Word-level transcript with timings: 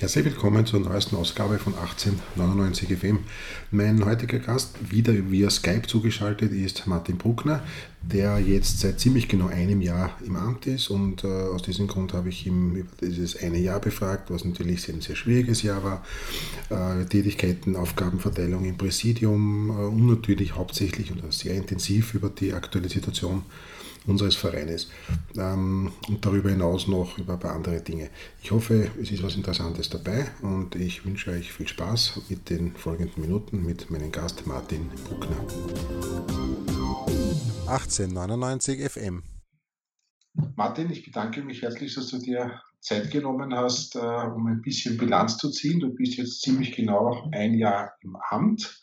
Herzlich 0.00 0.24
willkommen 0.24 0.66
zur 0.66 0.80
neuesten 0.80 1.14
Ausgabe 1.14 1.56
von 1.56 1.72
1899 1.72 2.98
FM. 2.98 3.20
Mein 3.70 4.04
heutiger 4.04 4.40
Gast, 4.40 4.90
wieder 4.90 5.12
via 5.30 5.48
Skype 5.48 5.86
zugeschaltet, 5.86 6.50
ist 6.50 6.88
Martin 6.88 7.16
Bruckner, 7.16 7.62
der 8.02 8.40
jetzt 8.40 8.80
seit 8.80 8.98
ziemlich 8.98 9.28
genau 9.28 9.46
einem 9.46 9.80
Jahr 9.80 10.18
im 10.26 10.34
Amt 10.34 10.66
ist 10.66 10.90
und 10.90 11.22
äh, 11.22 11.28
aus 11.28 11.62
diesem 11.62 11.86
Grund 11.86 12.12
habe 12.12 12.28
ich 12.28 12.44
ihn 12.44 12.74
über 12.74 12.90
dieses 13.00 13.40
eine 13.40 13.58
Jahr 13.58 13.78
befragt, 13.78 14.32
was 14.32 14.44
natürlich 14.44 14.88
ein 14.88 15.00
sehr 15.00 15.14
schwieriges 15.14 15.62
Jahr 15.62 15.84
war. 15.84 16.04
Äh, 16.70 17.04
Tätigkeiten, 17.04 17.76
Aufgabenverteilung 17.76 18.64
im 18.64 18.76
Präsidium 18.76 19.70
äh, 19.70 19.72
und 19.74 20.06
natürlich 20.06 20.56
hauptsächlich 20.56 21.12
oder 21.12 21.30
sehr 21.30 21.54
intensiv 21.54 22.14
über 22.14 22.30
die 22.30 22.52
aktuelle 22.52 22.88
Situation 22.88 23.44
unseres 24.06 24.36
Vereines 24.36 24.90
ähm, 25.36 25.92
und 26.08 26.24
darüber 26.24 26.50
hinaus 26.50 26.88
noch 26.88 27.18
über 27.18 27.34
ein 27.34 27.40
paar 27.40 27.54
andere 27.54 27.80
Dinge. 27.80 28.10
Ich 28.42 28.50
hoffe, 28.50 28.90
es 29.00 29.10
ist 29.10 29.22
was 29.22 29.36
Interessantes 29.36 29.88
dabei 29.88 30.26
und 30.42 30.74
ich 30.76 31.04
wünsche 31.04 31.30
euch 31.30 31.52
viel 31.52 31.68
Spaß 31.68 32.22
mit 32.28 32.50
den 32.50 32.74
folgenden 32.76 33.22
Minuten 33.22 33.64
mit 33.64 33.90
meinem 33.90 34.12
Gast 34.12 34.46
Martin 34.46 34.90
Bruckner. 35.08 35.36
1899 37.66 38.90
FM. 38.90 39.22
Martin, 40.56 40.90
ich 40.90 41.04
bedanke 41.04 41.42
mich 41.42 41.62
herzlich, 41.62 41.94
dass 41.94 42.08
du 42.08 42.18
dir 42.18 42.60
Zeit 42.84 43.10
genommen 43.10 43.54
hast, 43.54 43.96
äh, 43.96 43.98
um 43.98 44.46
ein 44.46 44.60
bisschen 44.60 44.98
Bilanz 44.98 45.38
zu 45.38 45.50
ziehen. 45.50 45.80
Du 45.80 45.94
bist 45.94 46.16
jetzt 46.16 46.42
ziemlich 46.42 46.76
genau 46.76 47.28
ein 47.32 47.54
Jahr 47.54 47.94
im 48.02 48.16
Amt. 48.28 48.82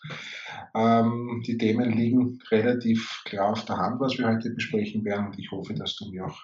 Ähm, 0.74 1.44
die 1.46 1.58
Themen 1.58 1.91
liegen 1.91 2.40
relativ 2.50 3.22
klar 3.26 3.52
auf 3.52 3.64
der 3.66 3.77
Hand, 3.77 4.00
was 4.00 4.18
wir 4.18 4.27
heute 4.27 4.50
besprechen 4.50 5.05
werden. 5.05 5.27
Und 5.27 5.38
ich 5.38 5.52
hoffe, 5.52 5.76
dass 5.76 5.96
du 5.98 6.10
mir 6.10 6.26
auch 6.26 6.40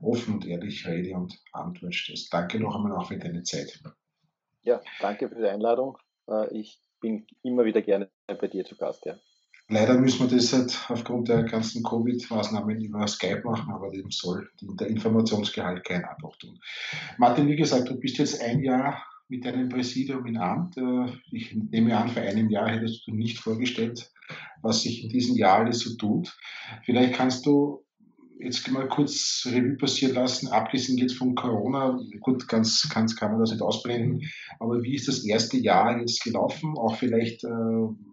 offen 0.00 0.34
und 0.34 0.46
ehrlich 0.46 0.86
Rede 0.86 1.16
und 1.16 1.36
Antwort 1.52 1.94
stellst. 1.94 2.32
Danke 2.32 2.60
noch 2.60 2.76
einmal 2.76 2.92
auch 2.92 3.08
für 3.08 3.18
deine 3.18 3.42
Zeit. 3.42 3.82
Ja, 4.62 4.80
danke 5.00 5.28
für 5.28 5.34
die 5.34 5.48
Einladung. 5.48 5.98
Äh, 6.28 6.56
ich 6.56 6.80
bin 7.00 7.26
immer 7.42 7.64
wieder 7.64 7.82
gerne 7.82 8.08
bei 8.26 8.46
dir 8.46 8.64
zu 8.64 8.76
Gast. 8.76 9.04
Ja. 9.04 9.16
Leider 9.68 9.98
müssen 9.98 10.28
wir 10.28 10.36
das 10.36 10.52
halt 10.52 10.78
aufgrund 10.88 11.28
der 11.28 11.44
ganzen 11.44 11.82
Covid-Maßnahmen 11.82 12.80
über 12.80 13.06
Skype 13.06 13.42
machen, 13.44 13.72
aber 13.72 13.90
dem 13.90 14.10
soll 14.10 14.50
der 14.60 14.88
Informationsgehalt 14.88 15.84
kein 15.84 16.04
Abbruch 16.04 16.36
tun. 16.36 16.60
Martin, 17.16 17.48
wie 17.48 17.56
gesagt, 17.56 17.88
du 17.88 17.98
bist 17.98 18.18
jetzt 18.18 18.42
ein 18.42 18.62
Jahr 18.62 19.02
mit 19.28 19.44
deinem 19.44 19.70
Präsidium 19.70 20.26
in 20.26 20.36
Amt. 20.36 20.76
Äh, 20.76 21.06
ich 21.30 21.54
nehme 21.54 21.96
an, 21.96 22.10
vor 22.10 22.22
einem 22.22 22.50
Jahr 22.50 22.68
hättest 22.68 23.06
du 23.06 23.12
nicht 23.12 23.38
vorgestellt, 23.38 24.10
was 24.60 24.82
sich 24.82 25.02
in 25.02 25.08
diesem 25.08 25.36
Jahr 25.36 25.60
alles 25.60 25.80
so 25.80 25.96
tut. 25.96 26.36
Vielleicht 26.84 27.14
kannst 27.14 27.46
du 27.46 27.83
jetzt 28.44 28.70
mal 28.70 28.88
kurz 28.88 29.46
Revue 29.46 29.76
passieren 29.76 30.14
lassen, 30.14 30.48
abgesehen 30.48 30.98
jetzt 30.98 31.16
von 31.16 31.34
Corona, 31.34 31.98
gut, 32.20 32.48
ganz, 32.48 32.88
ganz 32.92 33.16
kann 33.16 33.32
man 33.32 33.40
das 33.40 33.50
nicht 33.50 33.62
ausblenden, 33.62 34.28
aber 34.60 34.82
wie 34.82 34.94
ist 34.94 35.08
das 35.08 35.24
erste 35.24 35.56
Jahr 35.56 35.98
jetzt 35.98 36.22
gelaufen? 36.22 36.76
Auch 36.76 36.96
vielleicht 36.96 37.44
äh, 37.44 37.48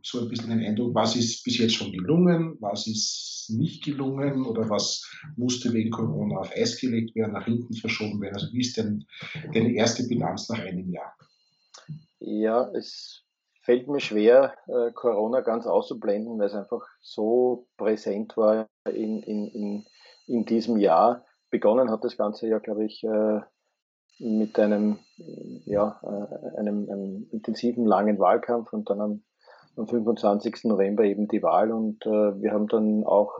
so 0.04 0.22
ein 0.22 0.30
bisschen 0.30 0.50
den 0.50 0.66
Eindruck, 0.66 0.96
was 0.96 1.16
ist 1.16 1.44
bis 1.44 1.58
jetzt 1.58 1.76
schon 1.76 1.92
gelungen, 1.92 2.58
was 2.60 2.88
ist 2.88 3.32
nicht 3.50 3.84
gelungen 3.84 4.46
oder 4.46 4.70
was 4.70 5.10
musste 5.36 5.74
wegen 5.74 5.92
Corona 5.92 6.38
auf 6.38 6.52
Eis 6.56 6.80
gelegt 6.80 7.16
werden, 7.16 7.34
nach 7.34 7.46
hinten 7.46 7.74
verschoben 7.74 8.22
werden? 8.22 8.36
Also 8.36 8.52
wie 8.54 8.62
ist 8.62 8.78
denn 8.78 9.06
deine 9.54 9.74
erste 9.74 10.04
Bilanz 10.08 10.50
nach 10.50 10.60
einem 10.60 10.90
Jahr? 10.92 11.14
Ja, 12.20 12.70
es 12.74 13.24
fällt 13.62 13.88
mir 13.88 14.00
schwer, 14.00 14.56
äh, 14.68 14.92
Corona 14.92 15.42
ganz 15.42 15.66
auszublenden, 15.66 16.40
weil 16.40 16.48
es 16.48 16.54
einfach 16.54 16.86
so 17.02 17.68
präsent 17.78 18.36
war 18.38 18.70
in, 18.86 19.22
in, 19.24 19.48
in 19.48 19.86
in 20.28 20.46
diesem 20.46 20.78
Jahr. 20.78 21.26
Begonnen 21.50 21.92
hat 21.92 22.04
das 22.04 22.18
Ganze 22.18 22.48
ja, 22.48 22.60
glaube 22.60 22.86
ich, 22.86 23.04
äh, 23.04 23.42
mit 24.20 24.58
einem, 24.60 25.00
ja, 25.66 26.00
äh, 26.04 26.60
einem, 26.60 26.90
einem, 26.90 27.28
intensiven, 27.32 27.86
langen 27.86 28.20
Wahlkampf 28.20 28.72
und 28.72 28.90
dann 28.90 29.02
am, 29.02 29.24
am 29.76 29.88
25. 29.88 30.66
November 30.66 31.04
eben 31.04 31.28
die 31.28 31.44
Wahl. 31.44 31.72
Und 31.72 32.06
äh, 32.06 32.42
wir 32.42 32.52
haben 32.52 32.68
dann 32.68 33.04
auch 33.04 33.40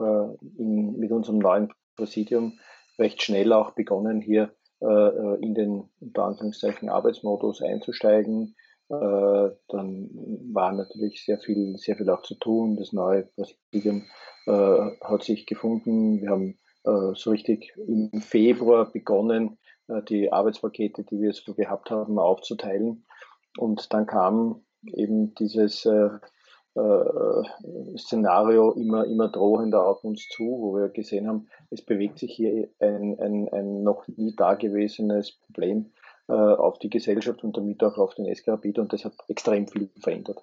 in, 0.58 0.98
mit 0.98 1.10
unserem 1.10 1.38
neuen 1.38 1.72
Präsidium 1.96 2.58
recht 2.98 3.22
schnell 3.22 3.52
auch 3.52 3.72
begonnen, 3.72 4.20
hier 4.20 4.54
in 4.80 5.54
den 5.54 5.88
unter 6.00 6.24
Anführungszeichen 6.24 6.88
Arbeitsmodus 6.88 7.62
einzusteigen. 7.62 8.56
dann 8.88 10.10
war 10.52 10.72
natürlich 10.72 11.24
sehr 11.24 11.38
viel, 11.38 11.76
sehr 11.76 11.94
viel 11.94 12.10
auch 12.10 12.22
zu 12.22 12.34
tun. 12.34 12.76
Das 12.76 12.92
neue 12.92 13.22
Präsidium 13.22 14.06
hat 14.44 15.22
sich 15.22 15.46
gefunden. 15.46 16.20
Wir 16.20 16.30
haben 16.30 16.58
so 16.84 17.30
richtig 17.30 17.74
im 17.86 18.20
Februar 18.20 18.90
begonnen, 18.90 19.58
äh, 19.88 20.02
die 20.02 20.32
Arbeitspakete, 20.32 21.04
die 21.04 21.20
wir 21.20 21.32
so 21.32 21.54
gehabt 21.54 21.90
haben, 21.90 22.18
aufzuteilen. 22.18 23.04
Und 23.58 23.92
dann 23.92 24.06
kam 24.06 24.62
eben 24.86 25.34
dieses 25.34 25.84
äh, 25.84 26.08
Szenario 27.98 28.72
immer, 28.72 29.04
immer 29.04 29.28
drohender 29.28 29.86
auf 29.86 30.04
uns 30.04 30.26
zu, 30.28 30.44
wo 30.44 30.74
wir 30.74 30.88
gesehen 30.88 31.28
haben, 31.28 31.48
es 31.70 31.84
bewegt 31.84 32.18
sich 32.18 32.34
hier 32.34 32.70
ein, 32.78 33.18
ein, 33.20 33.48
ein 33.52 33.82
noch 33.82 34.08
nie 34.08 34.34
dagewesenes 34.34 35.32
Problem 35.32 35.92
auf 36.34 36.78
die 36.78 36.90
Gesellschaft 36.90 37.44
und 37.44 37.56
damit 37.56 37.82
auch 37.82 37.98
auf 37.98 38.14
den 38.14 38.32
SK 38.34 38.48
und 38.78 38.92
das 38.92 39.04
hat 39.04 39.14
extrem 39.28 39.66
viel 39.68 39.90
verändert. 40.00 40.42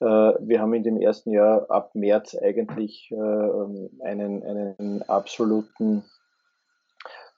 Äh, 0.00 0.04
wir 0.04 0.60
haben 0.60 0.74
in 0.74 0.82
dem 0.82 1.00
ersten 1.00 1.32
Jahr 1.32 1.70
ab 1.70 1.94
März 1.94 2.36
eigentlich 2.36 3.10
äh, 3.10 4.04
einen, 4.04 4.42
einen 4.42 5.02
absoluten, 5.02 6.04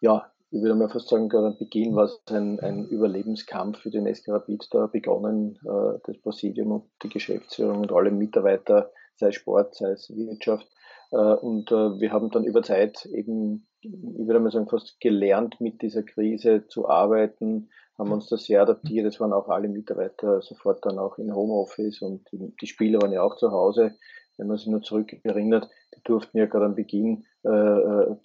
ja, 0.01 0.31
ich 0.51 0.63
würde 0.63 0.75
mal 0.75 0.89
fast 0.89 1.09
sagen, 1.09 1.29
gerade 1.29 1.49
am 1.49 1.59
Beginn 1.59 1.95
war 1.95 2.05
es 2.05 2.21
ein, 2.31 2.59
ein 2.61 2.87
Überlebenskampf 2.87 3.81
für 3.81 3.91
den 3.91 4.13
SK 4.13 4.29
Rapid 4.29 4.69
da 4.73 4.87
begonnen, 4.87 5.59
äh, 5.65 5.99
das 6.05 6.19
Präsidium 6.19 6.73
und 6.73 6.85
die 7.03 7.11
Geschäftsführung 7.11 7.81
und 7.81 7.93
alle 7.93 8.11
Mitarbeiter, 8.11 8.91
sei 9.17 9.29
es 9.29 9.35
Sport, 9.35 9.75
sei 9.75 9.91
es 9.91 10.11
Wirtschaft. 10.15 10.67
Und 11.11 11.71
wir 11.71 12.13
haben 12.13 12.31
dann 12.31 12.45
über 12.45 12.63
Zeit 12.63 13.07
eben, 13.07 13.67
ich 13.81 13.91
würde 14.27 14.41
mal 14.41 14.51
sagen, 14.51 14.69
fast 14.69 15.01
gelernt, 15.01 15.59
mit 15.59 15.81
dieser 15.81 16.03
Krise 16.03 16.67
zu 16.69 16.87
arbeiten, 16.87 17.71
haben 17.99 18.13
uns 18.13 18.29
das 18.29 18.45
sehr 18.45 18.63
adaptiert. 18.63 19.07
Es 19.07 19.21
waren 19.21 19.33
auch 19.33 19.49
alle 19.49 19.69
Mitarbeiter 19.69 20.41
sofort 20.41 20.85
dann 20.87 20.99
auch 20.99 21.19
in 21.19 21.35
Homeoffice 21.35 22.01
und 22.01 22.29
die 22.33 22.67
Spieler 22.67 23.03
waren 23.03 23.13
ja 23.13 23.23
auch 23.23 23.37
zu 23.37 23.51
Hause. 23.51 23.97
Wenn 24.37 24.47
man 24.47 24.57
sich 24.57 24.69
nur 24.69 24.83
zurück 24.83 25.13
erinnert, 25.25 25.69
die 25.97 26.03
durften 26.05 26.39
ja 26.39 26.47
gerade 26.47 26.67
am 26.67 26.77
Beginn, 26.77 27.25
äh, 27.45 27.49
äh, 27.49 28.17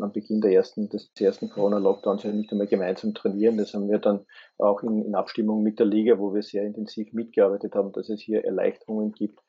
am 0.00 0.12
Beginn 0.12 0.40
der 0.40 0.52
ersten, 0.52 0.88
des 0.88 1.10
ersten 1.20 1.50
Corona-Lockdowns 1.50 2.22
ja 2.22 2.32
nicht 2.32 2.50
einmal 2.50 2.66
gemeinsam 2.66 3.12
trainieren. 3.12 3.58
Das 3.58 3.74
haben 3.74 3.90
wir 3.90 3.98
dann 3.98 4.24
auch 4.56 4.82
in, 4.82 5.04
in 5.04 5.14
Abstimmung 5.14 5.62
mit 5.62 5.78
der 5.78 5.84
Liga, 5.84 6.18
wo 6.18 6.32
wir 6.32 6.42
sehr 6.42 6.64
intensiv 6.64 7.12
mitgearbeitet 7.12 7.74
haben, 7.74 7.92
dass 7.92 8.08
es 8.08 8.22
hier 8.22 8.46
Erleichterungen 8.46 9.12
gibt, 9.12 9.40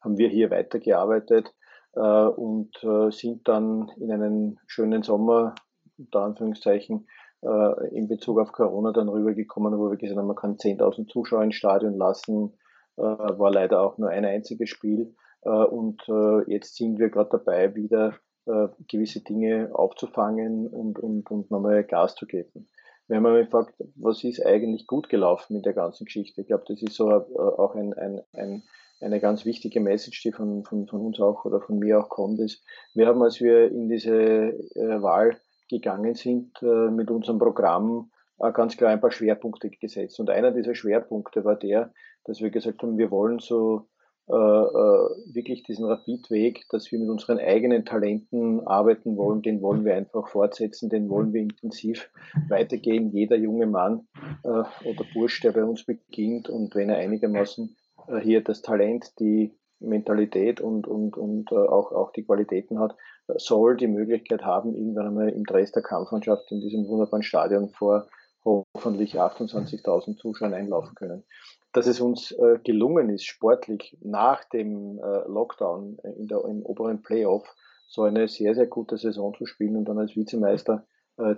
haben 0.00 0.18
wir 0.18 0.28
hier 0.28 0.50
weitergearbeitet 0.50 1.54
äh, 1.94 2.00
und 2.00 2.76
äh, 2.82 3.12
sind 3.12 3.46
dann 3.46 3.88
in 3.98 4.10
einen 4.10 4.58
schönen 4.66 5.04
Sommer, 5.04 5.54
unter 5.96 6.22
Anführungszeichen, 6.22 7.06
äh, 7.42 7.88
in 7.96 8.08
Bezug 8.08 8.38
auf 8.38 8.52
Corona 8.52 8.92
dann 8.92 9.08
rübergekommen, 9.08 9.78
wo 9.78 9.90
wir 9.90 9.96
gesagt 9.96 10.18
haben, 10.18 10.26
man 10.26 10.36
kann 10.36 10.56
10.000 10.56 11.08
Zuschauer 11.08 11.42
ins 11.42 11.56
Stadion 11.56 11.96
lassen, 11.96 12.54
äh, 12.96 13.02
war 13.02 13.50
leider 13.50 13.82
auch 13.82 13.98
nur 13.98 14.10
ein 14.10 14.24
einziges 14.24 14.68
Spiel. 14.68 15.14
Äh, 15.42 15.50
und 15.50 16.02
äh, 16.08 16.50
jetzt 16.50 16.76
sind 16.76 16.98
wir 16.98 17.10
gerade 17.10 17.30
dabei, 17.30 17.74
wieder 17.74 18.14
äh, 18.46 18.68
gewisse 18.88 19.20
Dinge 19.20 19.70
aufzufangen 19.72 20.66
und, 20.66 20.98
und, 20.98 21.30
und 21.30 21.50
nochmal 21.50 21.84
Gas 21.84 22.14
zu 22.14 22.26
geben. 22.26 22.68
Wir 23.06 23.16
haben 23.16 23.26
einmal 23.26 23.44
gefragt, 23.44 23.74
was 23.96 24.22
ist 24.24 24.44
eigentlich 24.44 24.86
gut 24.86 25.08
gelaufen 25.08 25.54
mit 25.56 25.64
der 25.64 25.72
ganzen 25.72 26.04
Geschichte? 26.04 26.42
Ich 26.42 26.48
glaube, 26.48 26.64
das 26.68 26.82
ist 26.82 26.94
so 26.94 27.10
äh, 27.10 27.38
auch 27.38 27.74
ein, 27.74 27.94
ein, 27.94 28.20
ein 28.32 28.62
eine 29.00 29.20
ganz 29.20 29.44
wichtige 29.44 29.80
Message, 29.80 30.22
die 30.22 30.32
von, 30.32 30.64
von, 30.64 30.86
von 30.86 31.00
uns 31.00 31.20
auch 31.20 31.44
oder 31.44 31.60
von 31.60 31.78
mir 31.78 32.00
auch 32.00 32.08
kommt, 32.08 32.40
ist, 32.40 32.64
wir 32.94 33.06
haben, 33.06 33.22
als 33.22 33.40
wir 33.40 33.70
in 33.70 33.88
diese 33.88 34.12
äh, 34.12 35.02
Wahl 35.02 35.40
gegangen 35.68 36.14
sind 36.14 36.60
äh, 36.62 36.90
mit 36.90 37.10
unserem 37.10 37.38
Programm, 37.38 38.10
äh, 38.38 38.52
ganz 38.52 38.76
klar 38.76 38.90
ein 38.90 39.00
paar 39.00 39.10
Schwerpunkte 39.10 39.70
gesetzt. 39.70 40.18
Und 40.20 40.30
einer 40.30 40.50
dieser 40.50 40.74
Schwerpunkte 40.74 41.44
war 41.44 41.56
der, 41.56 41.92
dass 42.24 42.40
wir 42.40 42.50
gesagt 42.50 42.82
haben, 42.82 42.98
wir 42.98 43.10
wollen 43.10 43.38
so 43.38 43.88
äh, 44.28 44.32
wirklich 44.32 45.62
diesen 45.62 45.86
Rapidweg, 45.86 46.66
dass 46.70 46.92
wir 46.92 46.98
mit 46.98 47.08
unseren 47.08 47.38
eigenen 47.38 47.86
Talenten 47.86 48.66
arbeiten 48.66 49.16
wollen, 49.16 49.40
den 49.40 49.62
wollen 49.62 49.84
wir 49.84 49.94
einfach 49.94 50.28
fortsetzen, 50.28 50.90
den 50.90 51.08
wollen 51.08 51.32
wir 51.32 51.42
intensiv 51.42 52.10
weitergehen. 52.48 53.10
Jeder 53.10 53.36
junge 53.36 53.66
Mann 53.66 54.06
oder 54.42 55.04
Bursch, 55.14 55.40
der 55.40 55.52
bei 55.52 55.64
uns 55.64 55.86
beginnt 55.86 56.50
und 56.50 56.74
wenn 56.74 56.90
er 56.90 56.98
einigermaßen 56.98 57.74
hier 58.20 58.44
das 58.44 58.60
Talent, 58.60 59.18
die 59.18 59.58
Mentalität 59.80 60.60
und, 60.60 60.86
und, 60.86 61.16
und 61.16 61.52
äh, 61.52 61.56
auch, 61.56 61.92
auch 61.92 62.12
die 62.12 62.24
Qualitäten 62.24 62.78
hat, 62.78 62.96
soll 63.36 63.76
die 63.76 63.86
Möglichkeit 63.86 64.42
haben, 64.44 64.74
irgendwann 64.74 65.08
einmal 65.08 65.28
im 65.28 65.44
Dresdner 65.44 65.82
Kampfmannschaft 65.82 66.50
in 66.50 66.60
diesem 66.60 66.86
wunderbaren 66.88 67.22
Stadion 67.22 67.70
vor 67.70 68.08
hoffentlich 68.44 69.20
28.000 69.20 70.16
Zuschauern 70.16 70.54
einlaufen 70.54 70.94
können. 70.94 71.24
Dass 71.72 71.86
es 71.86 72.00
uns 72.00 72.32
äh, 72.32 72.58
gelungen 72.64 73.10
ist, 73.10 73.26
sportlich 73.26 73.98
nach 74.00 74.44
dem 74.44 74.98
äh, 74.98 75.28
Lockdown 75.28 75.98
in 76.16 76.26
der, 76.26 76.42
im 76.46 76.62
oberen 76.62 77.02
Playoff 77.02 77.54
so 77.86 78.02
eine 78.02 78.28
sehr, 78.28 78.54
sehr 78.54 78.66
gute 78.66 78.96
Saison 78.96 79.34
zu 79.34 79.44
spielen 79.44 79.76
und 79.76 79.84
dann 79.86 79.98
als 79.98 80.14
Vizemeister 80.14 80.86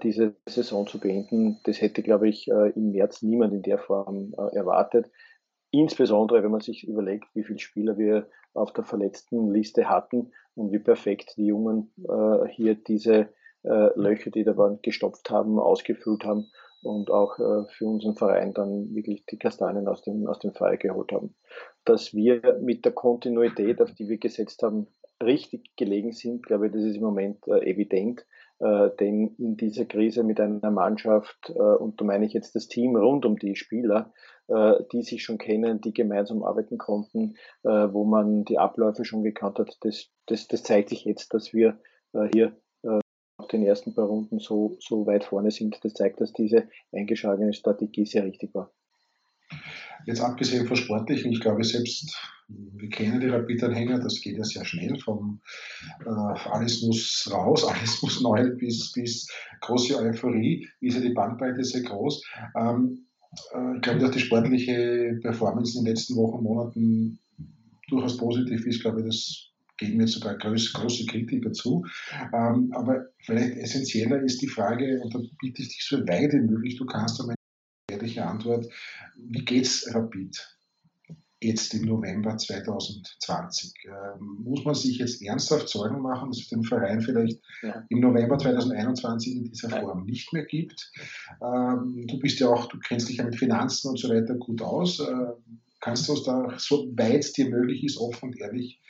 diese 0.03 0.35
Saison 0.47 0.87
zu 0.87 1.01
beenden. 1.01 1.59
Das 1.65 1.81
hätte, 1.81 2.03
glaube 2.03 2.29
ich, 2.29 2.49
im 2.49 2.91
März 2.91 3.23
niemand 3.23 3.55
in 3.55 3.63
der 3.63 3.79
Form 3.79 4.35
erwartet. 4.53 5.11
Insbesondere, 5.71 6.43
wenn 6.43 6.51
man 6.51 6.61
sich 6.61 6.87
überlegt, 6.87 7.27
wie 7.35 7.45
viele 7.45 7.59
Spieler 7.59 7.97
wir 7.97 8.29
auf 8.55 8.73
der 8.73 8.85
verletzten 8.85 9.53
Liste 9.53 9.89
hatten 9.89 10.33
und 10.55 10.73
wie 10.73 10.81
perfekt 10.81 11.35
die 11.37 11.47
Jungen 11.47 11.93
hier 12.51 12.75
diese 12.75 13.29
Löcher, 13.63 14.31
die 14.31 14.43
da 14.43 14.57
waren, 14.57 14.81
gestopft 14.83 15.31
haben, 15.31 15.59
ausgefüllt 15.61 16.25
haben 16.25 16.51
und 16.83 17.11
auch 17.11 17.37
für 17.37 17.87
unseren 17.87 18.17
Verein 18.17 18.53
dann 18.55 18.95
wirklich 18.95 19.27
die 19.27 19.39
Kastanien 19.39 19.87
aus 19.87 20.03
dem, 20.03 20.27
aus 20.27 20.41
dem 20.41 20.53
Feuer 20.53 20.77
geholt 20.77 21.13
haben. 21.13 21.35
Dass 21.85 22.15
wir 22.15 22.59
mit 22.61 22.85
der 22.85 22.93
Kontinuität, 22.93 23.81
auf 23.81 23.93
die 23.93 24.09
wir 24.09 24.19
gesetzt 24.19 24.63
haben, 24.63 24.89
richtig 25.23 25.77
gelegen 25.77 26.13
sind, 26.13 26.45
glaube 26.45 26.67
ich, 26.67 26.73
das 26.73 26.83
ist 26.83 26.97
im 26.97 27.03
Moment 27.03 27.47
evident. 27.47 28.27
Äh, 28.61 28.91
denn 29.01 29.35
in 29.39 29.57
dieser 29.57 29.87
Krise 29.87 30.23
mit 30.23 30.39
einer 30.39 30.71
Mannschaft, 30.71 31.49
äh, 31.49 31.59
und 31.59 31.99
da 32.01 32.05
meine 32.05 32.27
ich 32.27 32.35
jetzt 32.35 32.55
das 32.55 32.69
Team 32.69 32.95
rund 32.95 33.25
um 33.25 33.39
die 33.39 33.57
Spieler, 33.57 34.13
äh, 34.49 34.75
die 34.93 35.03
sich 35.03 35.23
schon 35.23 35.39
kennen, 35.39 35.81
die 35.81 35.95
gemeinsam 35.95 36.43
arbeiten 36.43 36.77
konnten, 36.77 37.37
wo 37.63 38.05
man 38.05 38.45
die 38.45 38.59
Abläufe 38.59 39.05
schon 39.05 39.23
gekannt 39.23 39.59
hat, 39.59 39.79
das, 39.81 40.11
das, 40.27 40.47
das 40.49 40.63
zeigt 40.63 40.91
sich 40.91 41.05
jetzt, 41.05 41.33
dass 41.33 41.53
wir 41.53 41.79
hier 42.35 42.57
auf 43.37 43.49
den 43.49 43.63
ersten 43.63 43.95
paar 43.95 44.07
Runden 44.07 44.39
so, 44.39 44.77
so 44.81 45.07
weit 45.07 45.25
vorne 45.25 45.51
sind. 45.51 45.79
Das 45.83 45.95
zeigt, 45.95 46.21
dass 46.21 46.33
diese 46.33 46.69
eingeschlagene 46.93 47.53
Strategie 47.53 48.05
sehr 48.05 48.25
richtig 48.25 48.55
war. 48.55 48.73
Jetzt 50.07 50.21
abgesehen 50.21 50.67
von 50.67 50.77
sportlichen, 50.77 51.33
ich 51.33 51.41
glaube 51.41 51.65
selbst, 51.65 52.17
wir 52.49 52.89
kennen 52.89 53.21
die 53.21 53.29
Rapid-Anhänger, 53.29 54.01
das 54.01 54.21
geht 54.21 54.37
ja 54.37 54.45
sehr 54.45 54.65
schnell, 54.65 54.99
vom 54.99 55.41
äh, 56.05 56.09
alles 56.09 56.83
muss 56.83 57.29
raus, 57.33 57.65
alles 57.69 58.03
muss 58.03 58.21
neu 58.21 58.51
bis, 58.57 58.93
bis 58.93 59.29
große 59.61 59.97
Euphorie, 59.97 60.67
ist 60.81 60.95
ja 60.95 61.01
die 61.01 61.15
Bandbreite 61.15 61.65
sehr 61.65 61.83
groß. 61.83 62.23
Ähm, 62.57 63.07
äh, 63.55 63.77
ich 63.77 63.83
glaube, 63.83 64.01
dass 64.01 64.11
die 64.13 64.21
sportliche 64.21 65.19
Performance 65.23 65.79
in 65.79 65.85
den 65.85 65.95
letzten 65.95 66.17
Wochen, 66.17 66.43
Monaten 66.43 67.19
durchaus 67.89 68.17
positiv 68.17 68.67
ist, 68.67 68.81
glaube 68.81 69.01
ich, 69.01 69.07
das 69.07 69.51
geben 69.77 69.97
mir 69.97 70.07
sogar 70.07 70.37
große, 70.37 70.73
große 70.75 71.07
Kritiker 71.07 71.53
zu. 71.53 71.85
Ähm, 72.33 72.71
aber 72.73 73.07
vielleicht 73.25 73.57
essentieller 73.57 74.23
ist 74.23 74.41
die 74.43 74.49
Frage, 74.49 75.01
und 75.03 75.15
da 75.15 75.19
bitte 75.41 75.63
ich 75.63 75.69
dich 75.69 75.85
so 75.85 75.99
weit 76.07 76.33
wie 76.33 76.41
möglich, 76.41 76.77
du 76.77 76.85
kannst 76.85 77.21
einmal 77.21 77.35
ehrliche 78.01 78.25
Antwort. 78.25 78.67
Wie 79.17 79.45
geht's 79.45 79.93
Rapid? 79.95 80.57
Jetzt 81.43 81.73
im 81.73 81.87
November 81.87 82.37
2020. 82.37 83.73
Ähm, 83.87 84.41
muss 84.45 84.65
man 84.65 84.75
sich 84.75 84.99
jetzt 84.99 85.23
ernsthaft 85.23 85.71
Sorgen 85.71 86.03
machen, 86.03 86.31
dass 86.31 86.41
es 86.41 86.49
den 86.49 86.65
Verein 86.65 87.01
vielleicht 87.01 87.41
ja. 87.63 87.83
im 87.89 88.01
November 88.01 88.37
2021 88.37 89.37
in 89.37 89.45
dieser 89.45 89.71
Form 89.71 90.05
nicht 90.05 90.35
mehr 90.35 90.45
gibt? 90.45 90.93
Ähm, 91.43 92.05
du 92.07 92.19
bist 92.19 92.41
ja 92.41 92.49
auch, 92.49 92.67
du 92.67 92.79
kennst 92.79 93.09
dich 93.09 93.19
ja 93.19 93.25
mit 93.25 93.37
Finanzen 93.37 93.89
und 93.89 93.99
so 93.99 94.11
weiter 94.11 94.35
gut 94.35 94.61
aus. 94.61 95.01
Ähm, 95.01 95.63
kannst 95.81 96.09
du 96.09 96.13
uns 96.13 96.25
da, 96.25 96.55
so 96.59 96.93
weit 96.97 97.21
es 97.21 97.33
dir 97.33 97.49
möglich 97.49 97.85
ist, 97.85 97.97
offen 97.97 98.31
und 98.31 98.39
ehrlich 98.39 98.83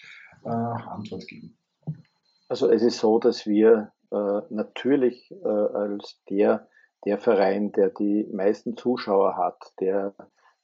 äh, 0.44 0.48
Antwort 0.48 1.28
geben? 1.28 1.56
Also 2.48 2.68
es 2.68 2.82
ist 2.82 2.98
so, 2.98 3.20
dass 3.20 3.46
wir 3.46 3.92
äh, 4.10 4.40
natürlich 4.50 5.30
äh, 5.30 5.46
als 5.46 6.20
der 6.28 6.68
der 7.04 7.18
Verein, 7.18 7.72
der 7.72 7.90
die 7.90 8.28
meisten 8.32 8.76
Zuschauer 8.76 9.36
hat, 9.36 9.72
der 9.80 10.14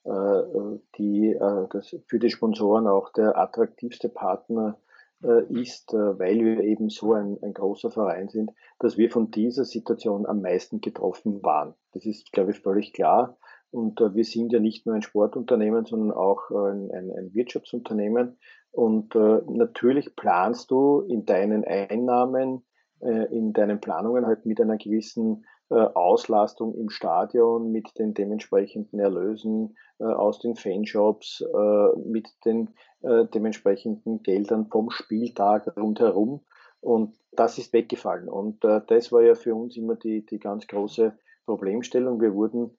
äh, 0.06 0.78
die, 0.98 1.32
äh, 1.32 1.66
das 1.70 1.96
für 2.06 2.20
die 2.20 2.30
Sponsoren 2.30 2.86
auch 2.86 3.12
der 3.12 3.36
attraktivste 3.36 4.08
Partner 4.08 4.78
äh, 5.24 5.42
ist, 5.52 5.92
weil 5.92 6.38
wir 6.44 6.60
eben 6.60 6.90
so 6.90 7.14
ein, 7.14 7.38
ein 7.42 7.52
großer 7.52 7.90
Verein 7.90 8.28
sind, 8.28 8.52
dass 8.78 8.96
wir 8.96 9.10
von 9.10 9.32
dieser 9.32 9.64
Situation 9.64 10.24
am 10.24 10.42
meisten 10.42 10.80
getroffen 10.80 11.42
waren. 11.42 11.74
Das 11.92 12.06
ist, 12.06 12.30
glaube 12.32 12.52
ich, 12.52 12.60
völlig 12.60 12.92
klar. 12.92 13.36
Und 13.72 13.98
wir 13.98 14.24
sind 14.24 14.52
ja 14.52 14.60
nicht 14.60 14.86
nur 14.86 14.94
ein 14.94 15.02
Sportunternehmen, 15.02 15.84
sondern 15.86 16.12
auch 16.12 16.50
ein, 16.50 16.90
ein, 16.92 17.10
ein 17.10 17.34
Wirtschaftsunternehmen. 17.34 18.38
Und 18.70 19.14
natürlich 19.14 20.14
planst 20.14 20.70
du 20.70 21.00
in 21.00 21.26
deinen 21.26 21.64
Einnahmen, 21.64 22.64
in 23.00 23.52
deinen 23.52 23.80
Planungen 23.80 24.24
halt 24.24 24.46
mit 24.46 24.60
einer 24.60 24.78
gewissen 24.78 25.44
Auslastung 25.74 26.74
im 26.74 26.90
Stadion 26.90 27.72
mit 27.72 27.98
den 27.98 28.14
dementsprechenden 28.14 29.00
Erlösen 29.00 29.76
äh, 29.98 30.04
aus 30.04 30.38
den 30.38 30.54
Fanshops, 30.54 31.40
äh, 31.40 31.98
mit 31.98 32.28
den 32.44 32.70
dementsprechenden 33.02 34.22
Geldern 34.24 34.66
vom 34.66 34.90
Spieltag 34.90 35.76
rundherum. 35.76 36.40
Und 36.80 37.14
das 37.30 37.56
ist 37.56 37.72
weggefallen. 37.72 38.28
Und 38.28 38.64
das 38.64 39.12
war 39.12 39.22
ja 39.22 39.36
für 39.36 39.54
uns 39.54 39.76
immer 39.76 39.94
die, 39.94 40.26
die 40.26 40.40
ganz 40.40 40.66
große 40.66 41.16
Problemstellung. 41.44 42.20
Wir 42.20 42.34
wurden 42.34 42.76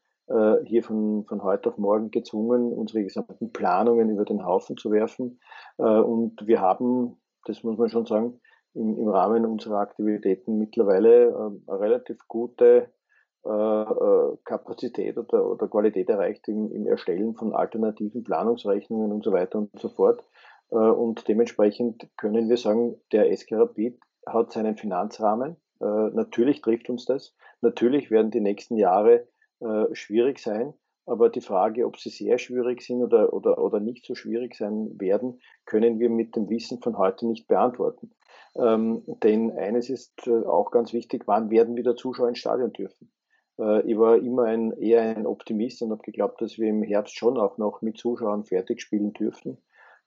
hier 0.65 0.83
von, 0.83 1.23
von 1.29 1.43
heute 1.43 1.69
auf 1.69 1.77
morgen 1.77 2.11
gezwungen, 2.11 2.73
unsere 2.73 3.03
gesamten 3.03 3.53
Planungen 3.53 4.09
über 4.09 4.25
den 4.25 4.43
Haufen 4.45 4.75
zu 4.75 4.91
werfen. 4.91 5.39
und 5.77 6.45
wir 6.45 6.59
haben, 6.59 7.21
das 7.45 7.63
muss 7.63 7.77
man 7.77 7.87
schon 7.87 8.05
sagen, 8.05 8.41
im, 8.77 8.97
im 8.97 9.09
Rahmen 9.09 9.45
unserer 9.45 9.79
Aktivitäten 9.79 10.57
mittlerweile 10.57 11.25
äh, 11.25 11.71
eine 11.71 11.79
relativ 11.79 12.27
gute 12.27 12.89
äh, 13.45 13.49
äh, 13.49 14.37
Kapazität 14.43 15.17
oder, 15.17 15.45
oder 15.49 15.67
Qualität 15.67 16.09
erreicht 16.09 16.47
im, 16.47 16.71
im 16.71 16.85
Erstellen 16.85 17.33
von 17.35 17.53
alternativen 17.53 18.23
Planungsrechnungen 18.23 19.11
und 19.11 19.23
so 19.23 19.31
weiter 19.31 19.59
und 19.59 19.79
so 19.79 19.89
fort. 19.89 20.23
Äh, 20.71 20.75
und 20.75 21.27
dementsprechend 21.27 22.09
können 22.17 22.49
wir 22.49 22.57
sagen, 22.57 22.99
der 23.11 23.35
SK 23.35 23.53
Rapid 23.53 23.99
hat 24.25 24.51
seinen 24.51 24.75
Finanzrahmen. 24.75 25.55
Äh, 25.79 25.85
natürlich 25.85 26.61
trifft 26.61 26.89
uns 26.89 27.05
das. 27.05 27.35
Natürlich 27.61 28.11
werden 28.11 28.31
die 28.31 28.41
nächsten 28.41 28.75
Jahre 28.75 29.27
äh, 29.59 29.85
schwierig 29.93 30.39
sein. 30.39 30.73
Aber 31.07 31.29
die 31.29 31.41
Frage, 31.41 31.85
ob 31.85 31.97
sie 31.97 32.09
sehr 32.09 32.37
schwierig 32.37 32.81
sind 32.81 33.01
oder, 33.01 33.33
oder, 33.33 33.57
oder 33.57 33.79
nicht 33.79 34.05
so 34.05 34.13
schwierig 34.13 34.55
sein 34.55 34.99
werden, 34.99 35.39
können 35.65 35.99
wir 35.99 36.09
mit 36.09 36.35
dem 36.35 36.49
Wissen 36.49 36.81
von 36.81 36.97
heute 36.97 37.25
nicht 37.25 37.47
beantworten. 37.47 38.11
Ähm, 38.55 39.03
denn 39.23 39.51
eines 39.57 39.89
ist 39.89 40.27
äh, 40.27 40.45
auch 40.45 40.69
ganz 40.69 40.91
wichtig, 40.91 41.23
wann 41.25 41.49
werden 41.49 41.77
wieder 41.77 41.95
Zuschauer 41.95 42.27
ins 42.27 42.39
Stadion 42.39 42.73
dürfen? 42.73 43.09
Äh, 43.57 43.89
ich 43.89 43.97
war 43.97 44.17
immer 44.17 44.43
ein, 44.43 44.73
eher 44.73 45.01
ein 45.01 45.25
Optimist 45.25 45.81
und 45.81 45.91
habe 45.91 46.01
geglaubt, 46.01 46.41
dass 46.41 46.57
wir 46.57 46.67
im 46.67 46.83
Herbst 46.83 47.15
schon 47.15 47.37
auch 47.37 47.57
noch 47.57 47.81
mit 47.81 47.97
Zuschauern 47.97 48.43
fertig 48.43 48.81
spielen 48.81 49.13
dürften. 49.13 49.57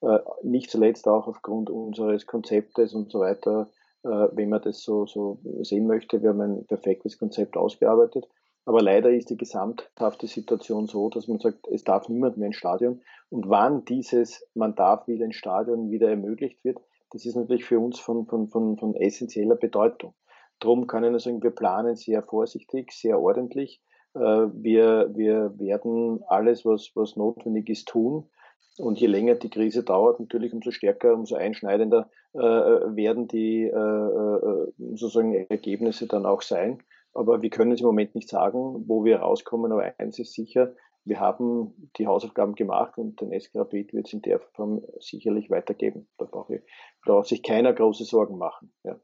Äh, 0.03 0.19
nicht 0.43 0.71
zuletzt 0.71 1.09
auch 1.09 1.27
aufgrund 1.27 1.71
unseres 1.71 2.27
Konzeptes 2.27 2.93
und 2.95 3.11
so 3.11 3.21
weiter, 3.21 3.71
äh, 4.03 4.29
wenn 4.33 4.51
man 4.51 4.61
das 4.61 4.83
so, 4.83 5.07
so 5.07 5.39
sehen 5.63 5.87
möchte. 5.87 6.21
Wir 6.23 6.29
haben 6.29 6.43
ein 6.43 6.67
perfektes 6.67 7.19
Konzept 7.19 7.57
ausgearbeitet. 7.57 8.29
Aber 8.71 8.83
leider 8.83 9.11
ist 9.11 9.31
die 9.31 9.37
gesamthafte 9.37 10.29
Situation 10.29 10.87
so, 10.87 11.09
dass 11.11 11.27
man 11.27 11.41
sagt, 11.41 11.67
es 11.73 11.83
darf 11.83 12.09
niemand 12.09 12.37
mehr 12.37 12.47
ins 12.47 12.57
Stadion. 12.57 13.03
Und 13.29 13.49
wann 13.49 13.85
dieses, 13.85 14.47
man 14.55 14.77
darf 14.77 15.09
wieder 15.09 15.25
ins 15.25 15.35
Stadion 15.35 15.91
wieder 15.91 16.09
ermöglicht 16.09 16.63
wird, 16.63 16.79
das 17.11 17.25
ist 17.27 17.35
natürlich 17.35 17.65
für 17.65 17.81
uns 17.81 17.99
von, 17.99 18.27
von, 18.27 18.47
von, 18.47 18.77
von 18.79 18.95
essentieller 18.95 19.57
Bedeutung. 19.57 20.15
Darum 20.61 20.87
kann 20.87 21.03
ich 21.03 21.11
nur 21.11 21.19
sagen, 21.19 21.43
wir 21.43 21.51
planen 21.51 21.97
sehr 21.97 22.23
vorsichtig, 22.23 22.93
sehr 22.93 23.21
ordentlich. 23.21 23.83
Äh, 24.15 24.21
wir, 24.21 25.11
wir 25.17 25.53
werden 25.59 26.21
alles, 26.29 26.65
was, 26.65 26.93
was 26.95 27.17
notwendig 27.17 27.69
ist, 27.71 27.89
tun. 27.89 28.31
Und 28.79 29.01
je 29.01 29.09
länger 29.09 29.35
die 29.35 29.51
Krise 29.51 29.83
dauert, 29.83 30.21
natürlich 30.21 30.53
umso 30.53 30.71
stärker, 30.71 31.15
umso 31.15 31.35
einschneidender 31.35 32.09
äh, 32.35 32.39
werden 32.39 33.27
die 33.27 33.65
äh, 33.65 33.67
äh, 33.67 34.73
sozusagen 34.95 35.35
Ergebnisse 35.35 36.07
dann 36.07 36.25
auch 36.25 36.43
sein. 36.43 36.81
Aber 37.13 37.43
wir 37.43 37.51
können 37.51 37.73
es 37.73 37.81
im 37.81 37.87
Moment 37.87 38.15
nicht 38.15 38.29
sagen, 38.29 38.85
wo 38.87 39.05
wir 39.05 39.19
rauskommen. 39.19 39.73
Aber 39.73 39.95
eins 39.99 40.19
ist 40.19 40.33
sicher, 40.33 40.75
wir 41.05 41.19
haben 41.19 41.91
die 41.97 42.07
Hausaufgaben 42.07 42.55
gemacht 42.55 42.99
und 42.99 43.21
den 43.21 43.39
SK 43.39 43.57
Rapid 43.57 43.93
wird 43.93 44.07
es 44.07 44.13
in 44.13 44.23
der 44.23 44.41
Form 44.41 44.83
sicherlich 45.01 45.51
weitergeben. 45.51 46.09
Da 46.19 46.27
braucht, 46.27 46.51
ich, 46.51 46.63
da 47.05 47.13
braucht 47.13 47.29
sich 47.29 47.43
keiner 47.43 47.73
große 47.73 48.05
Sorgen 48.05 48.39
machen. 48.39 48.73
Ja. 48.85 49.01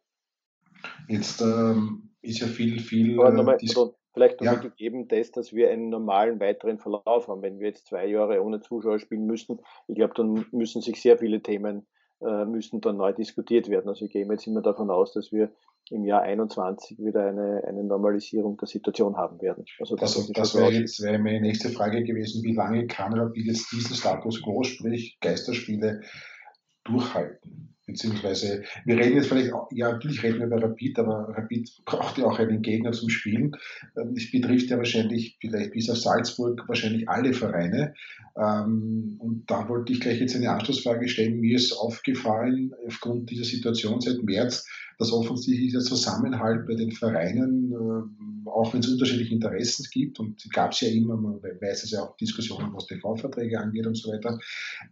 Jetzt 1.09 1.41
ähm, 1.41 2.15
ist 2.21 2.41
ja 2.41 2.47
viel, 2.47 2.81
viel. 2.81 3.19
Aber 3.19 3.33
nochmal, 3.33 3.59
also, 3.61 3.97
vielleicht 4.13 4.41
nochmal 4.41 4.63
ja. 4.63 4.69
gegeben, 4.69 5.09
das, 5.09 5.33
dass 5.33 5.53
wir 5.53 5.71
einen 5.71 5.89
normalen 5.89 6.39
weiteren 6.39 6.79
Verlauf 6.79 7.29
haben. 7.29 7.43
Wenn 7.43 7.59
wir 7.59 7.69
jetzt 7.69 7.87
zwei 7.87 8.07
Jahre 8.07 8.43
ohne 8.43 8.61
Zuschauer 8.61 8.99
spielen 8.99 9.27
müssten, 9.27 9.59
ich 9.89 9.97
glaube, 9.97 10.15
dann 10.15 10.47
müssen 10.53 10.83
sich 10.83 11.01
sehr 11.01 11.19
viele 11.19 11.43
Themen 11.43 11.87
äh, 12.21 12.45
müssen 12.45 12.81
dann 12.81 12.97
neu 12.97 13.13
diskutiert 13.13 13.69
werden. 13.69 13.89
Also 13.89 14.07
ich 14.07 14.13
gehe 14.13 14.27
jetzt 14.27 14.47
immer 14.47 14.63
davon 14.63 14.91
aus, 14.91 15.13
dass 15.13 15.33
wir 15.33 15.53
im 15.91 16.05
Jahr 16.05 16.23
21 16.23 16.99
wieder 16.99 17.27
eine, 17.27 17.63
eine 17.67 17.85
Normalisierung 17.85 18.57
der 18.57 18.69
Situation 18.69 19.17
haben 19.17 19.41
werden. 19.41 19.65
Also 19.79 19.97
das, 19.97 20.17
also, 20.17 20.33
das 20.33 20.55
wäre 20.55 20.73
jetzt 20.73 21.03
wäre 21.03 21.19
meine 21.19 21.41
nächste 21.41 21.71
Frage 21.71 22.03
gewesen, 22.05 22.43
wie 22.43 22.55
lange 22.55 22.87
kann 22.87 23.15
Rapid 23.15 23.47
jetzt 23.47 23.71
diesen 23.73 23.95
Status 23.95 24.43
quo, 24.43 24.63
sprich 24.63 25.19
Geisterspiele, 25.21 26.03
durchhalten? 26.85 27.77
Beziehungsweise, 27.87 28.65
wir 28.85 28.99
reden 28.99 29.15
jetzt 29.15 29.29
vielleicht, 29.29 29.53
auch, 29.53 29.69
ja, 29.71 29.93
natürlich 29.93 30.21
reden 30.25 30.41
wir 30.41 30.47
über 30.47 30.61
Rapid, 30.61 30.99
aber 30.99 31.29
Rapid 31.37 31.71
braucht 31.85 32.19
ja 32.19 32.25
auch 32.25 32.41
einen 32.41 32.61
Gegner 32.61 32.91
zum 32.91 33.09
Spielen. 33.09 33.57
Ähm, 33.97 34.15
es 34.17 34.29
betrifft 34.33 34.71
ja 34.71 34.77
wahrscheinlich, 34.77 35.39
vielleicht 35.41 35.71
bis 35.71 35.89
auf 35.89 35.99
Salzburg, 35.99 36.65
wahrscheinlich 36.67 37.09
alle 37.09 37.33
Vereine. 37.33 37.95
Ähm, 38.37 39.17
und 39.21 39.49
da 39.49 39.69
wollte 39.69 39.93
ich 39.93 40.01
gleich 40.01 40.19
jetzt 40.19 40.35
eine 40.35 40.51
Anschlussfrage 40.51 41.07
stellen. 41.07 41.39
Mir 41.39 41.55
ist 41.55 41.73
aufgefallen, 41.75 42.75
aufgrund 42.89 43.31
dieser 43.31 43.45
Situation 43.45 44.01
seit 44.01 44.21
März, 44.21 44.67
offensichtlich 44.99 45.73
der 45.73 45.83
Zusammenhalt 45.83 46.67
bei 46.67 46.75
den 46.75 46.91
Vereinen, 46.91 47.73
äh, 47.73 48.49
auch 48.49 48.73
wenn 48.73 48.81
es 48.81 48.89
unterschiedliche 48.89 49.35
Interessen 49.35 49.87
gibt, 49.93 50.19
und 50.21 50.43
gab 50.53 50.73
es 50.73 50.81
ja 50.81 50.89
immer, 50.89 51.17
man 51.17 51.43
weiß 51.43 51.85
es 51.85 51.91
ja 51.91 52.03
auch 52.03 52.17
Diskussionen, 52.17 52.73
was 52.73 52.87
TV-Verträge 52.87 53.61
angeht 53.61 53.87
und 53.87 53.97
so 53.97 54.11
weiter, 54.11 54.39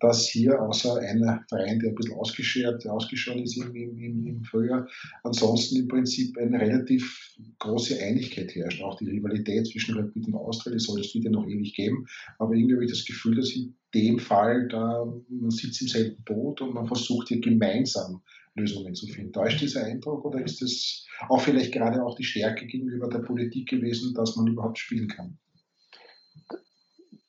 dass 0.00 0.26
hier 0.26 0.60
außer 0.60 0.98
einer 0.98 1.44
Verein, 1.48 1.78
der 1.78 1.90
ein 1.90 1.94
bisschen 1.94 2.16
ausgeschert, 2.16 2.86
ausgeschaut 2.86 3.40
ist 3.40 3.56
im, 3.56 3.74
im, 3.74 4.26
im 4.26 4.44
Frühjahr, 4.44 4.86
ansonsten 5.22 5.76
im 5.76 5.88
Prinzip 5.88 6.36
eine 6.36 6.60
relativ 6.60 7.36
große 7.58 7.98
Einigkeit 8.00 8.54
herrscht. 8.54 8.82
Auch 8.82 8.98
die 8.98 9.08
Rivalität 9.08 9.66
zwischen 9.66 9.96
Rapid 9.96 10.26
und 10.26 10.34
Austria, 10.34 10.74
die 10.74 10.80
soll 10.80 11.00
es 11.00 11.14
wieder 11.14 11.30
noch 11.30 11.46
ewig 11.46 11.74
geben, 11.74 12.06
aber 12.38 12.54
irgendwie 12.54 12.74
habe 12.74 12.84
ich 12.84 12.90
das 12.90 13.04
Gefühl, 13.04 13.36
dass 13.36 13.54
in 13.54 13.74
dem 13.94 14.18
Fall, 14.18 14.68
da 14.68 15.06
man 15.28 15.50
sitzt 15.50 15.80
im 15.80 15.88
selben 15.88 16.22
Boot 16.24 16.60
und 16.60 16.74
man 16.74 16.86
versucht 16.86 17.28
hier 17.28 17.40
gemeinsam 17.40 18.22
Lösungen 18.54 18.94
zu 18.94 19.06
finden. 19.06 19.32
Täuscht 19.32 19.60
dieser 19.60 19.84
Eindruck 19.84 20.24
oder 20.24 20.42
ist 20.42 20.62
es 20.62 21.06
auch 21.28 21.40
vielleicht 21.40 21.72
gerade 21.72 22.04
auch 22.04 22.14
die 22.16 22.24
Stärke 22.24 22.66
gegenüber 22.66 23.08
der 23.08 23.20
Politik 23.20 23.68
gewesen, 23.68 24.14
dass 24.14 24.36
man 24.36 24.46
überhaupt 24.46 24.78
spielen 24.78 25.08
kann? 25.08 25.38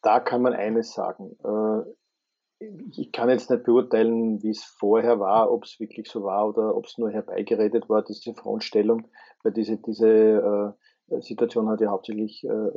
Da 0.01 0.19
kann 0.19 0.41
man 0.41 0.53
eines 0.53 0.93
sagen. 0.93 1.35
Äh, 1.43 2.65
ich 2.91 3.11
kann 3.11 3.29
jetzt 3.29 3.49
nicht 3.49 3.63
beurteilen, 3.63 4.41
wie 4.41 4.51
es 4.51 4.63
vorher 4.63 5.19
war, 5.19 5.51
ob 5.51 5.65
es 5.65 5.79
wirklich 5.79 6.09
so 6.09 6.23
war 6.23 6.47
oder 6.47 6.75
ob 6.75 6.85
es 6.85 6.97
nur 6.97 7.11
herbeigeredet 7.11 7.89
war, 7.89 8.03
diese 8.03 8.33
Frontstellung, 8.33 9.09
weil 9.43 9.51
diese, 9.51 9.77
diese 9.77 10.75
äh, 11.09 11.21
Situation 11.21 11.67
hat 11.69 11.81
ja 11.81 11.89
hauptsächlich 11.89 12.43
äh, 12.43 12.69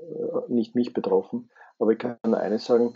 nicht 0.48 0.74
mich 0.74 0.92
betroffen. 0.92 1.50
Aber 1.78 1.92
ich 1.92 1.98
kann 1.98 2.34
eines 2.34 2.64
sagen, 2.64 2.94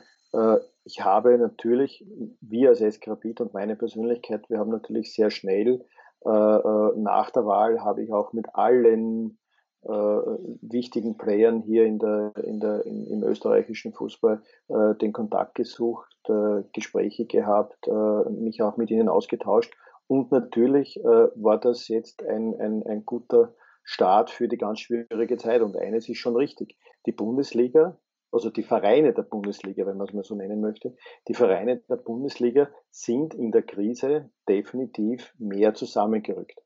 ich 0.84 1.04
habe 1.04 1.38
natürlich, 1.38 2.04
wir 2.40 2.70
als 2.70 2.80
Eskrapit 2.80 3.40
und 3.40 3.54
meine 3.54 3.76
Persönlichkeit, 3.76 4.48
wir 4.50 4.58
haben 4.58 4.70
natürlich 4.70 5.14
sehr 5.14 5.30
schnell 5.30 5.84
äh, 6.24 6.28
äh, 6.30 6.92
nach 6.96 7.30
der 7.30 7.46
Wahl 7.46 7.80
habe 7.82 8.02
ich 8.02 8.12
auch 8.12 8.32
mit 8.32 8.54
allen 8.54 9.38
äh, 9.82 9.90
wichtigen 9.90 11.16
Playern 11.16 11.62
hier 11.62 11.84
in 11.84 11.98
der, 11.98 12.32
in 12.44 12.60
der, 12.60 12.86
in, 12.86 13.06
im 13.06 13.22
österreichischen 13.24 13.92
Fußball 13.92 14.40
äh, 14.68 14.94
den 15.00 15.12
Kontakt 15.12 15.56
gesucht, 15.56 16.16
äh, 16.28 16.62
Gespräche 16.72 17.26
gehabt, 17.26 17.88
äh, 17.88 18.30
mich 18.30 18.62
auch 18.62 18.76
mit 18.76 18.90
ihnen 18.90 19.08
ausgetauscht. 19.08 19.74
Und 20.08 20.30
natürlich 20.30 21.00
war 21.02 21.58
das 21.58 21.88
jetzt 21.88 22.22
ein, 22.22 22.54
ein, 22.60 22.82
ein 22.86 23.06
guter 23.06 23.54
Start 23.82 24.28
für 24.28 24.46
die 24.46 24.58
ganz 24.58 24.80
schwierige 24.80 25.38
Zeit. 25.38 25.62
Und 25.62 25.74
eines 25.74 26.06
ist 26.06 26.18
schon 26.18 26.36
richtig. 26.36 26.76
Die 27.06 27.12
Bundesliga 27.12 27.96
also 28.32 28.48
die 28.50 28.62
Vereine 28.62 29.12
der 29.12 29.22
Bundesliga, 29.22 29.86
wenn 29.86 29.98
man 29.98 30.08
es 30.08 30.14
mal 30.14 30.24
so 30.24 30.34
nennen 30.34 30.60
möchte, 30.60 30.96
die 31.28 31.34
Vereine 31.34 31.76
der 31.88 31.96
Bundesliga 31.96 32.70
sind 32.90 33.34
in 33.34 33.52
der 33.52 33.62
Krise 33.62 34.30
definitiv 34.48 35.34
mehr 35.38 35.74
zusammengerückt. 35.74 36.58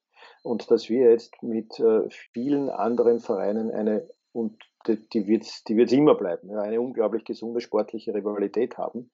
Und 0.42 0.70
dass 0.70 0.88
wir 0.88 1.10
jetzt 1.10 1.42
mit 1.42 1.78
äh, 1.80 2.08
vielen 2.32 2.70
anderen 2.70 3.18
Vereinen 3.18 3.72
eine, 3.72 4.08
und 4.32 4.62
die, 4.86 5.08
die 5.08 5.26
wird 5.26 5.42
es 5.42 5.64
die 5.64 5.76
wird's 5.76 5.92
immer 5.92 6.14
bleiben, 6.14 6.56
eine 6.56 6.80
unglaublich 6.80 7.24
gesunde 7.24 7.60
sportliche 7.60 8.14
Rivalität 8.14 8.78
haben, 8.78 9.10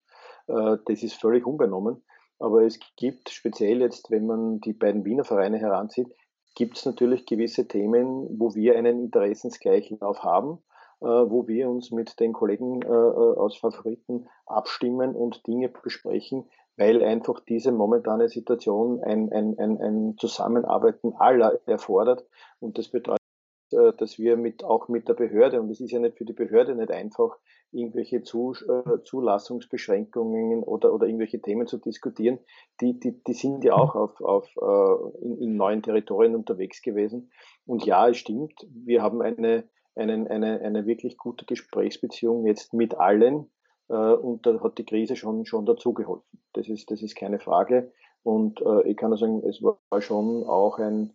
äh, 0.47 0.76
das 0.85 1.02
ist 1.02 1.14
völlig 1.14 1.47
unbenommen. 1.47 2.04
Aber 2.38 2.62
es 2.62 2.78
gibt 2.97 3.30
speziell 3.30 3.80
jetzt, 3.80 4.11
wenn 4.11 4.26
man 4.26 4.61
die 4.61 4.73
beiden 4.73 5.04
Wiener 5.04 5.25
Vereine 5.25 5.59
heranzieht, 5.59 6.09
gibt 6.54 6.76
es 6.76 6.85
natürlich 6.85 7.25
gewisse 7.25 7.66
Themen, 7.66 8.38
wo 8.38 8.54
wir 8.54 8.76
einen 8.76 9.04
Interessensgleichlauf 9.04 10.23
haben 10.23 10.59
wo 11.02 11.47
wir 11.49 11.68
uns 11.68 11.90
mit 11.90 12.18
den 12.21 12.32
Kollegen 12.32 12.82
äh, 12.82 12.88
äh, 12.88 12.90
aus 12.90 13.56
Favoriten 13.56 14.28
abstimmen 14.47 15.14
und 15.14 15.47
Dinge 15.47 15.68
besprechen, 15.68 16.49
weil 16.76 17.02
einfach 17.02 17.40
diese 17.40 17.73
momentane 17.73 18.28
Situation 18.28 19.02
ein, 19.02 19.32
ein, 19.32 19.59
ein, 19.59 19.80
ein 19.80 20.16
Zusammenarbeiten 20.18 21.14
aller 21.18 21.61
erfordert. 21.66 22.25
Und 22.61 22.78
das 22.78 22.88
bedeutet, 22.88 23.18
dass 23.71 24.18
wir 24.18 24.37
mit, 24.37 24.64
auch 24.64 24.88
mit 24.88 25.09
der 25.09 25.14
Behörde, 25.14 25.59
und 25.61 25.71
es 25.71 25.80
ist 25.80 25.92
ja 25.92 25.99
nicht 25.99 26.18
für 26.18 26.26
die 26.26 26.35
Behörde 26.35 26.75
nicht 26.75 26.90
einfach, 26.90 27.38
irgendwelche 27.73 28.23
Zu, 28.23 28.52
äh, 28.68 29.02
Zulassungsbeschränkungen 29.04 30.62
oder, 30.62 30.92
oder 30.92 31.06
irgendwelche 31.06 31.40
Themen 31.40 31.66
zu 31.66 31.78
diskutieren, 31.78 32.38
die, 32.80 33.00
die, 33.00 33.23
die 33.25 33.32
sind 33.32 33.64
ja 33.64 33.75
auch 33.75 33.94
auf, 33.94 34.21
auf, 34.21 34.49
äh, 34.56 35.25
in, 35.25 35.38
in 35.38 35.56
neuen 35.56 35.82
Territorien 35.82 36.35
unterwegs 36.35 36.82
gewesen. 36.82 37.32
Und 37.66 37.85
ja, 37.87 38.09
es 38.09 38.18
stimmt, 38.18 38.52
wir 38.71 39.02
haben 39.02 39.23
eine, 39.23 39.64
einen, 39.94 40.28
eine, 40.28 40.61
eine 40.61 40.87
wirklich 40.87 41.16
gute 41.16 41.44
Gesprächsbeziehung 41.44 42.46
jetzt 42.46 42.72
mit 42.72 42.94
allen. 42.94 43.50
Äh, 43.88 43.94
und 43.94 44.46
da 44.46 44.61
hat 44.61 44.78
die 44.78 44.84
Krise 44.84 45.16
schon, 45.16 45.44
schon 45.44 45.66
dazu 45.66 45.92
geholfen. 45.92 46.40
Das 46.52 46.68
ist, 46.68 46.90
das 46.90 47.02
ist 47.02 47.16
keine 47.16 47.38
Frage. 47.38 47.92
Und 48.22 48.61
äh, 48.61 48.88
ich 48.88 48.96
kann 48.96 49.11
nur 49.11 49.18
sagen, 49.18 49.42
es 49.46 49.62
war 49.62 49.78
schon 50.00 50.44
auch 50.44 50.78
ein, 50.78 51.14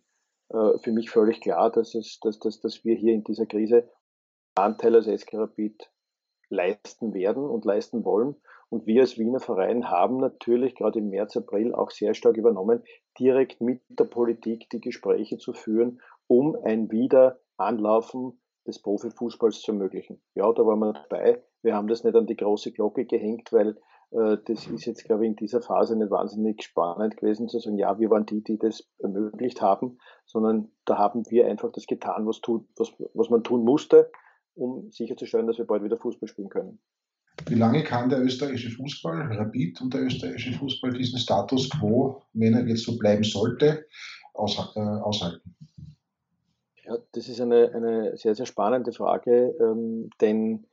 äh, 0.50 0.78
für 0.78 0.92
mich 0.92 1.10
völlig 1.10 1.40
klar, 1.40 1.70
dass, 1.70 1.94
es, 1.94 2.20
dass, 2.20 2.38
dass, 2.38 2.60
dass 2.60 2.84
wir 2.84 2.94
hier 2.94 3.14
in 3.14 3.24
dieser 3.24 3.46
Krise 3.46 3.88
Anteil 4.54 4.94
als 4.94 5.06
SK 5.06 5.48
leisten 6.50 7.14
werden 7.14 7.44
und 7.44 7.64
leisten 7.64 8.04
wollen. 8.04 8.36
Und 8.70 8.86
wir 8.86 9.02
als 9.02 9.16
Wiener 9.18 9.40
Verein 9.40 9.90
haben 9.90 10.18
natürlich 10.18 10.74
gerade 10.74 10.98
im 10.98 11.08
März, 11.08 11.36
April 11.36 11.74
auch 11.74 11.90
sehr 11.90 12.14
stark 12.14 12.36
übernommen, 12.36 12.82
direkt 13.18 13.60
mit 13.60 13.80
der 13.88 14.04
Politik 14.04 14.68
die 14.70 14.80
Gespräche 14.80 15.38
zu 15.38 15.54
führen, 15.54 16.00
um 16.26 16.54
ein 16.62 16.90
Wiederanlaufen 16.90 18.38
des 18.68 18.80
Profifußballs 18.80 19.62
zu 19.62 19.72
ermöglichen. 19.72 20.20
Ja, 20.34 20.52
da 20.52 20.64
waren 20.64 20.78
wir 20.78 20.92
dabei. 20.92 21.42
Wir 21.62 21.74
haben 21.74 21.88
das 21.88 22.04
nicht 22.04 22.14
an 22.14 22.26
die 22.26 22.36
große 22.36 22.70
Glocke 22.70 23.06
gehängt, 23.06 23.50
weil 23.52 23.76
äh, 24.10 24.36
das 24.46 24.66
ist 24.66 24.84
jetzt, 24.84 25.04
glaube 25.04 25.24
ich, 25.24 25.30
in 25.30 25.36
dieser 25.36 25.60
Phase 25.60 25.96
nicht 25.96 26.10
wahnsinnig 26.10 26.62
spannend 26.62 27.16
gewesen 27.16 27.48
zu 27.48 27.58
sagen, 27.58 27.78
ja, 27.78 27.98
wir 27.98 28.10
waren 28.10 28.26
die, 28.26 28.44
die 28.44 28.58
das 28.58 28.88
ermöglicht 28.98 29.60
haben, 29.60 29.98
sondern 30.24 30.70
da 30.84 30.98
haben 30.98 31.24
wir 31.30 31.46
einfach 31.46 31.72
das 31.72 31.86
getan, 31.86 32.26
was, 32.26 32.40
tut, 32.40 32.68
was, 32.76 32.92
was 33.14 33.30
man 33.30 33.42
tun 33.42 33.64
musste, 33.64 34.10
um 34.54 34.90
sicherzustellen, 34.90 35.46
dass 35.46 35.58
wir 35.58 35.66
bald 35.66 35.82
wieder 35.82 35.96
Fußball 35.96 36.28
spielen 36.28 36.50
können. 36.50 36.78
Wie 37.46 37.54
lange 37.54 37.84
kann 37.84 38.08
der 38.08 38.20
österreichische 38.20 38.70
Fußball, 38.70 39.32
Rapid 39.36 39.80
und 39.80 39.94
der 39.94 40.02
österreichische 40.02 40.58
Fußball 40.58 40.92
diesen 40.92 41.18
Status 41.18 41.70
quo, 41.70 42.22
wenn 42.32 42.54
er 42.54 42.66
jetzt 42.66 42.82
so 42.82 42.98
bleiben 42.98 43.22
sollte, 43.22 43.86
äh, 44.34 44.38
aushalten? 44.38 45.56
Ja, 46.88 46.96
das 47.12 47.28
ist 47.28 47.40
eine, 47.40 47.70
eine 47.74 48.16
sehr, 48.16 48.34
sehr 48.34 48.46
spannende 48.46 48.92
Frage, 48.92 49.54
ähm, 49.60 50.08
denn 50.22 50.64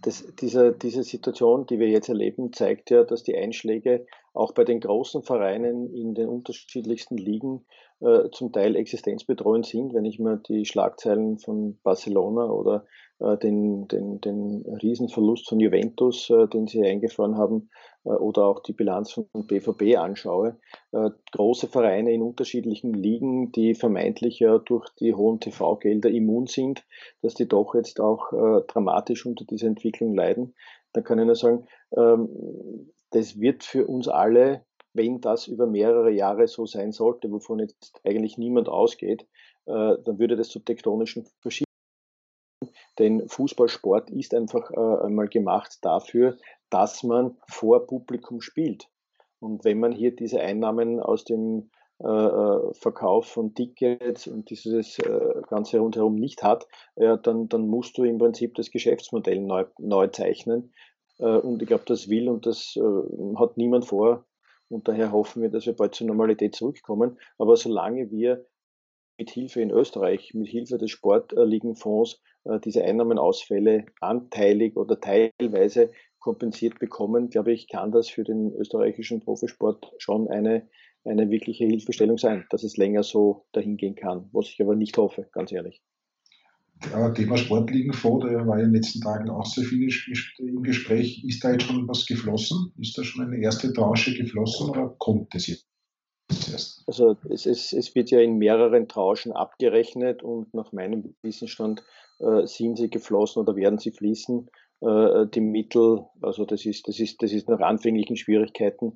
das, 0.00 0.24
diese, 0.40 0.72
diese 0.72 1.02
Situation, 1.02 1.66
die 1.66 1.78
wir 1.78 1.88
jetzt 1.88 2.08
erleben, 2.08 2.52
zeigt 2.54 2.90
ja, 2.90 3.04
dass 3.04 3.22
die 3.22 3.36
Einschläge 3.36 4.06
auch 4.32 4.52
bei 4.52 4.64
den 4.64 4.80
großen 4.80 5.22
Vereinen 5.22 5.94
in 5.94 6.14
den 6.14 6.28
unterschiedlichsten 6.28 7.18
Ligen 7.18 7.66
äh, 8.00 8.30
zum 8.30 8.52
Teil 8.52 8.74
existenzbedrohend 8.74 9.66
sind. 9.66 9.92
Wenn 9.92 10.06
ich 10.06 10.18
mir 10.18 10.38
die 10.38 10.64
Schlagzeilen 10.64 11.38
von 11.38 11.78
Barcelona 11.82 12.46
oder 12.46 12.86
äh, 13.20 13.36
den, 13.36 13.86
den, 13.88 14.20
den 14.22 14.64
Riesenverlust 14.82 15.46
von 15.46 15.60
Juventus, 15.60 16.30
äh, 16.30 16.48
den 16.48 16.66
sie 16.66 16.82
eingefahren 16.82 17.36
haben, 17.36 17.68
oder 18.04 18.46
auch 18.46 18.60
die 18.60 18.72
Bilanz 18.72 19.12
von 19.12 19.26
BVB 19.32 19.96
anschaue, 19.96 20.58
äh, 20.92 21.10
große 21.32 21.68
Vereine 21.68 22.12
in 22.12 22.22
unterschiedlichen 22.22 22.92
Ligen, 22.94 23.52
die 23.52 23.74
vermeintlich 23.74 24.40
ja 24.40 24.58
durch 24.58 24.88
die 25.00 25.14
hohen 25.14 25.40
TV-Gelder 25.40 26.10
immun 26.10 26.46
sind, 26.46 26.84
dass 27.22 27.34
die 27.34 27.46
doch 27.46 27.74
jetzt 27.74 28.00
auch 28.00 28.32
äh, 28.32 28.62
dramatisch 28.66 29.24
unter 29.26 29.44
dieser 29.44 29.68
Entwicklung 29.68 30.14
leiden, 30.14 30.54
da 30.92 31.00
kann 31.00 31.18
ich 31.18 31.26
nur 31.26 31.36
sagen, 31.36 31.66
ähm, 31.96 32.90
das 33.10 33.40
wird 33.40 33.64
für 33.64 33.86
uns 33.86 34.08
alle, 34.08 34.64
wenn 34.94 35.20
das 35.20 35.46
über 35.46 35.66
mehrere 35.66 36.10
Jahre 36.10 36.46
so 36.48 36.66
sein 36.66 36.92
sollte, 36.92 37.30
wovon 37.30 37.60
jetzt 37.60 38.00
eigentlich 38.04 38.36
niemand 38.36 38.68
ausgeht, 38.68 39.22
äh, 39.66 39.96
dann 40.04 40.18
würde 40.18 40.36
das 40.36 40.48
zu 40.48 40.60
tektonischen 40.60 41.26
Verschiebungen. 41.40 41.71
Denn 42.98 43.28
Fußballsport 43.28 44.10
ist 44.10 44.34
einfach 44.34 44.70
äh, 44.70 45.06
einmal 45.06 45.28
gemacht 45.28 45.78
dafür, 45.82 46.36
dass 46.70 47.02
man 47.02 47.36
vor 47.48 47.86
Publikum 47.86 48.40
spielt. 48.40 48.88
Und 49.40 49.64
wenn 49.64 49.80
man 49.80 49.92
hier 49.92 50.14
diese 50.14 50.40
Einnahmen 50.40 51.00
aus 51.00 51.24
dem 51.24 51.70
äh, 52.00 52.06
äh 52.06 52.74
Verkauf 52.74 53.26
von 53.26 53.54
Tickets 53.54 54.26
und 54.26 54.50
dieses 54.50 54.98
äh, 54.98 55.42
Ganze 55.48 55.78
rundherum 55.78 56.16
nicht 56.16 56.42
hat, 56.42 56.66
ja, 56.96 57.16
dann, 57.16 57.48
dann 57.48 57.66
musst 57.66 57.96
du 57.98 58.04
im 58.04 58.18
Prinzip 58.18 58.54
das 58.54 58.70
Geschäftsmodell 58.70 59.40
neu, 59.40 59.64
neu 59.78 60.08
zeichnen. 60.08 60.72
Äh, 61.18 61.38
und 61.38 61.62
ich 61.62 61.68
glaube, 61.68 61.84
das 61.86 62.08
will 62.08 62.28
und 62.28 62.46
das 62.46 62.76
äh, 62.76 63.36
hat 63.36 63.56
niemand 63.56 63.86
vor. 63.86 64.26
Und 64.68 64.88
daher 64.88 65.12
hoffen 65.12 65.42
wir, 65.42 65.50
dass 65.50 65.66
wir 65.66 65.74
bald 65.74 65.94
zur 65.94 66.06
Normalität 66.06 66.54
zurückkommen. 66.54 67.18
Aber 67.36 67.56
solange 67.56 68.10
wir 68.10 68.46
mit 69.18 69.30
Hilfe 69.30 69.60
in 69.60 69.70
Österreich, 69.70 70.32
mit 70.34 70.48
Hilfe 70.48 70.78
des 70.78 70.90
Sportligenfonds 70.90 72.14
äh, 72.14 72.31
diese 72.64 72.84
Einnahmenausfälle 72.84 73.86
anteilig 74.00 74.76
oder 74.76 75.00
teilweise 75.00 75.90
kompensiert 76.18 76.78
bekommen, 76.78 77.30
glaube 77.30 77.52
ich, 77.52 77.68
kann 77.68 77.92
das 77.92 78.08
für 78.08 78.24
den 78.24 78.52
österreichischen 78.54 79.20
Profisport 79.20 79.92
schon 79.98 80.28
eine, 80.28 80.68
eine 81.04 81.30
wirkliche 81.30 81.64
Hilfestellung 81.66 82.16
sein, 82.16 82.46
dass 82.50 82.62
es 82.62 82.76
länger 82.76 83.02
so 83.02 83.46
dahin 83.52 83.76
gehen 83.76 83.96
kann, 83.96 84.28
was 84.32 84.48
ich 84.48 84.60
aber 84.60 84.76
nicht 84.76 84.96
hoffe, 84.96 85.28
ganz 85.32 85.52
ehrlich. 85.52 85.82
Ja, 86.90 87.10
Thema 87.10 87.36
Sportligenfonds, 87.36 88.26
da 88.26 88.46
war 88.46 88.58
ja 88.58 88.64
in 88.64 88.72
den 88.72 88.82
letzten 88.82 89.00
Tagen 89.00 89.30
auch 89.30 89.46
sehr 89.46 89.64
viel 89.64 89.88
im 90.38 90.62
Gespräch. 90.62 91.22
Ist 91.24 91.44
da 91.44 91.52
jetzt 91.52 91.64
schon 91.64 91.86
was 91.86 92.06
geflossen? 92.06 92.72
Ist 92.78 92.98
da 92.98 93.04
schon 93.04 93.24
eine 93.24 93.40
erste 93.40 93.72
Tranche 93.72 94.12
geflossen 94.14 94.70
oder 94.70 94.94
kommt 94.98 95.32
das 95.32 95.46
jetzt? 95.46 95.68
Also 96.86 97.16
es, 97.30 97.46
es, 97.46 97.72
es, 97.72 97.94
wird 97.94 98.10
ja 98.10 98.20
in 98.20 98.38
mehreren 98.38 98.88
Tranchen 98.88 99.32
abgerechnet 99.32 100.22
und 100.22 100.52
nach 100.54 100.72
meinem 100.72 101.14
Wissensstand 101.22 101.80
äh, 101.80 101.82
sind 102.18 102.76
sie 102.76 102.90
geflossen 102.90 103.42
oder 103.42 103.56
werden 103.56 103.78
sie 103.78 103.90
fließen. 103.90 104.48
Äh, 104.82 105.26
die 105.28 105.40
Mittel, 105.40 106.06
also 106.20 106.44
das 106.44 106.66
ist, 106.66 106.88
das 106.88 106.98
ist, 106.98 107.22
das 107.22 107.32
ist 107.32 107.48
nach 107.48 107.60
anfänglichen 107.60 108.16
Schwierigkeiten, 108.16 108.94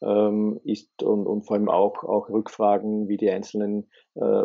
ähm, 0.00 0.60
ist 0.64 1.00
und, 1.02 1.26
und 1.28 1.46
vor 1.46 1.56
allem 1.56 1.68
auch, 1.68 2.02
auch 2.02 2.28
Rückfragen, 2.28 3.08
wie 3.08 3.16
die 3.16 3.30
einzelnen 3.30 3.88
äh, 4.16 4.42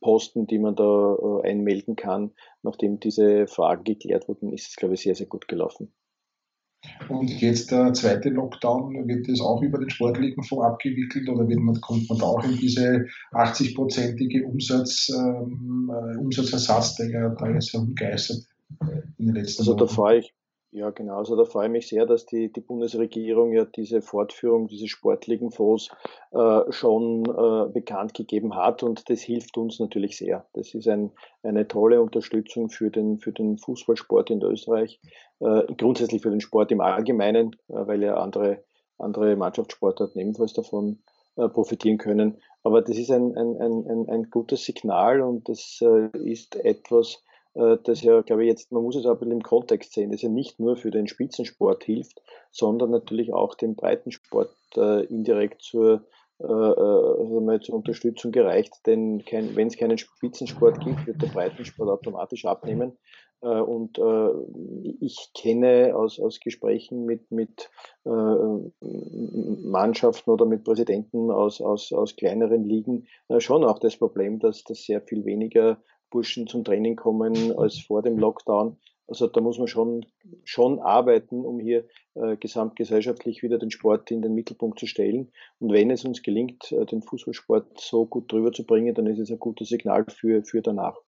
Posten, 0.00 0.46
die 0.46 0.60
man 0.60 0.76
da 0.76 1.16
äh, 1.16 1.48
einmelden 1.50 1.96
kann, 1.96 2.32
nachdem 2.62 3.00
diese 3.00 3.48
Fragen 3.48 3.82
geklärt 3.82 4.28
wurden, 4.28 4.52
ist 4.52 4.68
es, 4.68 4.76
glaube 4.76 4.94
ich, 4.94 5.00
sehr, 5.00 5.16
sehr 5.16 5.26
gut 5.26 5.48
gelaufen. 5.48 5.92
Und 7.08 7.28
jetzt 7.40 7.70
der 7.70 7.92
zweite 7.92 8.30
Lockdown, 8.30 9.06
wird 9.08 9.28
das 9.28 9.40
auch 9.40 9.62
über 9.62 9.78
den 9.78 9.90
sportlichen 9.90 10.42
Fonds 10.42 10.64
abgewickelt 10.64 11.28
oder 11.28 11.48
wird 11.48 11.60
man, 11.60 11.80
kommt 11.80 12.08
man 12.08 12.18
da 12.18 12.26
auch 12.26 12.44
in 12.44 12.56
diese 12.56 13.06
80-prozentige 13.32 14.44
Umsatz, 14.44 15.10
ähm, 15.10 15.90
äh, 15.92 16.16
Umsatzersatz, 16.18 16.96
der 16.96 17.10
ja 17.10 17.28
da 17.28 17.48
jetzt 17.48 17.72
herumgeistert 17.72 18.44
in 19.18 19.26
den 19.26 19.34
letzten 19.34 19.62
Also 19.62 19.74
da 19.74 19.86
fahre 19.86 20.18
ich, 20.18 20.34
ja, 20.74 20.90
genau. 20.90 21.18
Also 21.18 21.36
da 21.36 21.44
freue 21.44 21.66
ich 21.66 21.72
mich 21.72 21.86
sehr, 21.86 22.04
dass 22.04 22.26
die, 22.26 22.52
die 22.52 22.60
Bundesregierung 22.60 23.52
ja 23.52 23.64
diese 23.64 24.02
Fortführung 24.02 24.66
dieses 24.66 24.90
sportlichen 24.90 25.52
Fonds 25.52 25.88
äh, 26.32 26.72
schon 26.72 27.24
äh, 27.26 27.70
bekannt 27.72 28.12
gegeben 28.12 28.56
hat 28.56 28.82
und 28.82 29.08
das 29.08 29.20
hilft 29.20 29.56
uns 29.56 29.78
natürlich 29.78 30.16
sehr. 30.16 30.46
Das 30.52 30.74
ist 30.74 30.88
ein, 30.88 31.12
eine 31.44 31.68
tolle 31.68 32.02
Unterstützung 32.02 32.70
für 32.70 32.90
den, 32.90 33.20
für 33.20 33.30
den 33.30 33.56
Fußballsport 33.56 34.30
in 34.30 34.42
Österreich, 34.42 35.00
äh, 35.38 35.62
grundsätzlich 35.78 36.22
für 36.22 36.30
den 36.30 36.40
Sport 36.40 36.72
im 36.72 36.80
Allgemeinen, 36.80 37.54
äh, 37.68 37.86
weil 37.86 38.02
ja 38.02 38.16
andere, 38.16 38.64
andere 38.98 39.36
Mannschaftssportarten 39.36 40.20
ebenfalls 40.20 40.54
davon 40.54 40.98
äh, 41.36 41.48
profitieren 41.48 41.98
können. 41.98 42.38
Aber 42.64 42.82
das 42.82 42.98
ist 42.98 43.12
ein, 43.12 43.36
ein, 43.36 43.60
ein, 43.60 44.08
ein, 44.08 44.30
gutes 44.30 44.64
Signal 44.64 45.20
und 45.20 45.48
das 45.48 45.80
äh, 45.82 46.08
ist 46.18 46.56
etwas, 46.56 47.23
das 47.54 48.02
ja, 48.02 48.20
glaube 48.22 48.42
ich, 48.42 48.48
jetzt, 48.48 48.72
man 48.72 48.82
muss 48.82 48.96
es 48.96 49.06
auch 49.06 49.12
ein 49.12 49.18
bisschen 49.18 49.32
im 49.32 49.42
Kontext 49.42 49.92
sehen, 49.92 50.10
das 50.10 50.22
ja 50.22 50.28
nicht 50.28 50.58
nur 50.58 50.76
für 50.76 50.90
den 50.90 51.06
Spitzensport 51.06 51.84
hilft, 51.84 52.20
sondern 52.50 52.90
natürlich 52.90 53.32
auch 53.32 53.54
dem 53.54 53.76
Breitensport 53.76 54.54
äh, 54.76 55.04
indirekt 55.04 55.62
zur, 55.62 56.04
äh, 56.40 56.46
also 56.46 57.58
zur 57.58 57.76
Unterstützung 57.76 58.32
gereicht. 58.32 58.74
Denn 58.86 59.22
wenn 59.30 59.68
es 59.68 59.76
keinen 59.76 59.98
Spitzensport 59.98 60.84
gibt, 60.84 61.06
wird 61.06 61.22
der 61.22 61.28
Breitensport 61.28 61.88
automatisch 61.88 62.44
abnehmen. 62.44 62.98
Äh, 63.40 63.60
und 63.60 63.98
äh, 63.98 64.30
ich 65.00 65.30
kenne 65.34 65.94
aus, 65.94 66.18
aus 66.18 66.40
Gesprächen 66.40 67.04
mit, 67.04 67.30
mit 67.30 67.70
Mannschaften 69.62 70.30
oder 70.30 70.44
mit 70.44 70.62
Präsidenten 70.64 71.30
aus, 71.30 71.62
aus, 71.62 71.90
aus 71.90 72.16
kleineren 72.16 72.64
Ligen 72.64 73.06
schon 73.38 73.64
auch 73.64 73.78
das 73.78 73.96
Problem, 73.96 74.40
dass 74.40 74.62
das 74.64 74.82
sehr 74.84 75.00
viel 75.00 75.24
weniger 75.24 75.78
Burschen 76.10 76.46
zum 76.46 76.64
Training 76.64 76.96
kommen 76.96 77.56
als 77.58 77.80
vor 77.80 78.02
dem 78.02 78.18
Lockdown. 78.18 78.76
Also 79.06 79.26
da 79.26 79.40
muss 79.40 79.58
man 79.58 79.68
schon, 79.68 80.06
schon 80.44 80.78
arbeiten, 80.78 81.44
um 81.44 81.60
hier 81.60 81.84
äh, 82.14 82.36
gesamtgesellschaftlich 82.36 83.42
wieder 83.42 83.58
den 83.58 83.70
Sport 83.70 84.10
in 84.10 84.22
den 84.22 84.34
Mittelpunkt 84.34 84.78
zu 84.78 84.86
stellen. 84.86 85.30
Und 85.58 85.72
wenn 85.72 85.90
es 85.90 86.04
uns 86.04 86.22
gelingt, 86.22 86.72
äh, 86.72 86.86
den 86.86 87.02
Fußballsport 87.02 87.78
so 87.78 88.06
gut 88.06 88.32
drüber 88.32 88.52
zu 88.52 88.64
bringen, 88.64 88.94
dann 88.94 89.06
ist 89.06 89.18
es 89.18 89.30
ein 89.30 89.38
gutes 89.38 89.68
Signal 89.68 90.06
für, 90.08 90.42
für 90.42 90.62
danach. 90.62 90.98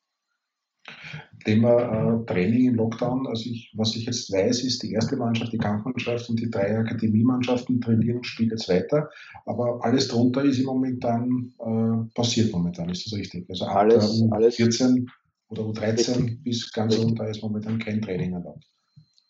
Thema 1.46 2.22
äh, 2.22 2.26
Training 2.26 2.66
im 2.68 2.74
Lockdown. 2.74 3.26
Also 3.28 3.48
ich, 3.48 3.72
was 3.76 3.94
ich 3.94 4.04
jetzt 4.06 4.32
weiß, 4.32 4.64
ist 4.64 4.82
die 4.82 4.92
erste 4.92 5.16
Mannschaft, 5.16 5.52
die 5.52 5.58
Kampfmannschaft 5.58 6.28
und 6.28 6.40
die 6.40 6.50
drei 6.50 6.76
Akademiemannschaften 6.76 7.80
trainieren 7.80 8.18
und 8.18 8.26
spielen 8.26 8.50
jetzt 8.50 8.68
weiter. 8.68 9.08
Aber 9.44 9.84
alles 9.84 10.08
drunter 10.08 10.42
ist 10.42 10.58
im 10.58 10.66
Moment 10.66 11.04
dann 11.04 11.54
äh, 11.60 12.14
passiert 12.14 12.52
momentan, 12.52 12.88
ist 12.90 13.06
das 13.06 13.18
richtig? 13.18 13.48
Also 13.48 13.66
ab 13.66 13.76
alles, 13.76 14.22
alles 14.30 14.56
14 14.56 15.08
oder 15.48 15.62
U13 15.62 16.16
richtig. 16.16 16.42
bis 16.42 16.72
ganz 16.72 16.94
richtig. 16.94 17.10
runter 17.10 17.28
ist 17.28 17.42
momentan 17.42 17.78
kein 17.78 18.02
Training 18.02 18.32
erlaubt. 18.32 18.64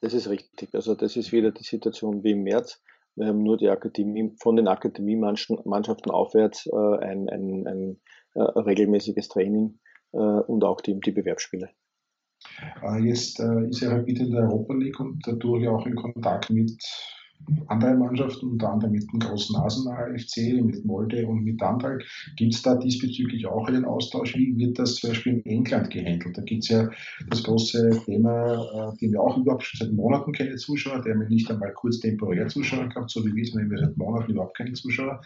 Das 0.01 0.15
ist 0.15 0.29
richtig. 0.29 0.75
Also 0.75 0.95
das 0.95 1.17
ist 1.17 1.33
wieder 1.33 1.51
die 1.51 1.65
Situation 1.65 2.25
wie 2.25 2.31
im 2.31 2.43
März. 2.45 2.81
Wir 3.15 3.27
haben 3.27 3.43
nur 3.43 3.59
die 3.59 3.69
Akademie, 3.69 4.35
von 4.41 4.57
den 4.57 4.69
Akademiemannschaften 4.69 6.11
aufwärts 6.11 6.67
äh, 6.67 6.99
ein, 6.99 7.29
ein, 7.29 7.67
ein 7.67 8.01
äh, 8.35 8.41
regelmäßiges 8.41 9.29
Training 9.29 9.75
äh, 9.75 9.86
und 10.21 10.65
auch 10.65 10.81
die, 10.81 10.99
die 11.01 11.13
Bewerbsspiele. 11.13 11.71
Äh, 12.83 13.03
jetzt 13.03 13.41
äh, 13.41 13.69
ist 13.69 13.83
er 13.83 13.93
Rapid 13.93 14.21
in 14.21 14.31
der 14.31 14.43
Europa 14.43 14.75
League 14.75 15.01
und 15.01 15.21
dadurch 15.27 15.67
auch 15.69 15.87
in 15.87 15.95
Kontakt 15.95 16.51
mit 16.51 16.83
anderen 17.69 17.99
Mannschaften, 17.99 18.51
unter 18.51 18.71
anderem 18.71 18.93
mit 18.93 19.11
dem 19.13 19.21
großen 19.21 19.57
Arsenal 19.57 20.19
FC, 20.19 20.63
mit 20.63 20.85
Molde 20.85 21.27
und 21.27 21.45
mit 21.45 21.61
Dandal. 21.61 21.99
Gibt 22.37 22.55
es 22.55 22.63
da 22.63 22.75
diesbezüglich 22.75 23.47
auch 23.47 23.69
einen 23.69 23.85
Austausch? 23.85 24.37
Wie 24.37 24.57
wird 24.57 24.79
das 24.79 24.97
zum 24.97 25.11
Beispiel 25.11 25.35
in 25.45 25.47
England 25.47 25.91
gehandelt? 25.91 26.37
Da 26.37 26.43
gibt 26.43 26.65
es 26.65 26.69
ja 26.69 26.91
das 27.29 27.43
große 27.43 28.03
Thema, 28.05 28.93
äh, 28.93 28.97
den 28.99 29.13
wir 29.13 29.21
auch 29.21 29.37
überhaupt 29.37 29.65
schon 29.65 29.87
seit 29.87 29.95
Monaten 29.95 30.33
keine 30.33 30.57
Zuschauer, 30.57 31.03
der 31.03 31.15
mir 31.15 31.29
nicht 31.29 31.51
einmal 31.51 31.73
kurz 31.73 32.01
temporär 32.01 32.49
Zuschauer 32.49 32.89
gehabt, 32.89 33.11
so 33.11 33.25
wie 33.25 33.35
wir 33.35 33.43
es, 33.43 33.55
wir 33.55 33.63
haben 33.63 33.77
seit 33.77 33.97
Monaten 33.97 34.33
überhaupt 34.33 34.57
keine 34.57 34.73
Zuschauer. 34.73 35.21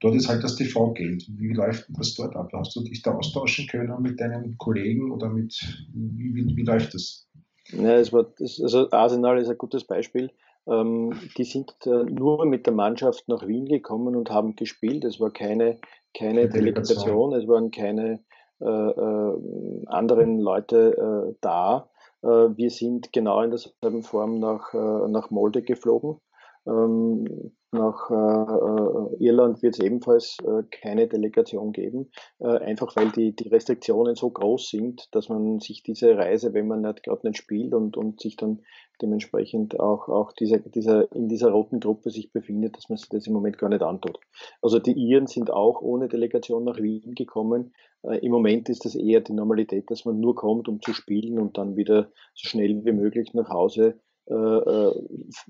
Dort 0.00 0.14
ist 0.14 0.28
halt 0.28 0.44
das 0.44 0.56
TV-Geld. 0.56 1.26
Wie 1.36 1.52
läuft 1.52 1.86
das 1.88 2.14
dort 2.14 2.36
ab? 2.36 2.50
Hast 2.52 2.76
du 2.76 2.82
dich 2.82 3.02
da 3.02 3.12
austauschen 3.12 3.66
können 3.66 4.00
mit 4.00 4.20
deinen 4.20 4.56
Kollegen 4.56 5.10
oder 5.10 5.28
mit, 5.28 5.58
wie, 5.92 6.34
wie, 6.34 6.56
wie 6.56 6.62
läuft 6.62 6.94
das? 6.94 7.26
Ja, 7.70 7.96
es 7.96 8.12
war, 8.12 8.32
also 8.38 8.90
Arsenal 8.90 9.38
ist 9.38 9.48
ein 9.48 9.58
gutes 9.58 9.84
Beispiel. 9.84 10.30
Ähm, 10.68 11.14
die 11.36 11.44
sind 11.44 11.74
äh, 11.86 12.04
nur 12.04 12.44
mit 12.44 12.66
der 12.66 12.74
Mannschaft 12.74 13.28
nach 13.28 13.46
Wien 13.46 13.66
gekommen 13.66 14.16
und 14.16 14.30
haben 14.30 14.54
gespielt. 14.54 15.04
Es 15.04 15.18
war 15.18 15.30
keine, 15.30 15.78
keine 16.16 16.48
Delegation, 16.48 17.32
es 17.32 17.48
waren 17.48 17.70
keine 17.70 18.20
äh, 18.60 18.64
äh, 18.64 19.86
anderen 19.86 20.38
Leute 20.38 21.30
äh, 21.30 21.34
da. 21.40 21.88
Äh, 22.22 22.26
wir 22.26 22.70
sind 22.70 23.12
genau 23.12 23.40
in 23.42 23.50
derselben 23.50 24.02
Form 24.02 24.40
nach, 24.40 24.74
äh, 24.74 25.08
nach 25.08 25.30
Molde 25.30 25.62
geflogen. 25.62 26.20
Ähm, 26.66 27.52
nach 27.70 28.10
äh, 28.10 28.14
äh, 28.14 29.24
Irland 29.24 29.62
wird 29.62 29.74
es 29.74 29.84
ebenfalls 29.84 30.38
äh, 30.42 30.62
keine 30.70 31.06
Delegation 31.06 31.72
geben, 31.72 32.10
äh, 32.38 32.46
einfach 32.46 32.96
weil 32.96 33.10
die, 33.10 33.36
die 33.36 33.48
Restriktionen 33.48 34.14
so 34.14 34.30
groß 34.30 34.70
sind, 34.70 35.08
dass 35.12 35.28
man 35.28 35.60
sich 35.60 35.82
diese 35.82 36.16
Reise, 36.16 36.54
wenn 36.54 36.66
man 36.66 36.80
nicht 36.80 37.02
gerade 37.02 37.26
nicht 37.26 37.38
spielt 37.38 37.74
und, 37.74 37.96
und 37.96 38.20
sich 38.20 38.36
dann 38.36 38.62
dementsprechend 39.02 39.78
auch, 39.78 40.08
auch 40.08 40.32
dieser, 40.32 40.58
dieser, 40.58 41.12
in 41.12 41.28
dieser 41.28 41.50
roten 41.50 41.80
Gruppe 41.80 42.10
sich 42.10 42.32
befindet, 42.32 42.76
dass 42.76 42.88
man 42.88 42.96
sich 42.96 43.08
das 43.10 43.26
im 43.26 43.34
Moment 43.34 43.58
gar 43.58 43.68
nicht 43.68 43.82
antut. 43.82 44.18
Also 44.62 44.78
die 44.78 44.92
Iren 44.92 45.26
sind 45.26 45.50
auch 45.50 45.82
ohne 45.82 46.08
Delegation 46.08 46.64
nach 46.64 46.78
Wien 46.78 47.14
gekommen. 47.14 47.74
Äh, 48.02 48.18
Im 48.24 48.32
Moment 48.32 48.68
ist 48.68 48.84
das 48.86 48.94
eher 48.94 49.20
die 49.20 49.34
Normalität, 49.34 49.90
dass 49.90 50.04
man 50.04 50.18
nur 50.18 50.34
kommt, 50.34 50.68
um 50.68 50.80
zu 50.80 50.94
spielen 50.94 51.38
und 51.38 51.58
dann 51.58 51.76
wieder 51.76 52.10
so 52.34 52.48
schnell 52.48 52.84
wie 52.84 52.92
möglich 52.92 53.34
nach 53.34 53.50
Hause 53.50 54.00
äh, 54.30 54.92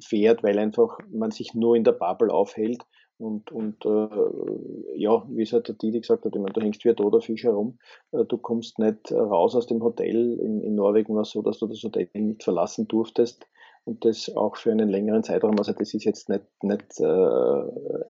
fährt, 0.02 0.42
weil 0.42 0.58
einfach 0.58 0.98
man 1.10 1.30
sich 1.30 1.54
nur 1.54 1.76
in 1.76 1.84
der 1.84 1.92
Bubble 1.92 2.32
aufhält 2.32 2.84
und, 3.18 3.50
und 3.50 3.84
äh, 3.84 4.98
ja, 4.98 5.24
wie 5.28 5.42
es 5.42 5.52
halt 5.52 5.66
der 5.66 5.74
Didi 5.74 6.00
gesagt 6.00 6.24
hat, 6.24 6.34
ich 6.34 6.40
meine, 6.40 6.52
du 6.52 6.60
hängst 6.60 6.84
wie 6.84 6.90
ein 6.90 6.96
toter 6.96 7.20
Fisch 7.20 7.42
herum, 7.42 7.78
äh, 8.12 8.24
du 8.24 8.38
kommst 8.38 8.78
nicht 8.78 9.10
raus 9.10 9.56
aus 9.56 9.66
dem 9.66 9.82
Hotel. 9.82 10.38
In, 10.38 10.60
in 10.62 10.76
Norwegen 10.76 11.14
war 11.16 11.22
es 11.22 11.30
so, 11.30 11.42
dass 11.42 11.58
du 11.58 11.66
das 11.66 11.82
Hotel 11.82 12.08
nicht 12.14 12.44
verlassen 12.44 12.86
durftest 12.86 13.44
und 13.84 14.04
das 14.04 14.30
auch 14.36 14.56
für 14.56 14.70
einen 14.70 14.88
längeren 14.88 15.24
Zeitraum. 15.24 15.58
Also 15.58 15.72
das 15.72 15.94
ist 15.94 16.04
jetzt 16.04 16.28
nicht, 16.28 16.44
nicht 16.62 17.00
äh, 17.00 17.62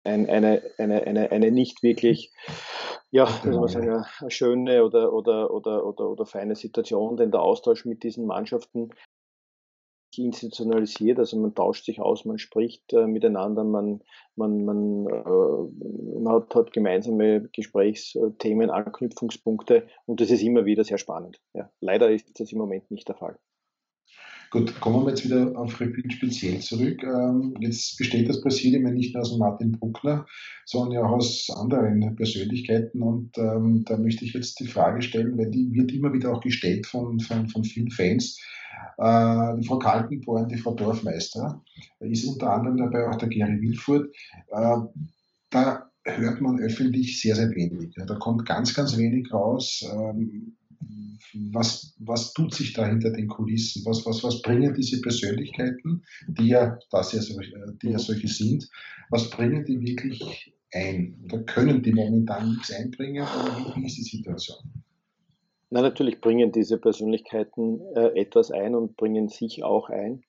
ein, 0.05 0.29
eine, 0.29 0.61
eine, 0.77 1.03
eine, 1.03 1.31
eine 1.31 1.51
nicht 1.51 1.83
wirklich, 1.83 2.31
ja, 3.11 3.27
man 3.43 3.67
sagen, 3.67 3.89
eine 3.89 4.31
schöne 4.31 4.85
oder, 4.85 5.11
oder, 5.11 5.53
oder, 5.53 5.85
oder, 5.85 6.09
oder 6.11 6.25
feine 6.25 6.55
Situation, 6.55 7.17
denn 7.17 7.31
der 7.31 7.41
Austausch 7.41 7.83
mit 7.83 8.03
diesen 8.03 8.25
Mannschaften 8.25 8.91
institutionalisiert, 10.19 11.19
also 11.19 11.37
man 11.37 11.55
tauscht 11.55 11.85
sich 11.85 11.99
aus, 11.99 12.25
man 12.25 12.37
spricht 12.37 12.93
äh, 12.93 13.07
miteinander, 13.07 13.63
man, 13.63 14.01
man, 14.35 14.65
man, 14.65 15.07
äh, 15.07 16.19
man 16.19 16.33
hat, 16.33 16.55
hat 16.55 16.73
gemeinsame 16.73 17.49
Gesprächsthemen, 17.53 18.69
Anknüpfungspunkte 18.69 19.87
und 20.05 20.21
das 20.21 20.31
ist 20.31 20.43
immer 20.43 20.65
wieder 20.65 20.83
sehr 20.83 20.97
spannend. 20.97 21.41
Ja. 21.53 21.69
Leider 21.79 22.11
ist 22.11 22.39
das 22.39 22.51
im 22.51 22.57
Moment 22.57 22.89
nicht 22.91 23.07
der 23.07 23.15
Fall. 23.15 23.37
Gut, 24.53 24.79
kommen 24.79 25.03
wir 25.03 25.09
jetzt 25.09 25.25
wieder 25.25 25.57
auf 25.57 25.81
Rapid 25.81 26.13
speziell 26.13 26.59
zurück. 26.59 27.01
Ähm, 27.01 27.55
jetzt 27.59 27.97
besteht 27.97 28.29
das 28.29 28.39
Präsidium 28.39 28.85
ja 28.85 28.91
nicht 28.91 29.15
nur 29.15 29.23
aus 29.23 29.35
Martin 29.35 29.71
Bruckner, 29.71 30.27
sondern 30.63 30.91
ja 30.91 31.01
auch 31.03 31.13
aus 31.13 31.49
anderen 31.55 32.15
Persönlichkeiten. 32.15 33.01
Und 33.01 33.35
ähm, 33.39 33.83
da 33.83 33.97
möchte 33.97 34.25
ich 34.25 34.33
jetzt 34.33 34.59
die 34.59 34.67
Frage 34.67 35.01
stellen, 35.01 35.39
weil 35.39 35.49
die 35.49 35.73
wird 35.73 35.91
immer 35.91 36.13
wieder 36.13 36.31
auch 36.31 36.39
gestellt 36.39 36.85
von, 36.85 37.19
von, 37.19 37.47
von 37.47 37.63
vielen 37.63 37.89
Fans. 37.89 38.39
Äh, 38.99 39.57
die 39.57 39.65
Frau 39.65 39.79
Kaltenborn, 39.79 40.49
die 40.49 40.57
Frau 40.57 40.75
Dorfmeister, 40.75 41.63
ist 42.01 42.25
unter 42.25 42.53
anderem 42.53 42.77
dabei 42.77 43.09
auch 43.09 43.15
der 43.15 43.29
Gary 43.29 43.59
Wilfurt. 43.59 44.13
Äh, 44.51 44.77
da 45.49 45.89
hört 46.03 46.41
man 46.41 46.59
öffentlich 46.59 47.19
sehr, 47.19 47.35
sehr 47.35 47.49
wenig. 47.49 47.95
Da 47.95 48.13
kommt 48.13 48.45
ganz, 48.45 48.75
ganz 48.75 48.95
wenig 48.97 49.33
raus. 49.33 49.83
Ähm, 49.91 50.57
was, 51.51 51.95
was 51.99 52.33
tut 52.33 52.53
sich 52.53 52.73
da 52.73 52.85
hinter 52.85 53.11
den 53.11 53.27
Kulissen? 53.27 53.83
Was, 53.85 54.05
was, 54.05 54.23
was 54.23 54.41
bringen 54.41 54.73
diese 54.73 55.01
Persönlichkeiten, 55.01 56.03
die 56.27 56.47
ja, 56.47 56.77
das 56.91 57.13
ja, 57.13 57.21
die 57.81 57.89
ja 57.89 57.99
solche 57.99 58.27
sind, 58.27 58.69
was 59.09 59.29
bringen 59.29 59.65
die 59.65 59.79
wirklich 59.81 60.53
ein? 60.73 61.19
Oder 61.25 61.43
können 61.43 61.81
die 61.81 61.93
momentan 61.93 62.51
nichts 62.51 62.71
einbringen? 62.71 63.23
Oder 63.23 63.73
wie 63.75 63.85
ist 63.85 63.97
die 63.97 64.03
Situation? 64.03 64.57
Na, 65.69 65.81
natürlich 65.81 66.21
bringen 66.21 66.51
diese 66.51 66.77
Persönlichkeiten 66.77 67.81
äh, 67.95 68.19
etwas 68.19 68.51
ein 68.51 68.75
und 68.75 68.95
bringen 68.95 69.29
sich 69.29 69.63
auch 69.63 69.89
ein. 69.89 70.23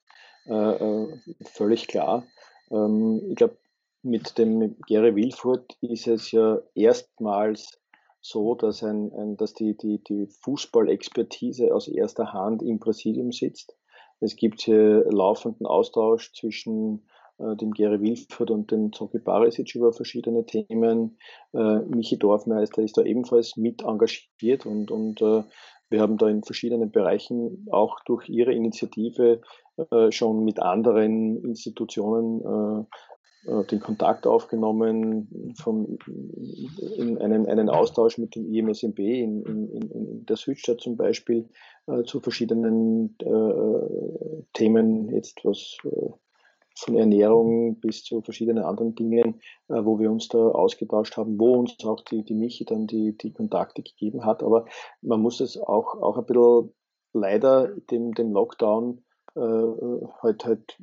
Äh, 0.47 0.53
äh, 0.53 1.19
völlig 1.43 1.87
klar. 1.87 2.27
Ähm, 2.71 3.21
ich 3.29 3.37
glaube, 3.37 3.59
mit 4.03 4.39
dem 4.39 4.77
Gary 4.87 5.15
Wilfurt 5.17 5.77
ist 5.81 6.07
es 6.07 6.31
ja 6.31 6.59
erstmals 6.75 7.79
so, 8.25 8.55
dass, 8.55 8.83
ein, 8.83 9.13
ein, 9.13 9.37
dass 9.37 9.53
die, 9.53 9.77
die, 9.77 10.03
die 10.03 10.27
Fußballexpertise 10.27 11.75
aus 11.75 11.89
erster 11.89 12.33
Hand 12.33 12.63
im 12.63 12.81
Präsidium 12.81 13.33
sitzt. 13.33 13.77
Es 14.21 14.35
gibt 14.35 14.63
hier 14.63 15.05
laufenden 15.11 15.67
Austausch 15.67 16.33
zwischen 16.33 17.07
äh, 17.39 17.55
dem 17.57 17.73
Gary 17.73 18.01
Wilfurt 18.01 18.51
und 18.51 18.71
dem 18.71 18.93
Zoki 18.93 19.19
Barisic 19.19 19.75
über 19.75 19.93
verschiedene 19.93 20.47
Themen. 20.47 21.19
Äh, 21.53 21.81
Michi 21.81 22.19
Dorfmeister 22.19 22.83
ist 22.83 22.97
da 22.97 23.03
ebenfalls 23.03 23.59
mit 23.59 23.83
engagiert 23.83 24.65
und, 24.65 24.91
und 24.91 25.21
äh, 25.21 25.43
wir 25.91 26.01
haben 26.01 26.17
da 26.17 26.27
in 26.27 26.43
verschiedenen 26.43 26.91
Bereichen 26.91 27.67
auch 27.71 28.01
durch 28.07 28.31
ihre 28.31 28.55
Initiative 28.55 29.43
äh, 29.91 30.11
schon 30.11 30.45
mit 30.45 30.61
anderen 30.61 31.45
Institutionen 31.45 32.41
äh, 32.41 32.85
den 33.47 33.81
Kontakt 33.81 34.27
aufgenommen, 34.27 35.55
vom, 35.59 35.99
in 36.97 37.19
einen, 37.19 37.47
einen 37.47 37.69
Austausch 37.69 38.19
mit 38.19 38.35
dem 38.35 38.53
IMSMB 38.53 38.99
in, 38.99 39.43
in, 39.45 39.91
in 39.91 40.27
der 40.27 40.37
Südstadt 40.37 40.81
zum 40.81 40.97
Beispiel 40.97 41.49
zu 42.07 42.21
verschiedenen 42.21 43.17
Themen, 44.55 45.11
jetzt 45.11 45.45
was 45.45 45.77
von 46.77 46.97
Ernährung 46.97 47.77
bis 47.81 48.03
zu 48.03 48.21
verschiedenen 48.21 48.65
anderen 48.65 48.95
Dingen, 48.95 49.41
äh, 49.69 49.85
wo 49.85 49.99
wir 49.99 50.11
uns 50.11 50.29
da 50.29 50.39
ausgetauscht 50.39 51.17
haben, 51.17 51.39
wo 51.39 51.55
uns 51.55 51.77
auch 51.85 52.03
die, 52.03 52.25
die 52.25 52.35
Michi 52.35 52.65
dann 52.65 52.87
die, 52.87 53.17
die 53.17 53.33
Kontakte 53.33 53.83
gegeben 53.83 54.25
hat. 54.25 54.43
Aber 54.43 54.67
man 55.01 55.21
muss 55.21 55.41
es 55.41 55.57
auch, 55.57 55.95
auch 55.95 56.19
ein 56.19 56.27
bisschen 56.27 56.75
leider 57.13 57.69
dem, 57.91 58.13
dem 58.15 58.33
Lockdown 58.33 59.05
äh, 59.37 59.41
halt, 60.21 60.45
halt 60.45 60.79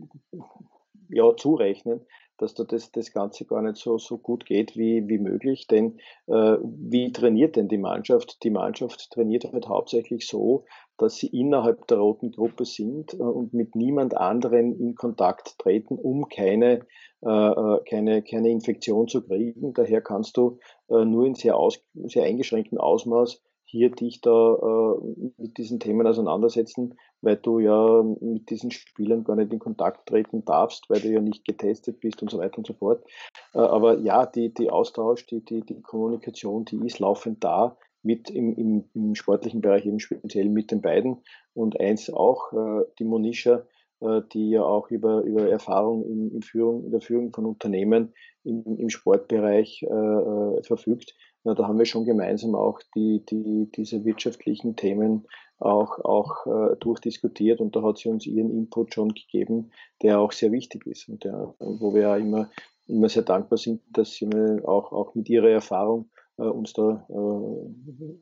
ja, 1.10 1.36
zurechnen, 1.36 2.06
dass 2.42 2.54
da 2.54 2.64
das, 2.64 2.92
das 2.92 3.14
Ganze 3.14 3.46
gar 3.46 3.62
nicht 3.62 3.78
so, 3.78 3.98
so 3.98 4.18
gut 4.18 4.46
geht 4.46 4.76
wie, 4.76 5.08
wie 5.08 5.20
möglich. 5.20 5.68
Denn 5.68 6.00
äh, 6.28 6.58
wie 6.64 7.12
trainiert 7.12 7.56
denn 7.56 7.68
die 7.68 7.78
Mannschaft? 7.78 8.44
Die 8.44 8.50
Mannschaft 8.50 9.12
trainiert 9.12 9.46
halt 9.52 9.68
hauptsächlich 9.68 10.28
so, 10.28 10.66
dass 10.98 11.16
sie 11.16 11.28
innerhalb 11.28 11.88
der 11.88 12.00
roten 12.00 12.32
Gruppe 12.32 12.66
sind 12.66 13.14
äh, 13.14 13.18
und 13.18 13.54
mit 13.54 13.76
niemand 13.76 14.18
anderen 14.18 14.78
in 14.80 14.96
Kontakt 14.96 15.60
treten, 15.60 15.98
um 15.98 16.28
keine, 16.30 16.86
äh, 17.22 17.30
äh 17.30 17.80
keine, 17.88 18.24
keine 18.24 18.50
Infektion 18.50 19.08
zu 19.08 19.22
kriegen. 19.22 19.74
Daher 19.74 20.02
kannst 20.02 20.38
du 20.38 20.60
äh, 20.90 21.06
nur 21.06 21.26
in 21.26 21.36
sehr, 21.36 21.58
aus, 21.58 21.84
sehr 21.94 22.24
eingeschränktem 22.24 22.80
Ausmaß 22.80 23.42
hier 23.72 23.90
dich 23.90 24.20
da 24.20 24.56
äh, 24.56 25.32
mit 25.38 25.58
diesen 25.58 25.80
Themen 25.80 26.06
auseinandersetzen, 26.06 26.96
weil 27.22 27.38
du 27.38 27.60
ja 27.60 28.04
mit 28.04 28.50
diesen 28.50 28.72
Spielern 28.72 29.24
gar 29.24 29.36
nicht 29.36 29.54
in 29.54 29.60
Kontakt 29.60 30.08
treten 30.08 30.44
darfst, 30.46 30.90
weil 30.90 31.00
du 31.00 31.10
ja 31.10 31.22
nicht 31.22 31.46
getestet 31.46 32.00
bist 32.00 32.22
und 32.22 32.32
so 32.32 32.40
weiter 32.40 32.58
und 32.58 32.68
so 32.68 32.74
fort. 32.74 33.04
Äh, 33.54 33.60
aber 33.60 34.00
ja, 34.00 34.26
die, 34.26 34.54
die 34.54 34.70
Austausch, 34.70 35.26
die, 35.28 35.44
die, 35.44 35.62
die 35.62 35.82
Kommunikation, 35.82 36.66
die 36.66 36.86
ist 36.86 37.00
laufend 37.00 37.44
da, 37.44 37.78
mit 38.04 38.30
im, 38.30 38.56
im, 38.56 38.84
im 38.94 39.16
sportlichen 39.16 39.62
Bereich 39.62 39.86
eben 39.86 40.00
speziell 40.00 40.50
mit 40.50 40.72
den 40.72 40.82
beiden. 40.82 41.18
Und 41.54 41.80
eins 41.80 42.12
auch, 42.12 42.52
äh, 42.54 42.86
die 43.00 43.04
Monisha, 43.04 43.64
äh, 44.02 44.22
die 44.34 44.50
ja 44.50 44.64
auch 44.64 44.90
über, 44.90 45.22
über 45.22 45.48
Erfahrung 45.48 46.04
in, 46.06 46.32
in, 46.32 46.42
Führung, 46.42 46.86
in 46.86 46.92
der 46.92 47.02
Führung 47.02 47.32
von 47.32 47.46
Unternehmen 47.46 48.14
im, 48.44 48.64
im 48.78 48.90
Sportbereich 48.90 49.84
äh, 49.84 50.64
verfügt. 50.64 51.16
Na, 51.44 51.54
da 51.54 51.68
haben 51.68 51.78
wir 51.78 51.86
schon 51.86 52.06
gemeinsam 52.06 52.56
auch 52.56 52.80
die, 52.96 53.24
die, 53.26 53.70
diese 53.76 54.04
wirtschaftlichen 54.06 54.76
Themen 54.76 55.28
auch, 55.62 56.00
auch 56.00 56.46
äh, 56.48 56.76
durchdiskutiert 56.78 57.62
und 57.62 57.76
da 57.76 57.84
hat 57.84 57.98
sie 57.98 58.10
uns 58.10 58.26
ihren 58.26 58.50
Input 58.50 58.94
schon 58.94 59.10
gegeben, 59.14 59.72
der 60.02 60.20
auch 60.20 60.32
sehr 60.32 60.52
wichtig 60.52 60.86
ist 60.88 61.08
und 61.08 61.24
der, 61.24 61.54
wo 61.60 61.94
wir 61.94 62.02
ja 62.02 62.18
immer, 62.18 62.50
immer 62.88 63.10
sehr 63.10 63.24
dankbar 63.24 63.58
sind, 63.58 63.82
dass 63.92 64.14
sie 64.14 64.28
auch, 64.64 64.92
auch 64.92 65.16
mit 65.16 65.30
ihrer 65.30 65.50
Erfahrung 65.50 66.10
äh, 66.38 66.44
uns 66.44 66.74
da 66.74 67.06
äh, 67.10 68.14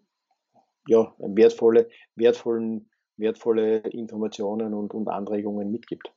ja, 0.88 1.14
wertvolle, 1.20 1.88
wertvollen, 2.16 2.90
wertvolle 3.18 3.78
Informationen 3.80 4.74
und, 4.74 4.94
und 4.94 5.08
Anregungen 5.08 5.72
mitgibt. 5.72 6.12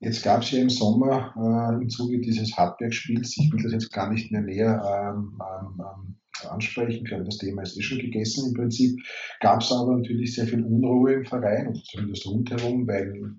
Jetzt 0.00 0.22
gab 0.22 0.42
es 0.42 0.50
ja 0.50 0.60
im 0.60 0.70
Sommer 0.70 1.34
äh, 1.36 1.82
im 1.82 1.88
Zuge 1.88 2.20
dieses 2.20 2.56
Hartberg-Spiels, 2.56 3.36
ich 3.38 3.52
will 3.52 3.62
das 3.62 3.72
jetzt 3.72 3.92
gar 3.92 4.10
nicht 4.10 4.30
mehr 4.30 4.42
näher 4.42 4.82
ähm, 4.86 5.40
ähm, 5.40 5.80
ähm, 5.80 6.16
ansprechen, 6.44 7.04
glaube, 7.04 7.24
das 7.24 7.38
Thema 7.38 7.62
ist 7.62 7.76
eh 7.78 7.82
schon 7.82 7.98
gegessen 7.98 8.48
im 8.48 8.54
Prinzip, 8.54 9.00
gab 9.40 9.60
es 9.62 9.72
aber 9.72 9.96
natürlich 9.96 10.34
sehr 10.34 10.46
viel 10.46 10.64
Unruhe 10.64 11.14
im 11.14 11.24
Verein, 11.24 11.68
oder 11.68 11.80
zumindest 11.84 12.26
rundherum, 12.26 12.86
weil 12.86 13.34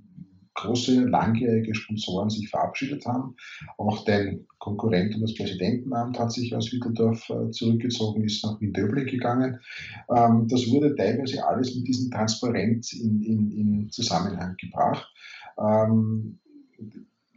große, 0.58 1.06
langjährige 1.06 1.74
Sponsoren 1.74 2.30
sich 2.30 2.50
verabschiedet 2.50 3.06
haben. 3.06 3.36
Auch 3.78 4.04
dein 4.06 4.46
Konkurrent 4.58 5.16
und 5.16 5.22
das 5.22 5.36
Präsidentenamt 5.36 6.20
hat 6.20 6.32
sich 6.32 6.54
aus 6.56 6.72
Witteldorf 6.74 7.30
äh, 7.30 7.52
zurückgezogen, 7.52 8.24
ist 8.24 8.44
nach 8.44 8.60
Wien-Döble 8.60 9.06
gegangen. 9.06 9.60
Ähm, 10.10 10.48
das 10.50 10.68
wurde 10.70 10.96
teilweise 10.96 11.46
alles 11.48 11.76
mit 11.76 11.88
diesem 11.88 12.12
Transparenz 12.12 12.92
in, 12.94 13.22
in, 13.22 13.52
in 13.52 13.90
Zusammenhang 13.92 14.56
gebracht. 14.58 15.08
Ähm, 15.60 16.40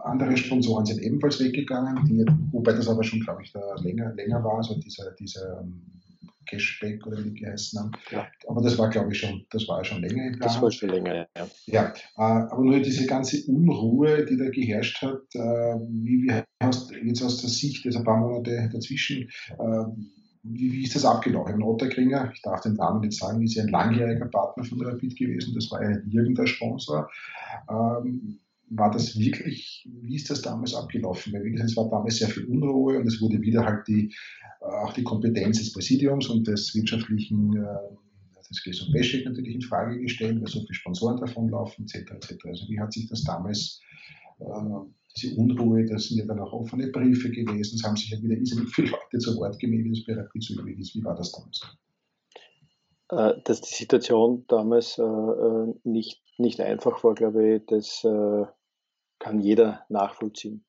andere 0.04 0.36
Sponsoren 0.36 0.86
sind 0.86 1.00
ebenfalls 1.00 1.40
weggegangen, 1.40 2.04
die, 2.06 2.24
wobei 2.52 2.72
das 2.72 2.88
aber 2.88 3.02
schon, 3.02 3.20
glaube 3.20 3.42
ich, 3.42 3.52
da 3.52 3.60
länger, 3.82 4.14
länger 4.14 4.42
war, 4.42 4.58
also 4.58 4.78
dieser, 4.78 5.12
dieser 5.12 5.60
ähm, 5.60 5.82
Cashback 6.46 7.06
oder 7.06 7.18
wie 7.18 7.30
die 7.30 7.40
geheißen 7.40 7.78
haben. 7.78 7.92
Ja. 8.10 8.26
Aber 8.48 8.60
das 8.60 8.76
war, 8.78 8.90
glaube 8.90 9.12
ich, 9.12 9.18
schon, 9.18 9.46
das 9.50 9.68
war 9.68 9.84
schon 9.84 10.02
länger 10.02 10.26
im 10.26 10.32
Plan. 10.32 10.48
Das 10.48 10.60
war 10.60 10.70
schon 10.70 10.88
länger, 10.88 11.28
ja. 11.36 11.48
Ja, 11.66 11.94
äh, 12.16 12.22
aber 12.22 12.62
nur 12.62 12.80
diese 12.80 13.06
ganze 13.06 13.44
Unruhe, 13.46 14.24
die 14.26 14.36
da 14.36 14.50
geherrscht 14.50 15.02
hat, 15.02 15.22
äh, 15.34 15.38
wie, 15.38 16.24
wie 16.24 16.42
hast 16.62 16.92
jetzt 16.92 17.22
aus 17.22 17.40
der 17.40 17.50
Sicht, 17.50 17.86
ein 17.86 18.04
paar 18.04 18.18
Monate 18.18 18.68
dazwischen, 18.72 19.28
äh, 19.58 19.84
wie, 20.42 20.72
wie, 20.72 20.84
ist 20.84 20.94
das 20.94 21.04
abgelaufen? 21.04 21.54
Im 21.54 21.62
Otterkringer, 21.62 22.30
ich 22.32 22.42
darf 22.42 22.62
den 22.62 22.74
Namen 22.74 23.00
nicht 23.00 23.18
sagen, 23.18 23.42
ist 23.42 23.54
ja 23.54 23.62
ein 23.62 23.68
langjähriger 23.68 24.26
Partner 24.26 24.64
von 24.64 24.82
Rapid 24.82 25.16
gewesen, 25.16 25.54
das 25.54 25.70
war 25.70 25.82
ja 25.82 25.98
irgendein 26.10 26.46
Sponsor. 26.46 27.10
Ähm, 27.68 28.40
war 28.70 28.90
das 28.90 29.18
wirklich, 29.18 29.86
wie 30.00 30.14
ist 30.14 30.30
das 30.30 30.42
damals 30.42 30.74
abgelaufen? 30.74 31.32
Weil, 31.32 31.44
wie 31.44 31.50
gesagt, 31.50 31.70
es 31.70 31.76
war 31.76 31.90
damals 31.90 32.18
sehr 32.18 32.28
viel 32.28 32.44
Unruhe 32.44 32.98
und 32.98 33.06
es 33.06 33.20
wurde 33.20 33.40
wieder 33.42 33.64
halt 33.64 33.86
die, 33.88 34.14
äh, 34.60 34.64
auch 34.64 34.92
die 34.92 35.02
Kompetenz 35.02 35.58
des 35.58 35.72
Präsidiums 35.72 36.28
und 36.28 36.46
des 36.46 36.72
wirtschaftlichen, 36.74 37.56
äh, 37.56 38.44
des 38.48 38.62
Gesund 38.62 38.92
Beschek 38.92 39.24
natürlich 39.26 39.56
in 39.56 39.62
Frage 39.62 40.00
gestellt, 40.00 40.40
weil 40.40 40.46
so 40.46 40.60
viele 40.60 40.74
Sponsoren 40.74 41.18
davonlaufen, 41.18 41.84
etc. 41.84 42.12
etc. 42.12 42.44
Also 42.46 42.68
wie 42.68 42.80
hat 42.80 42.92
sich 42.92 43.08
das 43.08 43.24
damals, 43.24 43.80
äh, 44.38 44.44
diese 45.16 45.34
Unruhe, 45.34 45.84
das 45.86 46.06
sind 46.06 46.18
ja 46.18 46.24
dann 46.26 46.38
auch 46.38 46.52
offene 46.52 46.86
Briefe 46.88 47.30
gewesen, 47.30 47.74
es 47.74 47.82
haben 47.82 47.96
sich 47.96 48.10
ja 48.10 48.22
wieder 48.22 48.36
irrsinnig 48.36 48.72
viele 48.72 48.90
Leute 48.90 49.18
zu 49.18 49.36
Wort 49.36 49.58
gemeldet, 49.58 49.96
das 49.96 50.04
Bereich 50.04 50.28
zu 50.40 50.52
übrigens. 50.52 50.94
Wie 50.94 51.02
war 51.02 51.16
das 51.16 51.32
damals? 51.32 51.60
Dass 53.44 53.60
die 53.60 53.74
Situation 53.74 54.44
damals 54.46 55.00
nicht, 55.82 56.22
nicht 56.38 56.60
einfach 56.60 57.02
war, 57.02 57.16
glaube 57.16 57.56
ich, 57.56 57.66
das 57.66 58.06
kann 59.20 59.38
jeder 59.38 59.84
nachvollziehen. 59.88 60.64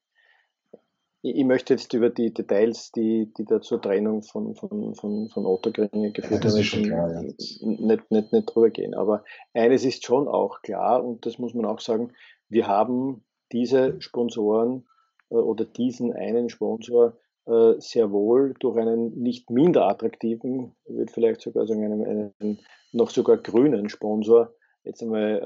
Ich, 1.24 1.46
möchte 1.46 1.76
jetzt 1.76 1.94
über 1.94 2.10
die 2.10 2.34
Details, 2.34 2.92
die, 2.92 3.32
die 3.38 3.46
da 3.46 3.62
zur 3.62 3.80
Trennung 3.80 4.24
von, 4.24 4.56
von, 4.56 4.96
von, 4.96 5.30
von 5.30 5.46
Otterkringe 5.46 6.12
geführt 6.12 6.44
ja, 6.44 6.98
haben, 6.98 7.14
ja. 7.14 7.22
nicht, 7.22 8.12
nicht, 8.12 8.34
nicht 8.34 8.46
drüber 8.48 8.72
gehen. 8.72 8.96
Aber 8.96 9.24
eines 9.54 9.86
ist 9.86 10.04
schon 10.04 10.28
auch 10.28 10.62
klar, 10.64 11.04
und 11.04 11.26
das 11.26 11.38
muss 11.38 11.54
man 11.54 11.66
auch 11.66 11.80
sagen, 11.80 12.14
wir 12.50 12.68
haben 12.68 13.24
diese 13.52 14.02
Sponsoren 14.02 14.88
äh, 15.30 15.36
oder 15.36 15.64
diesen 15.64 16.12
einen 16.12 16.50
Sponsor 16.50 17.18
äh, 17.46 17.74
sehr 17.78 18.12
wohl 18.12 18.56
durch 18.60 18.78
einen 18.78 19.16
nicht 19.20 19.52
minder 19.52 19.88
attraktiven, 19.88 20.76
ich 20.86 20.96
würde 20.96 21.12
vielleicht 21.14 21.42
sogar 21.42 21.68
sagen, 21.68 21.84
einen, 21.84 22.34
einen 22.40 22.60
noch 22.94 23.12
sogar 23.12 23.38
grünen 23.38 23.90
Sponsor 23.90 24.54
jetzt 24.84 25.02
einmal 25.02 25.40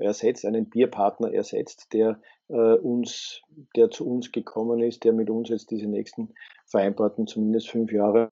äh, 0.00 0.02
äh, 0.02 0.06
ersetzt, 0.06 0.44
einen 0.44 0.68
Bierpartner 0.68 1.32
ersetzt, 1.32 1.92
der 1.92 2.20
äh, 2.48 2.54
uns, 2.54 3.42
der 3.76 3.90
zu 3.90 4.06
uns 4.08 4.32
gekommen 4.32 4.80
ist, 4.82 5.04
der 5.04 5.12
mit 5.12 5.30
uns 5.30 5.48
jetzt 5.48 5.70
diese 5.70 5.86
nächsten 5.86 6.34
vereinbarten 6.66 7.26
zumindest 7.26 7.68
fünf 7.68 7.92
Jahre 7.92 8.28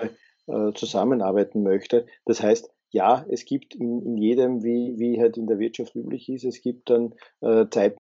äh, 0.46 0.72
zusammenarbeiten 0.72 1.62
möchte. 1.62 2.06
Das 2.24 2.42
heißt, 2.42 2.70
ja, 2.90 3.24
es 3.28 3.44
gibt 3.44 3.74
in, 3.74 4.02
in 4.02 4.16
jedem, 4.16 4.62
wie, 4.62 4.94
wie 4.98 5.20
halt 5.20 5.36
in 5.36 5.46
der 5.46 5.58
Wirtschaft 5.58 5.94
üblich 5.96 6.28
ist, 6.28 6.44
es 6.44 6.60
gibt 6.60 6.90
dann 6.90 7.14
äh, 7.40 7.66
Zeiten, 7.68 7.98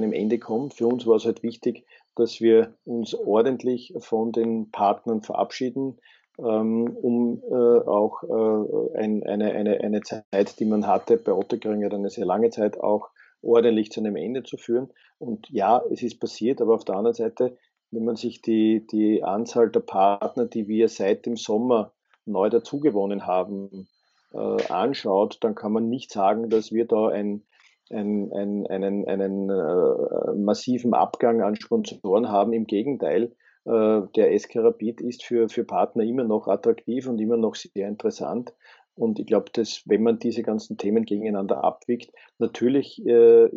die 0.00 0.06
am 0.06 0.12
Ende 0.12 0.38
kommt. 0.38 0.74
Für 0.74 0.86
uns 0.86 1.06
war 1.06 1.16
es 1.16 1.26
halt 1.26 1.42
wichtig, 1.42 1.84
dass 2.16 2.40
wir 2.40 2.74
uns 2.84 3.14
ordentlich 3.14 3.94
von 3.98 4.32
den 4.32 4.70
Partnern 4.70 5.22
verabschieden, 5.22 5.98
um 6.42 7.42
äh, 7.50 7.54
auch 7.54 8.22
äh, 8.22 8.98
ein, 8.98 9.22
eine, 9.24 9.52
eine, 9.52 9.80
eine 9.80 10.00
Zeit, 10.02 10.58
die 10.58 10.64
man 10.64 10.86
hatte, 10.86 11.16
bei 11.16 11.32
Otterkring 11.32 11.84
eine 11.84 12.10
sehr 12.10 12.26
lange 12.26 12.50
Zeit 12.50 12.78
auch 12.80 13.10
ordentlich 13.42 13.90
zu 13.90 14.00
einem 14.00 14.16
Ende 14.16 14.42
zu 14.42 14.56
führen. 14.56 14.90
Und 15.18 15.48
ja, 15.50 15.82
es 15.90 16.02
ist 16.02 16.20
passiert, 16.20 16.60
aber 16.60 16.74
auf 16.74 16.84
der 16.84 16.96
anderen 16.96 17.14
Seite 17.14 17.56
wenn 17.90 18.04
man 18.04 18.16
sich 18.16 18.40
die, 18.40 18.86
die 18.86 19.24
Anzahl 19.24 19.70
der 19.70 19.80
Partner, 19.80 20.46
die 20.46 20.68
wir 20.68 20.88
seit 20.88 21.26
dem 21.26 21.36
Sommer 21.36 21.92
neu 22.24 22.48
dazugewonnen 22.48 23.26
haben, 23.26 23.88
äh, 24.32 24.66
anschaut, 24.68 25.38
dann 25.40 25.54
kann 25.54 25.72
man 25.72 25.88
nicht 25.88 26.12
sagen, 26.12 26.50
dass 26.50 26.72
wir 26.72 26.86
da 26.86 27.08
ein, 27.08 27.42
ein, 27.90 28.32
ein, 28.32 28.66
einen, 28.68 29.08
einen 29.08 29.50
äh, 29.50 30.34
massiven 30.36 30.94
Abgang 30.94 31.42
an 31.42 31.56
Sponsoren 31.56 32.28
haben. 32.28 32.52
Im 32.52 32.66
Gegenteil, 32.66 33.32
der 33.64 34.38
SK 34.38 34.56
Rapid 34.56 35.02
ist 35.02 35.22
für, 35.22 35.48
für 35.48 35.64
Partner 35.64 36.02
immer 36.02 36.24
noch 36.24 36.48
attraktiv 36.48 37.06
und 37.06 37.18
immer 37.18 37.36
noch 37.36 37.54
sehr 37.54 37.88
interessant. 37.88 38.54
Und 39.00 39.18
ich 39.18 39.26
glaube, 39.26 39.50
dass 39.52 39.82
wenn 39.86 40.02
man 40.02 40.18
diese 40.18 40.42
ganzen 40.42 40.76
Themen 40.76 41.06
gegeneinander 41.06 41.64
abwiegt, 41.64 42.12
natürlich 42.38 43.02
äh, 43.06 43.48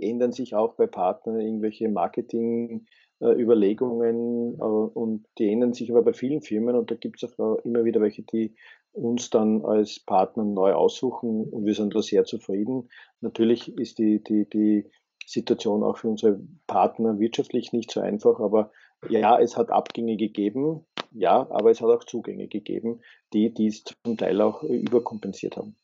ändern 0.00 0.32
sich 0.32 0.54
auch 0.54 0.74
bei 0.74 0.86
Partnern 0.86 1.40
irgendwelche 1.40 1.88
Marketing-Überlegungen 1.88 4.58
äh, 4.58 4.62
und 4.62 5.24
die 5.38 5.50
ändern 5.50 5.72
sich 5.72 5.90
aber 5.90 6.02
bei 6.02 6.12
vielen 6.12 6.42
Firmen 6.42 6.76
und 6.76 6.90
da 6.90 6.96
gibt 6.96 7.22
es 7.22 7.38
auch 7.38 7.56
immer 7.64 7.86
wieder 7.86 8.02
welche, 8.02 8.24
die 8.24 8.56
uns 8.92 9.30
dann 9.30 9.64
als 9.64 10.00
Partner 10.00 10.44
neu 10.44 10.74
aussuchen 10.74 11.48
und 11.48 11.64
wir 11.64 11.74
sind 11.74 11.94
da 11.94 12.02
sehr 12.02 12.24
zufrieden. 12.24 12.90
Natürlich 13.22 13.74
ist 13.78 13.98
die, 13.98 14.22
die, 14.22 14.46
die 14.46 14.84
Situation 15.24 15.82
auch 15.82 15.96
für 15.96 16.08
unsere 16.08 16.42
Partner 16.66 17.18
wirtschaftlich 17.18 17.72
nicht 17.72 17.90
so 17.90 18.00
einfach, 18.00 18.38
aber 18.38 18.70
ja, 19.08 19.38
es 19.38 19.56
hat 19.56 19.70
Abgänge 19.70 20.16
gegeben, 20.16 20.84
ja, 21.12 21.48
aber 21.50 21.70
es 21.70 21.80
hat 21.80 21.88
auch 21.88 22.04
Zugänge 22.04 22.48
gegeben, 22.48 23.00
die 23.32 23.52
dies 23.52 23.84
zum 24.04 24.16
Teil 24.16 24.40
auch 24.40 24.62
überkompensiert 24.62 25.56
haben. 25.56 25.76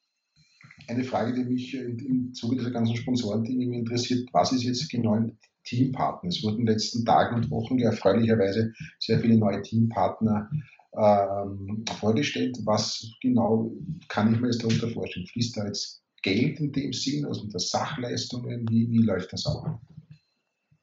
Eine 0.89 1.05
Frage, 1.05 1.35
die 1.35 1.45
mich 1.45 1.75
im 1.75 2.35
Zuge 2.35 2.57
dieser 2.57 2.71
ganzen 2.71 2.97
Sponsorendinge 2.97 3.77
interessiert, 3.77 4.29
was 4.33 4.53
ist 4.53 4.65
jetzt 4.65 4.91
genau 4.91 5.15
ein 5.15 5.39
Teampartner? 5.65 6.29
Es 6.29 6.43
wurden 6.43 6.61
in 6.61 6.67
den 6.67 6.75
letzten 6.75 7.05
Tagen 7.05 7.37
und 7.37 7.51
Wochen 7.51 7.79
erfreulicherweise 7.79 8.73
sehr 8.99 9.21
viele 9.21 9.39
neue 9.39 9.63
Teampartner 9.63 10.51
ähm, 10.97 11.85
vorgestellt. 12.01 12.59
Was 12.65 13.07
genau 13.23 13.73
kann 14.09 14.35
ich 14.35 14.41
mir 14.41 14.49
jetzt 14.49 14.63
darunter 14.63 14.91
vorstellen? 14.91 15.27
Fließt 15.27 15.57
da 15.57 15.67
jetzt 15.67 16.03
Geld 16.23 16.61
in 16.61 16.73
dem 16.73 16.93
Sinn, 16.93 17.25
also 17.25 17.45
mit 17.45 17.55
der 17.55 17.61
Sachleistungen? 17.61 18.67
Wie, 18.69 18.91
wie 18.91 19.03
läuft 19.03 19.33
das 19.33 19.47
ab? 19.47 19.81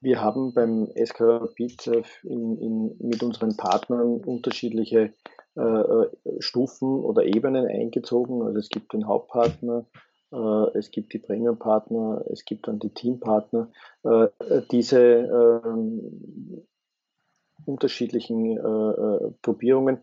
Wir 0.01 0.19
haben 0.19 0.53
beim 0.53 0.91
SK 0.95 1.21
Rapid 1.21 1.87
äh, 1.87 2.03
in, 2.23 2.57
in, 2.57 2.95
mit 2.99 3.21
unseren 3.21 3.55
Partnern 3.55 4.19
unterschiedliche 4.19 5.13
äh, 5.55 5.61
äh, 5.61 6.09
Stufen 6.39 7.03
oder 7.03 7.23
Ebenen 7.23 7.67
eingezogen. 7.67 8.41
Also 8.41 8.57
es 8.57 8.69
gibt 8.69 8.93
den 8.93 9.07
Hauptpartner, 9.07 9.85
äh, 10.31 10.77
es 10.77 10.89
gibt 10.89 11.13
die 11.13 11.19
Premium-Partner, 11.19 12.25
es 12.31 12.45
gibt 12.45 12.67
dann 12.67 12.79
die 12.79 12.89
Teampartner. 12.89 13.69
Äh, 14.03 14.27
diese 14.71 14.99
ähm, 14.99 16.65
unterschiedlichen 17.65 18.57
äh, 18.57 19.31
Probierungen 19.41 19.99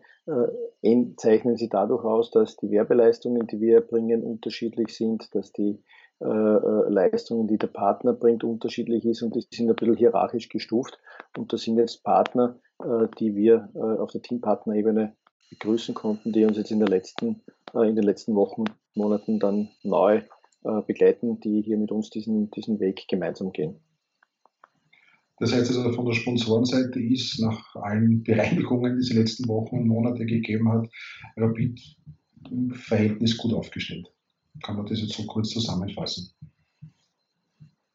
zeichnen 1.17 1.57
sie 1.57 1.69
dadurch 1.69 2.05
aus, 2.05 2.29
dass 2.29 2.55
die 2.55 2.69
Werbeleistungen, 2.69 3.47
die 3.47 3.59
wir 3.59 3.77
erbringen, 3.77 4.21
unterschiedlich 4.21 4.95
sind, 4.95 5.33
dass 5.33 5.51
die 5.51 5.83
Leistungen, 6.19 7.47
die 7.47 7.57
der 7.57 7.67
Partner 7.67 8.13
bringt, 8.13 8.43
unterschiedlich 8.43 9.05
ist 9.05 9.21
und 9.21 9.35
die 9.35 9.45
sind 9.53 9.69
ein 9.69 9.75
bisschen 9.75 9.95
hierarchisch 9.95 10.49
gestuft. 10.49 10.99
Und 11.37 11.53
das 11.53 11.61
sind 11.61 11.77
jetzt 11.77 12.03
Partner, 12.03 12.59
äh, 12.83 13.07
die 13.19 13.35
wir 13.35 13.69
äh, 13.75 13.79
auf 13.79 14.11
der 14.11 14.21
Teampartnerebene 14.21 15.15
begrüßen 15.49 15.95
konnten, 15.95 16.31
die 16.31 16.45
uns 16.45 16.57
jetzt 16.57 16.71
in, 16.71 16.81
letzten, 16.81 17.41
äh, 17.73 17.87
in 17.87 17.95
den 17.95 18.03
letzten 18.03 18.35
Wochen, 18.35 18.65
Monaten 18.95 19.39
dann 19.39 19.69
neu 19.83 20.21
äh, 20.63 20.81
begleiten, 20.85 21.39
die 21.39 21.61
hier 21.61 21.77
mit 21.77 21.91
uns 21.91 22.09
diesen, 22.09 22.51
diesen 22.51 22.79
Weg 22.79 23.07
gemeinsam 23.07 23.51
gehen. 23.51 23.79
Das 25.39 25.53
heißt 25.53 25.69
also 25.69 25.93
von 25.93 26.05
der 26.05 26.13
Sponsorenseite 26.13 26.99
ist 27.01 27.39
nach 27.39 27.75
allen 27.75 28.23
Bereinigungen, 28.23 28.95
die 28.95 28.99
es 28.99 29.09
die 29.09 29.15
letzten 29.15 29.47
Wochen 29.47 29.77
und 29.77 29.87
Monate 29.87 30.25
gegeben 30.25 30.69
hat, 30.69 30.89
Rapid 31.37 31.79
im 32.51 32.71
Verhältnis 32.71 33.37
gut 33.37 33.53
aufgestellt. 33.53 34.11
Kann 34.63 34.75
man 34.75 34.85
das 34.85 35.01
jetzt 35.01 35.13
so 35.13 35.25
kurz 35.25 35.49
zusammenfassen? 35.49 36.33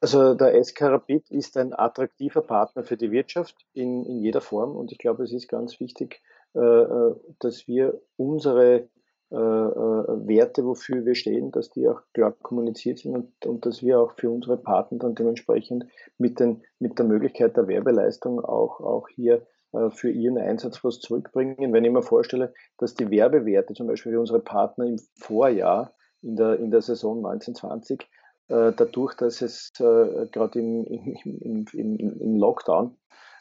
Also 0.05 0.35
der 0.35 0.63
SK 0.63 0.83
Rapid 0.83 1.31
ist 1.31 1.57
ein 1.57 1.73
attraktiver 1.73 2.43
Partner 2.43 2.85
für 2.85 2.99
die 2.99 3.11
Wirtschaft 3.11 3.57
in, 3.73 4.05
in 4.05 4.21
jeder 4.21 4.43
Form 4.43 4.77
und 4.77 4.93
ich 4.93 4.99
glaube, 4.99 5.25
es 5.25 5.33
ist 5.33 5.49
ganz 5.49 5.81
wichtig, 5.81 6.21
äh, 6.55 6.59
äh 6.61 7.15
dass 7.39 7.67
wir 7.67 8.03
unsere 8.17 8.91
äh, 9.31 9.35
Werte, 9.35 10.67
wofür 10.67 11.07
wir 11.07 11.15
stehen, 11.15 11.53
dass 11.53 11.71
die 11.71 11.89
auch 11.89 12.03
klar 12.13 12.33
kommuniziert 12.33 12.99
sind 12.99 13.17
und, 13.17 13.47
und 13.47 13.65
dass 13.65 13.83
wir 13.83 13.99
auch 13.99 14.13
für 14.13 14.31
unsere 14.31 14.59
Partner 14.59 14.99
dann 14.99 15.15
dementsprechend 15.15 15.87
mit, 16.19 16.39
den, 16.39 16.63
mit 16.79 16.99
der 16.99 17.07
Möglichkeit 17.07 17.57
der 17.57 17.67
Werbeleistung 17.67 18.45
auch, 18.45 18.81
auch 18.81 19.09
hier 19.09 19.47
für 19.91 20.11
ihren 20.11 20.39
Einsatz 20.39 20.85
was 20.85 21.01
zurückbringen. 21.01 21.73
Wenn 21.73 21.85
ich 21.85 21.91
mir 21.91 22.03
vorstelle, 22.03 22.55
dass 22.79 22.95
die 22.95 23.11
Werbewerte 23.11 23.75
zum 23.75 23.89
Beispiel 23.89 24.13
für 24.13 24.21
unsere 24.21 24.39
Partner 24.39 24.85
im 24.85 25.01
Vorjahr 25.17 25.93
in 26.25 26.37
der, 26.37 26.59
in 26.59 26.71
der 26.71 26.83
Saison 26.83 27.19
1920. 27.19 28.01
Äh, 28.49 28.73
dadurch, 28.77 29.15
dass 29.15 29.41
es 29.43 29.73
äh, 29.79 30.27
gerade 30.31 30.59
im, 30.59 30.85
im, 30.85 31.67
im, 31.73 31.99
im, 31.99 32.37
Lockdown 32.37 32.97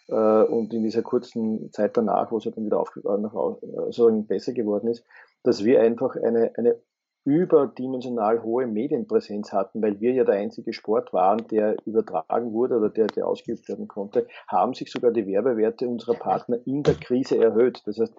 äh, 0.08 0.44
und 0.44 0.74
in 0.74 0.84
dieser 0.84 1.02
kurzen 1.02 1.72
Zeit 1.72 1.98
danach, 1.98 2.32
wo 2.32 2.38
es 2.38 2.46
dann 2.46 2.66
wieder 2.66 2.80
auf, 2.80 2.96
äh, 2.96 3.02
sozusagen 3.02 4.28
besser 4.28 4.54
geworden 4.54 4.88
ist, 4.88 5.04
dass 5.44 5.64
wir 5.64 5.82
einfach 5.82 6.16
eine, 6.16 6.54
eine 6.58 6.80
überdimensional 7.26 8.44
hohe 8.44 8.68
Medienpräsenz 8.68 9.54
hatten, 9.54 9.82
weil 9.82 10.00
wir 10.02 10.14
ja 10.14 10.24
der 10.26 10.36
einzige 10.36 10.74
Sport 10.74 11.14
waren, 11.14 11.48
der 11.48 11.78
übertragen 11.86 12.52
wurde 12.52 12.78
oder 12.78 12.90
der, 12.90 13.08
der 13.08 13.28
ausgeübt 13.28 13.68
werden 13.70 13.88
konnte, 13.88 14.28
haben 14.48 14.74
sich 14.74 14.92
sogar 14.92 15.12
die 15.12 15.26
Werbewerte 15.26 15.88
unserer 15.88 16.16
Partner 16.16 16.60
in 16.66 16.84
der 16.84 16.96
Krise 16.96 17.38
erhöht. 17.38 17.82
Das 17.86 17.98
heißt, 17.98 18.14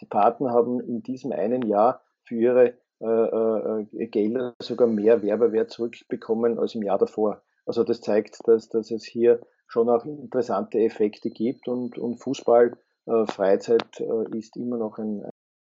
die 0.00 0.06
Partner 0.06 0.50
haben 0.50 0.80
in 0.80 1.02
diesem 1.02 1.32
einen 1.32 1.62
Jahr 1.62 2.02
für 2.24 2.34
ihre 2.34 2.74
äh, 3.00 3.06
äh, 3.06 4.06
Gelder 4.08 4.54
sogar 4.60 4.86
mehr 4.86 5.22
Werbewert 5.22 5.70
zurückbekommen 5.70 6.58
als 6.58 6.74
im 6.74 6.82
Jahr 6.82 6.98
davor. 6.98 7.42
Also 7.66 7.84
das 7.84 8.00
zeigt, 8.00 8.38
dass, 8.46 8.68
dass 8.68 8.90
es 8.90 9.04
hier 9.04 9.40
schon 9.66 9.88
auch 9.88 10.04
interessante 10.04 10.78
Effekte 10.80 11.30
gibt 11.30 11.68
und, 11.68 11.96
und 11.96 12.18
Fußball, 12.18 12.76
äh, 13.06 13.26
Freizeit 13.26 14.00
äh, 14.00 14.36
ist 14.36 14.56
immer 14.56 14.76
noch 14.76 14.98
ein, 14.98 15.24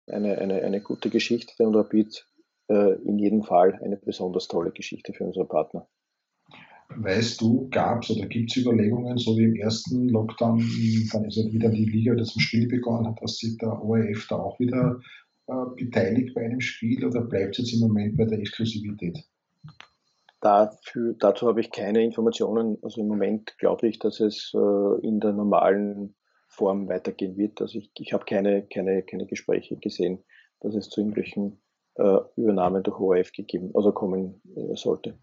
eine, 0.08 0.38
eine, 0.38 0.62
eine 0.62 0.80
gute 0.80 1.10
Geschichte 1.10 1.66
und 1.66 1.76
Rapid 1.76 2.26
äh, 2.68 2.94
in 3.02 3.18
jedem 3.18 3.42
Fall 3.42 3.78
eine 3.82 3.96
besonders 3.96 4.48
tolle 4.48 4.70
Geschichte 4.70 5.12
für 5.12 5.24
unsere 5.24 5.46
Partner. 5.46 5.86
Weißt 6.96 7.40
du, 7.40 7.68
gab 7.70 8.02
es 8.02 8.10
oder 8.10 8.26
gibt 8.26 8.50
es 8.50 8.56
Überlegungen, 8.56 9.16
so 9.16 9.36
wie 9.36 9.44
im 9.44 9.54
ersten 9.54 10.08
Lockdown, 10.08 10.58
dann 11.12 11.24
ist 11.24 11.36
ja 11.36 11.52
wieder 11.52 11.68
die 11.68 11.84
Liga, 11.84 12.14
das 12.16 12.28
zum 12.28 12.40
Spiel 12.40 12.66
begonnen 12.66 13.06
hat, 13.06 13.22
dass 13.22 13.36
sich 13.36 13.56
der 13.58 13.80
ORF 13.80 14.26
da 14.28 14.36
auch 14.36 14.58
wieder 14.58 14.98
äh, 14.98 15.04
beteiligt 15.76 16.34
bei 16.34 16.44
einem 16.44 16.60
Spiel 16.60 17.04
oder 17.04 17.22
bleibt 17.22 17.58
es 17.58 17.58
jetzt 17.58 17.74
im 17.74 17.80
Moment 17.80 18.16
bei 18.16 18.24
der 18.24 18.38
Exklusivität? 18.38 19.18
Dafür, 20.40 21.14
dazu 21.18 21.48
habe 21.48 21.60
ich 21.60 21.70
keine 21.70 22.02
Informationen. 22.02 22.78
Also 22.82 23.02
im 23.02 23.08
Moment 23.08 23.58
glaube 23.58 23.88
ich, 23.88 23.98
dass 23.98 24.20
es 24.20 24.52
äh, 24.54 25.06
in 25.06 25.20
der 25.20 25.32
normalen 25.32 26.14
Form 26.48 26.88
weitergehen 26.88 27.36
wird. 27.36 27.60
Also 27.60 27.78
ich, 27.78 27.90
ich 27.98 28.12
habe 28.12 28.24
keine, 28.24 28.66
keine, 28.66 29.02
keine 29.02 29.26
Gespräche 29.26 29.76
gesehen, 29.76 30.18
dass 30.60 30.74
es 30.74 30.88
zu 30.88 31.00
irgendwelchen 31.00 31.60
äh, 31.96 32.18
Übernahmen 32.36 32.82
durch 32.82 32.98
ORF 32.98 33.32
gegeben, 33.32 33.70
also 33.74 33.92
kommen 33.92 34.40
äh, 34.56 34.74
sollte. 34.76 35.18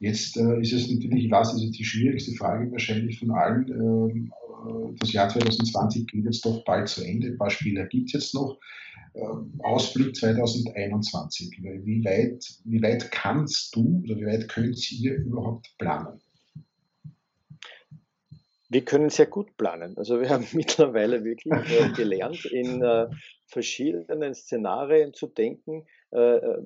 Jetzt 0.00 0.36
äh, 0.36 0.60
ist 0.60 0.72
es 0.72 0.90
natürlich, 0.90 1.24
ich 1.24 1.30
weiß, 1.30 1.52
das 1.52 1.62
ist 1.62 1.78
die 1.78 1.84
schwierigste 1.84 2.32
Frage 2.32 2.70
wahrscheinlich 2.70 3.18
von 3.18 3.32
allen. 3.32 3.68
Ähm, 3.68 4.32
äh, 4.66 4.96
das 4.98 5.12
Jahr 5.12 5.28
2020 5.28 6.06
geht 6.06 6.24
jetzt 6.24 6.44
doch 6.44 6.64
bald 6.64 6.88
zu 6.88 7.04
Ende. 7.04 7.28
Ein 7.28 7.38
paar 7.38 7.50
Spieler 7.50 7.86
gibt 7.86 8.06
es 8.06 8.12
jetzt 8.12 8.34
noch. 8.34 8.58
Ähm, 9.14 9.60
Ausblick 9.62 10.14
2021. 10.16 11.58
Wie 11.60 12.04
weit, 12.04 12.44
wie 12.64 12.82
weit 12.82 13.10
kannst 13.10 13.74
du 13.74 14.02
oder 14.04 14.16
wie 14.16 14.26
weit 14.26 14.48
könnt 14.48 14.90
ihr 14.92 15.14
überhaupt 15.16 15.74
planen? 15.78 16.20
Wir 18.70 18.84
können 18.84 19.08
sehr 19.08 19.26
gut 19.26 19.56
planen. 19.56 19.96
Also 19.96 20.20
wir 20.20 20.28
haben 20.28 20.46
mittlerweile 20.52 21.24
wirklich 21.24 21.54
äh, 21.54 21.90
gelernt, 21.92 22.44
in 22.44 22.82
äh, 22.82 23.08
verschiedenen 23.46 24.34
Szenarien 24.34 25.14
zu 25.14 25.26
denken, 25.26 25.86
äh, 26.10 26.36
äh, 26.36 26.62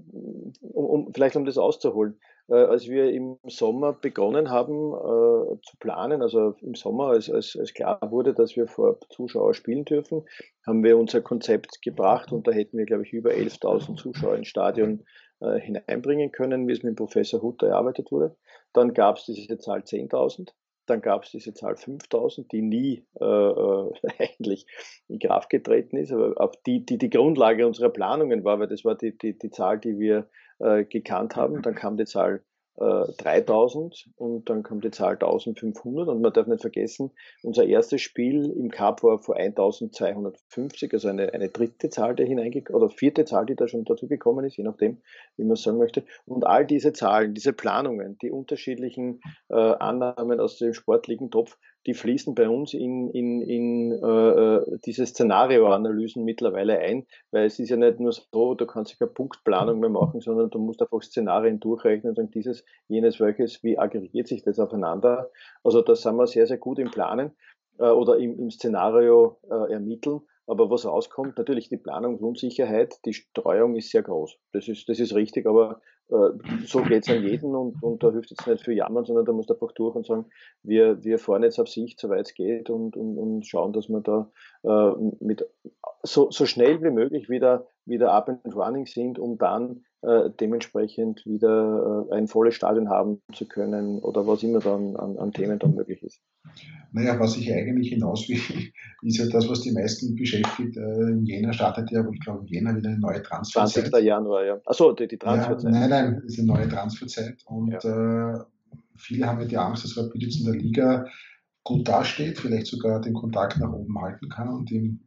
um, 0.60 0.84
um, 0.84 1.14
vielleicht 1.14 1.36
um 1.36 1.44
das 1.44 1.58
auszuholen. 1.58 2.18
Äh, 2.48 2.54
als 2.54 2.88
wir 2.88 3.10
im 3.12 3.38
Sommer 3.46 3.92
begonnen 3.92 4.50
haben 4.50 4.92
äh, 4.92 5.60
zu 5.62 5.76
planen, 5.78 6.22
also 6.22 6.54
im 6.60 6.74
Sommer, 6.74 7.08
als, 7.08 7.30
als, 7.30 7.56
als 7.58 7.72
klar 7.72 7.98
wurde, 8.10 8.34
dass 8.34 8.56
wir 8.56 8.66
vor 8.66 8.98
Zuschauern 9.10 9.54
spielen 9.54 9.84
dürfen, 9.84 10.24
haben 10.66 10.82
wir 10.82 10.98
unser 10.98 11.20
Konzept 11.20 11.82
gebracht 11.82 12.32
und 12.32 12.46
da 12.46 12.52
hätten 12.52 12.78
wir, 12.78 12.86
glaube 12.86 13.04
ich, 13.04 13.12
über 13.12 13.30
11.000 13.30 13.96
Zuschauer 13.96 14.36
ins 14.36 14.48
Stadion 14.48 15.04
äh, 15.40 15.58
hineinbringen 15.60 16.32
können, 16.32 16.66
wie 16.68 16.72
es 16.72 16.82
mit 16.82 16.96
Professor 16.96 17.42
Hutter 17.42 17.68
erarbeitet 17.68 18.10
wurde. 18.10 18.36
Dann 18.72 18.94
gab 18.94 19.16
es 19.16 19.24
diese 19.24 19.58
Zahl 19.58 19.80
10.000. 19.80 20.50
Dann 20.86 21.00
gab 21.00 21.24
es 21.24 21.30
diese 21.30 21.54
Zahl 21.54 21.76
5000, 21.76 22.50
die 22.50 22.62
nie 22.62 23.04
äh, 23.20 23.24
äh 23.24 23.92
eigentlich 24.18 24.66
in 25.08 25.18
Kraft 25.18 25.50
getreten 25.50 25.96
ist, 25.96 26.12
aber 26.12 26.34
auf 26.40 26.56
die, 26.66 26.84
die 26.84 26.98
die 26.98 27.10
Grundlage 27.10 27.66
unserer 27.66 27.90
Planungen 27.90 28.44
war, 28.44 28.58
weil 28.58 28.68
das 28.68 28.84
war 28.84 28.96
die, 28.96 29.16
die, 29.16 29.38
die 29.38 29.50
Zahl, 29.50 29.78
die 29.78 29.98
wir 29.98 30.28
äh, 30.58 30.84
gekannt 30.84 31.36
haben. 31.36 31.62
Dann 31.62 31.74
kam 31.74 31.96
die 31.96 32.04
Zahl 32.04 32.42
3000 32.76 33.94
äh, 33.94 34.22
und 34.22 34.48
dann 34.48 34.62
kommt 34.62 34.84
die 34.84 34.90
Zahl 34.90 35.14
1500 35.14 36.08
und 36.08 36.22
man 36.22 36.32
darf 36.32 36.46
nicht 36.46 36.62
vergessen, 36.62 37.10
unser 37.42 37.64
erstes 37.64 38.00
Spiel 38.00 38.50
im 38.50 38.70
Cup 38.70 39.02
war 39.02 39.18
vor 39.18 39.36
1250, 39.36 40.92
also 40.92 41.08
eine, 41.08 41.34
eine 41.34 41.50
dritte 41.50 41.90
Zahl, 41.90 42.14
die 42.14 42.24
hineingekommen, 42.24 42.82
oder 42.82 42.90
vierte 42.90 43.24
Zahl, 43.24 43.46
die 43.46 43.56
da 43.56 43.68
schon 43.68 43.84
dazu 43.84 44.08
gekommen 44.08 44.44
ist, 44.46 44.56
je 44.56 44.64
nachdem, 44.64 45.02
wie 45.36 45.44
man 45.44 45.52
es 45.52 45.62
sagen 45.62 45.78
möchte. 45.78 46.04
Und 46.24 46.46
all 46.46 46.66
diese 46.66 46.92
Zahlen, 46.92 47.34
diese 47.34 47.52
Planungen, 47.52 48.16
die 48.22 48.30
unterschiedlichen 48.30 49.20
äh, 49.50 49.54
Annahmen 49.54 50.40
aus 50.40 50.56
dem 50.56 50.72
sportlichen 50.72 51.30
Topf, 51.30 51.58
die 51.86 51.94
fließen 51.94 52.34
bei 52.34 52.48
uns 52.48 52.74
in, 52.74 53.10
in, 53.10 53.42
in 53.42 53.92
äh, 53.92 54.56
äh, 54.56 54.78
diese 54.84 55.04
Szenarioanalysen 55.06 56.24
mittlerweile 56.24 56.78
ein, 56.78 57.06
weil 57.30 57.46
es 57.46 57.58
ist 57.58 57.70
ja 57.70 57.76
nicht 57.76 57.98
nur 57.98 58.12
so, 58.12 58.54
du 58.54 58.66
kannst 58.66 58.98
keine 58.98 59.10
Punktplanung 59.10 59.80
mehr 59.80 59.90
machen, 59.90 60.20
sondern 60.20 60.50
du 60.50 60.58
musst 60.58 60.80
einfach 60.80 61.02
Szenarien 61.02 61.60
durchrechnen 61.60 62.16
und 62.16 62.34
dieses, 62.34 62.64
jenes, 62.88 63.20
welches, 63.20 63.62
wie 63.62 63.78
aggregiert 63.78 64.28
sich 64.28 64.42
das 64.42 64.58
aufeinander. 64.58 65.30
Also 65.64 65.82
da 65.82 65.94
sind 65.94 66.16
wir 66.16 66.26
sehr, 66.26 66.46
sehr 66.46 66.58
gut 66.58 66.78
im 66.78 66.90
Planen 66.90 67.32
äh, 67.78 67.84
oder 67.84 68.16
im, 68.18 68.38
im 68.38 68.50
Szenario 68.50 69.38
äh, 69.50 69.72
ermitteln. 69.72 70.20
Aber 70.46 70.70
was 70.70 70.84
rauskommt, 70.84 71.38
natürlich 71.38 71.68
die 71.68 71.76
Planungsunsicherheit, 71.76 72.98
die 73.04 73.14
Streuung 73.14 73.76
ist 73.76 73.90
sehr 73.90 74.02
groß. 74.02 74.36
Das 74.52 74.66
ist, 74.68 74.88
das 74.88 74.98
ist 74.98 75.14
richtig, 75.14 75.46
aber 75.46 75.80
äh, 76.08 76.30
so 76.66 76.82
geht 76.82 77.04
es 77.04 77.14
an 77.14 77.22
jeden 77.22 77.54
und, 77.54 77.80
und 77.82 78.02
da 78.02 78.10
hilft 78.10 78.30
jetzt 78.30 78.46
nicht 78.46 78.64
viel 78.64 78.74
jammern, 78.76 79.04
sondern 79.04 79.24
da 79.24 79.32
muss 79.32 79.46
der 79.46 79.56
einfach 79.56 79.72
durch 79.72 79.94
und 79.94 80.06
sagen, 80.06 80.26
wir, 80.62 81.02
wir 81.04 81.18
fahren 81.18 81.44
jetzt 81.44 81.60
auf 81.60 81.68
Sicht, 81.68 82.00
soweit 82.00 82.26
es 82.26 82.34
geht 82.34 82.70
und, 82.70 82.96
und, 82.96 83.18
und 83.18 83.46
schauen, 83.46 83.72
dass 83.72 83.88
wir 83.88 84.00
da 84.00 84.30
äh, 84.64 84.94
mit 85.20 85.48
so, 86.02 86.30
so 86.30 86.44
schnell 86.44 86.82
wie 86.82 86.90
möglich 86.90 87.28
wieder, 87.30 87.66
wieder 87.84 88.12
up 88.12 88.28
and 88.28 88.56
running 88.56 88.86
sind, 88.86 89.18
um 89.18 89.38
dann 89.38 89.84
äh, 90.02 90.30
dementsprechend 90.40 91.24
wieder 91.24 92.08
äh, 92.10 92.14
ein 92.14 92.26
volles 92.26 92.54
Stadion 92.54 92.88
haben 92.88 93.22
zu 93.32 93.46
können 93.46 94.00
oder 94.00 94.26
was 94.26 94.42
immer 94.42 94.58
dann 94.58 94.96
an, 94.96 95.16
an 95.16 95.32
Themen 95.32 95.58
dann 95.58 95.74
möglich 95.74 96.02
ist. 96.02 96.20
Naja, 96.90 97.18
was 97.20 97.36
ich 97.36 97.52
eigentlich 97.52 97.90
hinaus 97.90 98.28
will, 98.28 98.38
ist 99.02 99.18
ja 99.18 99.26
das, 99.26 99.48
was 99.48 99.60
die 99.60 99.70
meisten 99.70 100.16
beschäftigt. 100.16 100.76
Äh, 100.76 101.10
Im 101.10 101.24
Jänner 101.24 101.52
startet 101.52 101.90
ja, 101.92 102.04
ich 102.12 102.20
glaube, 102.20 102.40
im 102.40 102.46
Jänner 102.48 102.76
wieder 102.76 102.90
eine 102.90 102.98
neue 102.98 103.22
Transferzeit. 103.22 103.86
20. 103.88 104.04
Januar, 104.04 104.44
ja. 104.44 104.60
Achso, 104.66 104.92
die, 104.92 105.06
die 105.06 105.18
Transferzeit. 105.18 105.72
Ja, 105.72 105.80
nein, 105.80 105.90
nein, 105.90 106.22
ist 106.26 106.38
eine 106.38 106.48
neue 106.48 106.68
Transferzeit 106.68 107.36
und 107.46 107.72
ja. 107.84 108.34
äh, 108.34 108.40
viele 108.96 109.26
haben 109.26 109.40
ja 109.40 109.46
die 109.46 109.56
Angst, 109.56 109.84
dass 109.84 109.96
Rapid 109.96 110.22
jetzt 110.22 110.40
in 110.40 110.46
der 110.46 110.54
Liga 110.54 111.06
gut 111.64 111.86
dasteht, 111.86 112.40
vielleicht 112.40 112.66
sogar 112.66 113.00
den 113.00 113.14
Kontakt 113.14 113.58
nach 113.60 113.72
oben 113.72 114.00
halten 114.00 114.28
kann 114.28 114.48
und 114.48 114.72
im 114.72 115.00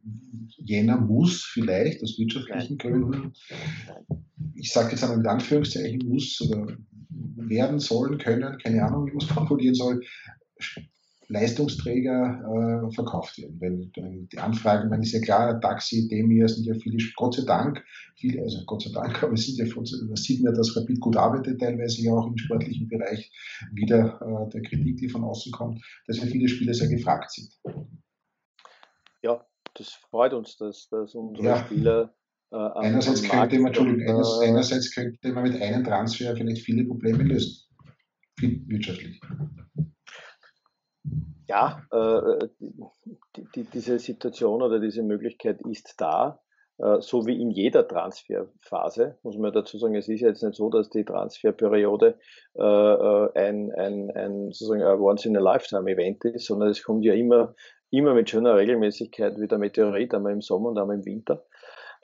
Jänner 0.56 0.96
muss 0.96 1.44
vielleicht 1.44 2.02
aus 2.02 2.18
wirtschaftlichen 2.18 2.78
Gründen, 2.78 3.34
ich 4.56 4.72
sage 4.72 4.92
jetzt 4.92 5.02
einmal 5.02 5.18
mit 5.18 5.26
Anführungszeichen, 5.26 6.00
muss 6.08 6.40
oder 6.40 6.76
werden 7.36 7.78
sollen, 7.78 8.18
können, 8.18 8.58
keine 8.58 8.84
Ahnung, 8.84 9.06
wie 9.06 9.12
man 9.12 9.18
es 9.18 9.26
formulieren 9.26 9.74
soll, 9.74 10.00
Leistungsträger 11.28 12.86
äh, 12.86 12.94
verkauft 12.94 13.38
werden. 13.38 13.60
Weil 13.60 14.26
die 14.26 14.38
Anfragen, 14.38 14.88
man 14.88 15.02
ist 15.02 15.12
ja 15.12 15.20
klar, 15.20 15.60
Taxi, 15.60 16.08
Demir 16.08 16.48
sind 16.48 16.66
ja 16.66 16.74
viele, 16.74 16.98
Gott 17.16 17.34
sei 17.34 17.42
Dank, 17.44 17.84
viele, 18.16 18.42
also 18.42 18.62
Gott 18.64 18.82
sei 18.82 18.90
Dank, 18.92 19.22
aber 19.22 19.32
es 19.32 19.46
sind 19.46 19.58
ja, 19.58 19.74
das 19.74 20.22
sieht 20.22 20.42
man, 20.42 20.54
dass 20.54 20.76
Rapid 20.76 21.00
gut 21.00 21.16
arbeitet, 21.16 21.60
teilweise 21.60 22.02
ja 22.02 22.12
auch 22.12 22.26
im 22.26 22.36
sportlichen 22.36 22.88
Bereich, 22.88 23.30
wieder 23.72 24.20
äh, 24.20 24.50
der 24.52 24.62
Kritik, 24.62 24.98
die 24.98 25.08
von 25.08 25.24
außen 25.24 25.52
kommt, 25.52 25.84
dass 26.06 26.18
ja 26.18 26.26
viele 26.26 26.48
Spieler 26.48 26.74
sehr 26.74 26.88
gefragt 26.88 27.32
sind. 27.32 27.50
Ja, 29.22 29.44
das 29.74 29.90
freut 29.90 30.32
uns, 30.32 30.56
dass, 30.56 30.88
dass 30.88 31.14
unsere 31.14 31.46
ja. 31.46 31.56
Spieler 31.58 32.14
äh, 32.52 32.56
einerseits, 32.56 33.22
könnte 33.22 33.58
man, 33.58 33.68
Entschuldigung, 33.68 34.22
äh, 34.22 34.48
einerseits 34.48 34.94
könnte 34.94 35.32
man 35.32 35.44
mit 35.44 35.60
einem 35.60 35.84
Transfer 35.84 36.34
vielleicht 36.36 36.62
viele 36.62 36.84
Probleme 36.84 37.24
lösen, 37.24 37.64
wirtschaftlich 38.40 39.20
ja, 41.48 41.82
äh, 41.92 42.48
die, 43.36 43.46
die, 43.54 43.64
diese 43.64 43.98
Situation 43.98 44.62
oder 44.62 44.80
diese 44.80 45.02
Möglichkeit 45.02 45.60
ist 45.62 45.94
da, 45.98 46.40
äh, 46.78 47.00
so 47.00 47.26
wie 47.26 47.40
in 47.40 47.50
jeder 47.50 47.86
Transferphase, 47.86 49.18
muss 49.22 49.38
man 49.38 49.52
dazu 49.52 49.78
sagen. 49.78 49.94
Es 49.94 50.08
ist 50.08 50.20
jetzt 50.20 50.42
nicht 50.42 50.56
so, 50.56 50.70
dass 50.70 50.90
die 50.90 51.04
Transferperiode 51.04 52.18
äh, 52.54 52.62
äh 52.62 53.30
ein, 53.34 53.72
ein, 53.72 54.10
ein 54.10 54.52
sozusagen 54.52 54.82
ein 54.82 54.98
Once-in-a-Lifetime-Event 54.98 56.24
ist, 56.24 56.46
sondern 56.46 56.70
es 56.70 56.82
kommt 56.82 57.04
ja 57.04 57.14
immer, 57.14 57.54
immer 57.90 58.14
mit 58.14 58.28
schöner 58.28 58.56
Regelmäßigkeit 58.56 59.38
wie 59.38 59.46
der 59.46 59.58
Meteorit, 59.58 60.14
einmal 60.14 60.32
im 60.32 60.42
Sommer 60.42 60.70
und 60.70 60.78
einmal 60.78 60.96
im 60.96 61.04
Winter. 61.04 61.44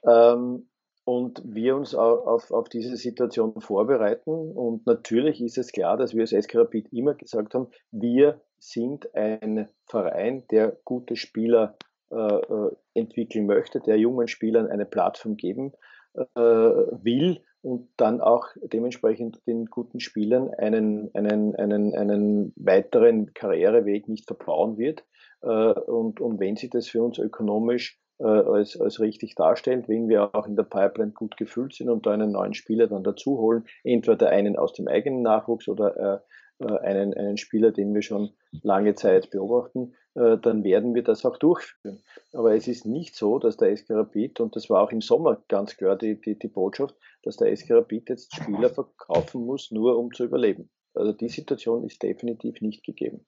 Ähm, 0.06 0.68
und 1.04 1.42
wir 1.44 1.74
uns 1.74 1.94
auf, 1.94 2.52
auf 2.52 2.68
diese 2.68 2.96
Situation 2.96 3.60
vorbereiten. 3.60 4.30
Und 4.30 4.86
natürlich 4.86 5.40
ist 5.40 5.58
es 5.58 5.72
klar, 5.72 5.96
dass 5.96 6.14
wir 6.14 6.20
als 6.20 6.30
SK 6.30 6.56
Rapid 6.56 6.92
immer 6.92 7.14
gesagt 7.14 7.54
haben, 7.54 7.68
wir 7.90 8.40
sind 8.58 9.12
ein 9.14 9.68
Verein, 9.86 10.44
der 10.52 10.76
gute 10.84 11.16
Spieler 11.16 11.76
äh, 12.10 12.16
äh, 12.16 12.70
entwickeln 12.94 13.46
möchte, 13.46 13.80
der 13.80 13.98
jungen 13.98 14.28
Spielern 14.28 14.68
eine 14.68 14.86
Plattform 14.86 15.36
geben 15.36 15.72
äh, 16.14 16.20
will 16.36 17.42
und 17.62 17.88
dann 17.96 18.20
auch 18.20 18.48
dementsprechend 18.62 19.40
den 19.46 19.66
guten 19.66 19.98
Spielern 19.98 20.50
einen, 20.54 21.10
einen, 21.14 21.56
einen, 21.56 21.94
einen 21.94 22.52
weiteren 22.56 23.32
Karriereweg 23.34 24.08
nicht 24.08 24.26
verbauen 24.26 24.76
wird. 24.76 25.04
Äh, 25.42 25.48
und, 25.48 26.20
und 26.20 26.38
wenn 26.38 26.56
sich 26.56 26.70
das 26.70 26.88
für 26.88 27.02
uns 27.02 27.18
ökonomisch 27.18 27.98
äh, 28.22 28.26
als, 28.26 28.80
als 28.80 29.00
richtig 29.00 29.34
darstellt, 29.34 29.88
wenn 29.88 30.08
wir 30.08 30.34
auch 30.34 30.46
in 30.46 30.56
der 30.56 30.62
Pipeline 30.62 31.12
gut 31.12 31.36
gefüllt 31.36 31.74
sind 31.74 31.88
und 31.88 32.06
da 32.06 32.12
einen 32.12 32.32
neuen 32.32 32.54
Spieler 32.54 32.86
dann 32.86 33.02
dazu 33.02 33.38
holen, 33.38 33.64
entweder 33.84 34.28
einen 34.30 34.56
aus 34.56 34.72
dem 34.72 34.88
eigenen 34.88 35.22
Nachwuchs 35.22 35.68
oder 35.68 35.96
äh, 35.96 36.18
äh, 36.62 36.78
einen, 36.78 37.14
einen 37.14 37.36
Spieler, 37.36 37.72
den 37.72 37.94
wir 37.94 38.02
schon 38.02 38.30
lange 38.62 38.94
Zeit 38.94 39.30
beobachten, 39.30 39.94
äh, 40.14 40.38
dann 40.38 40.64
werden 40.64 40.94
wir 40.94 41.02
das 41.02 41.24
auch 41.24 41.36
durchführen. 41.36 42.02
Aber 42.32 42.54
es 42.54 42.68
ist 42.68 42.86
nicht 42.86 43.16
so, 43.16 43.38
dass 43.38 43.56
der 43.56 43.76
SK 43.76 43.90
Rapid, 43.90 44.40
und 44.40 44.56
das 44.56 44.70
war 44.70 44.82
auch 44.82 44.92
im 44.92 45.00
Sommer 45.00 45.42
ganz 45.48 45.76
klar 45.76 45.96
die, 45.96 46.20
die, 46.20 46.38
die 46.38 46.48
Botschaft, 46.48 46.94
dass 47.22 47.36
der 47.36 47.54
SK 47.56 47.70
Rapid 47.72 48.08
jetzt 48.10 48.34
Spieler 48.34 48.70
verkaufen 48.70 49.44
muss, 49.44 49.70
nur 49.70 49.98
um 49.98 50.12
zu 50.12 50.24
überleben. 50.24 50.70
Also 50.94 51.12
die 51.12 51.28
Situation 51.28 51.84
ist 51.84 52.02
definitiv 52.02 52.60
nicht 52.60 52.84
gegeben. 52.84 53.24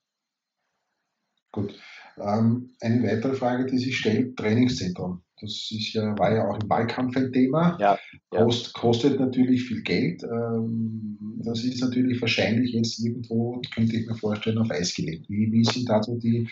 Gut. 1.54 1.72
Ähm, 2.18 2.70
eine 2.80 3.04
weitere 3.04 3.34
Frage, 3.34 3.66
die 3.66 3.78
sich 3.78 3.96
stellt, 3.96 4.36
Trainingszentrum. 4.36 5.22
Das 5.40 5.50
ist 5.70 5.92
ja, 5.92 6.18
war 6.18 6.34
ja 6.34 6.48
auch 6.48 6.60
im 6.60 6.68
Wahlkampf 6.68 7.16
ein 7.16 7.32
Thema. 7.32 7.76
Ja, 7.80 7.98
Kost, 8.30 8.72
kostet 8.74 9.20
natürlich 9.20 9.62
viel 9.64 9.82
Geld. 9.82 10.24
Ähm, 10.24 11.16
das 11.44 11.62
ist 11.62 11.80
natürlich 11.80 12.20
wahrscheinlich 12.20 12.72
jetzt 12.72 12.98
irgendwo, 13.04 13.62
könnte 13.72 13.96
ich 13.96 14.06
mir 14.06 14.16
vorstellen, 14.16 14.58
auf 14.58 14.70
Eis 14.70 14.94
gelegt. 14.94 15.28
Wie, 15.28 15.52
wie 15.52 15.64
sind 15.64 15.88
da 15.88 16.02
so 16.02 16.18
die, 16.18 16.48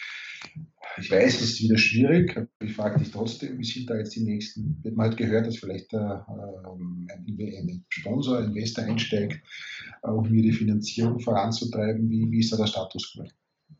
ich 0.99 1.11
weiß, 1.11 1.35
es 1.35 1.51
ist 1.51 1.62
wieder 1.62 1.79
schwierig, 1.79 2.37
aber 2.37 2.49
ich 2.61 2.75
frage 2.75 3.01
dich 3.01 3.11
trotzdem, 3.11 3.59
wie 3.59 3.65
sind 3.65 3.91
da 3.91 3.97
jetzt 3.97 4.15
die 4.15 4.23
nächsten, 4.23 4.79
wird 4.85 4.97
man 4.97 5.09
halt 5.09 5.17
gehört, 5.17 5.49
dass 5.49 5.57
vielleicht 5.57 5.93
äh, 5.95 5.97
ein, 5.97 7.09
ein 7.09 7.85
Sponsor, 7.88 8.38
ein 8.38 8.51
Investor 8.51 8.85
einsteigt, 8.85 9.41
um 10.03 10.29
hier 10.29 10.43
die 10.43 10.53
Finanzierung 10.53 11.19
voranzutreiben. 11.19 12.09
Wie, 12.09 12.31
wie 12.31 12.38
ist 12.38 12.53
da 12.53 12.57
der 12.57 12.67
Status 12.67 13.12
quo? 13.12 13.27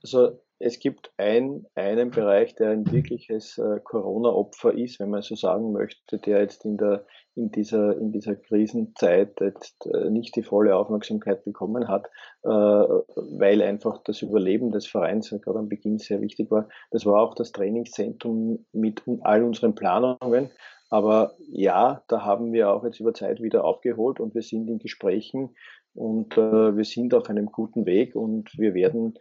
Also 0.03 0.39
es 0.65 0.79
gibt 0.79 1.13
ein, 1.17 1.67
einen 1.75 2.11
Bereich, 2.11 2.55
der 2.55 2.71
ein 2.71 2.91
wirkliches 2.91 3.59
äh, 3.59 3.81
Corona-Opfer 3.83 4.73
ist, 4.73 5.01
wenn 5.01 5.11
man 5.11 5.23
so 5.23 5.35
sagen 5.35 5.73
möchte, 5.73 6.19
der 6.19 6.41
jetzt 6.41 6.65
in, 6.65 6.77
der, 6.77 7.05
in, 7.35 7.51
dieser, 7.51 7.97
in 7.99 8.13
dieser 8.13 8.37
Krisenzeit 8.37 9.41
jetzt 9.41 9.87
äh, 9.87 10.09
nicht 10.09 10.37
die 10.37 10.45
volle 10.45 10.77
Aufmerksamkeit 10.77 11.45
bekommen 11.45 11.89
hat, 11.89 12.07
äh, 12.45 12.49
weil 12.49 13.61
einfach 13.63 14.03
das 14.05 14.23
Überleben 14.23 14.71
des 14.71 14.87
Vereins 14.87 15.31
gerade 15.31 15.59
am 15.59 15.69
Beginn 15.69 15.99
sehr 15.99 16.21
wichtig 16.21 16.51
war. 16.51 16.69
Das 16.93 17.05
war 17.07 17.21
auch 17.21 17.35
das 17.35 17.51
Trainingszentrum 17.51 18.65
mit 18.73 19.03
all 19.23 19.43
unseren 19.43 19.75
Planungen. 19.75 20.51
Aber 20.91 21.35
ja, 21.49 22.05
da 22.07 22.25
haben 22.25 22.53
wir 22.53 22.71
auch 22.71 22.85
jetzt 22.85 23.01
über 23.01 23.15
Zeit 23.15 23.43
wieder 23.43 23.65
aufgeholt 23.65 24.21
und 24.21 24.35
wir 24.35 24.43
sind 24.43 24.69
in 24.69 24.79
Gesprächen 24.79 25.57
und 25.95 26.37
äh, 26.37 26.77
wir 26.77 26.85
sind 26.85 27.15
auf 27.15 27.29
einem 27.29 27.47
guten 27.47 27.87
Weg 27.87 28.15
und 28.15 28.57
wir 28.59 28.75
werden 28.75 29.15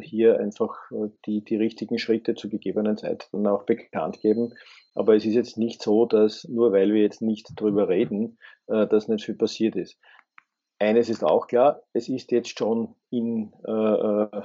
hier 0.00 0.40
einfach 0.40 0.74
äh, 0.90 1.10
die, 1.26 1.44
die 1.44 1.56
richtigen 1.56 1.98
Schritte 1.98 2.34
zu 2.34 2.48
gegebenen 2.48 2.96
Zeit 2.96 3.28
dann 3.32 3.46
auch 3.46 3.64
bekannt 3.64 4.20
geben. 4.20 4.54
Aber 4.94 5.14
es 5.14 5.24
ist 5.24 5.34
jetzt 5.34 5.58
nicht 5.58 5.82
so, 5.82 6.06
dass 6.06 6.44
nur 6.48 6.72
weil 6.72 6.92
wir 6.92 7.02
jetzt 7.02 7.22
nicht 7.22 7.48
drüber 7.56 7.88
reden, 7.88 8.38
äh, 8.66 8.86
dass 8.86 9.08
nicht 9.08 9.24
viel 9.24 9.36
passiert 9.36 9.76
ist. 9.76 9.98
Eines 10.78 11.10
ist 11.10 11.22
auch 11.22 11.46
klar, 11.46 11.82
es 11.92 12.08
ist 12.08 12.32
jetzt 12.32 12.58
schon 12.58 12.94
in, 13.10 13.52
äh, 13.66 13.72
äh 13.72 14.42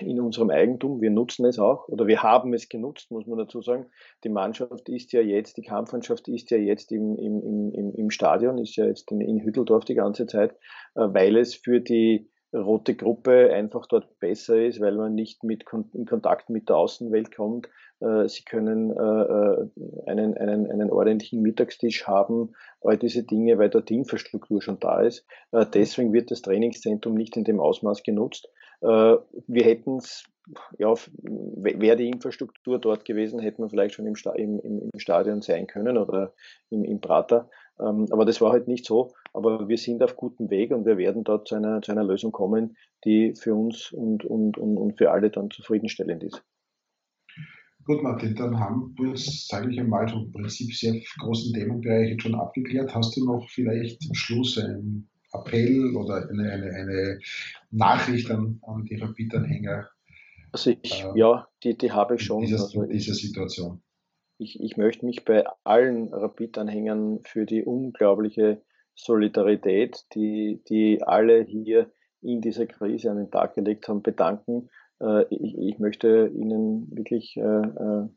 in 0.00 0.20
unserem 0.20 0.50
Eigentum. 0.50 1.00
Wir 1.00 1.10
nutzen 1.10 1.44
es 1.46 1.60
auch 1.60 1.86
oder 1.86 2.08
wir 2.08 2.22
haben 2.24 2.52
es 2.52 2.68
genutzt, 2.68 3.12
muss 3.12 3.26
man 3.26 3.38
dazu 3.38 3.62
sagen. 3.62 3.86
Die 4.24 4.28
Mannschaft 4.28 4.88
ist 4.88 5.12
ja 5.12 5.20
jetzt, 5.20 5.56
die 5.56 5.62
Kampfmannschaft 5.62 6.26
ist 6.26 6.50
ja 6.50 6.56
jetzt 6.56 6.90
im, 6.90 7.16
im, 7.16 7.70
im, 7.72 7.94
im 7.94 8.10
Stadion, 8.10 8.58
ist 8.58 8.74
ja 8.74 8.86
jetzt 8.86 9.12
in, 9.12 9.20
in 9.20 9.40
Hütteldorf 9.40 9.84
die 9.84 9.94
ganze 9.94 10.26
Zeit, 10.26 10.56
weil 10.94 11.36
es 11.36 11.54
für 11.54 11.80
die 11.80 12.28
rote 12.52 12.94
Gruppe 12.94 13.52
einfach 13.52 13.86
dort 13.86 14.18
besser 14.18 14.56
ist, 14.62 14.80
weil 14.80 14.96
man 14.96 15.14
nicht 15.14 15.44
mit 15.44 15.64
in 15.92 16.06
Kontakt 16.06 16.50
mit 16.50 16.68
der 16.68 16.76
Außenwelt 16.76 17.34
kommt, 17.34 17.68
äh, 18.00 18.28
Sie 18.28 18.44
können 18.44 18.90
äh, 18.90 20.10
einen, 20.10 20.36
einen, 20.36 20.70
einen 20.70 20.90
ordentlichen 20.90 21.42
Mittagstisch 21.42 22.06
haben, 22.06 22.54
all 22.80 22.98
diese 22.98 23.22
Dinge, 23.24 23.58
weil 23.58 23.70
dort 23.70 23.88
die 23.88 23.96
Infrastruktur 23.96 24.60
schon 24.62 24.78
da 24.80 25.00
ist. 25.00 25.26
Deswegen 25.74 26.12
wird 26.12 26.30
das 26.30 26.42
Trainingszentrum 26.42 27.14
nicht 27.14 27.36
in 27.36 27.44
dem 27.44 27.58
Ausmaß 27.60 28.02
genutzt. 28.02 28.48
Wir 28.80 29.64
hätten 29.64 29.96
es, 29.96 30.24
ja, 30.78 30.94
wäre 31.22 31.96
die 31.96 32.08
Infrastruktur 32.08 32.78
dort 32.78 33.04
gewesen, 33.04 33.40
hätten 33.40 33.62
wir 33.62 33.70
vielleicht 33.70 33.94
schon 33.94 34.06
im 34.06 34.14
Stadion 34.96 35.42
sein 35.42 35.66
können 35.66 35.98
oder 35.98 36.34
im, 36.70 36.84
im 36.84 37.00
Prater. 37.00 37.48
Ähm, 37.80 38.06
aber 38.10 38.24
das 38.24 38.40
war 38.40 38.52
halt 38.52 38.68
nicht 38.68 38.86
so. 38.86 39.12
Aber 39.36 39.68
wir 39.68 39.76
sind 39.76 40.02
auf 40.02 40.16
gutem 40.16 40.48
Weg 40.48 40.70
und 40.70 40.86
wir 40.86 40.96
werden 40.96 41.22
dort 41.22 41.46
zu 41.46 41.56
einer, 41.56 41.82
zu 41.82 41.92
einer 41.92 42.04
Lösung 42.04 42.32
kommen, 42.32 42.74
die 43.04 43.34
für 43.38 43.54
uns 43.54 43.92
und, 43.92 44.24
und, 44.24 44.56
und, 44.56 44.78
und 44.78 44.96
für 44.96 45.10
alle 45.10 45.30
dann 45.30 45.50
zufriedenstellend 45.50 46.22
ist. 46.24 46.42
Gut, 47.84 48.02
Martin, 48.02 48.34
dann 48.34 48.58
haben 48.58 48.94
wir 48.98 49.10
jetzt, 49.10 49.46
sage 49.46 49.70
ich 49.70 49.78
einmal, 49.78 50.08
so 50.08 50.16
im 50.16 50.32
Prinzip 50.32 50.72
sehr 50.74 50.98
großen 51.20 51.52
Themenbereich 51.52 52.12
jetzt 52.12 52.22
schon 52.22 52.34
abgeklärt. 52.34 52.94
Hast 52.94 53.14
du 53.14 53.26
noch 53.26 53.46
vielleicht 53.50 54.00
zum 54.00 54.14
Schluss 54.14 54.58
einen 54.58 55.08
Appell 55.32 55.94
oder 55.94 56.28
eine, 56.30 56.50
eine, 56.50 56.70
eine 56.70 57.18
Nachricht 57.70 58.30
an, 58.30 58.58
an 58.62 58.86
die 58.86 58.96
Rapid-Anhänger? 58.96 59.86
Also 60.52 60.74
ich, 60.82 61.04
äh, 61.04 61.18
ja, 61.18 61.46
die, 61.62 61.76
die 61.76 61.92
habe 61.92 62.14
ich 62.14 62.22
schon. 62.22 62.40
Dieser, 62.40 62.62
also 62.62 62.84
dieser 62.86 63.12
Situation 63.12 63.82
ich, 64.38 64.60
ich 64.60 64.76
möchte 64.76 65.06
mich 65.06 65.24
bei 65.24 65.44
allen 65.64 66.12
Rapid-Anhängern 66.12 67.20
für 67.24 67.46
die 67.46 67.64
unglaubliche 67.64 68.62
Solidarität, 68.96 70.04
die, 70.14 70.62
die 70.68 71.02
alle 71.02 71.42
hier 71.42 71.90
in 72.22 72.40
dieser 72.40 72.66
Krise 72.66 73.10
an 73.10 73.18
den 73.18 73.30
Tag 73.30 73.54
gelegt 73.54 73.86
haben, 73.88 74.02
bedanken. 74.02 74.70
Äh, 75.00 75.24
ich, 75.30 75.56
ich 75.56 75.78
möchte 75.78 76.30
Ihnen 76.34 76.88
wirklich 76.90 77.36
äh, 77.36 77.40
äh, 77.40 78.08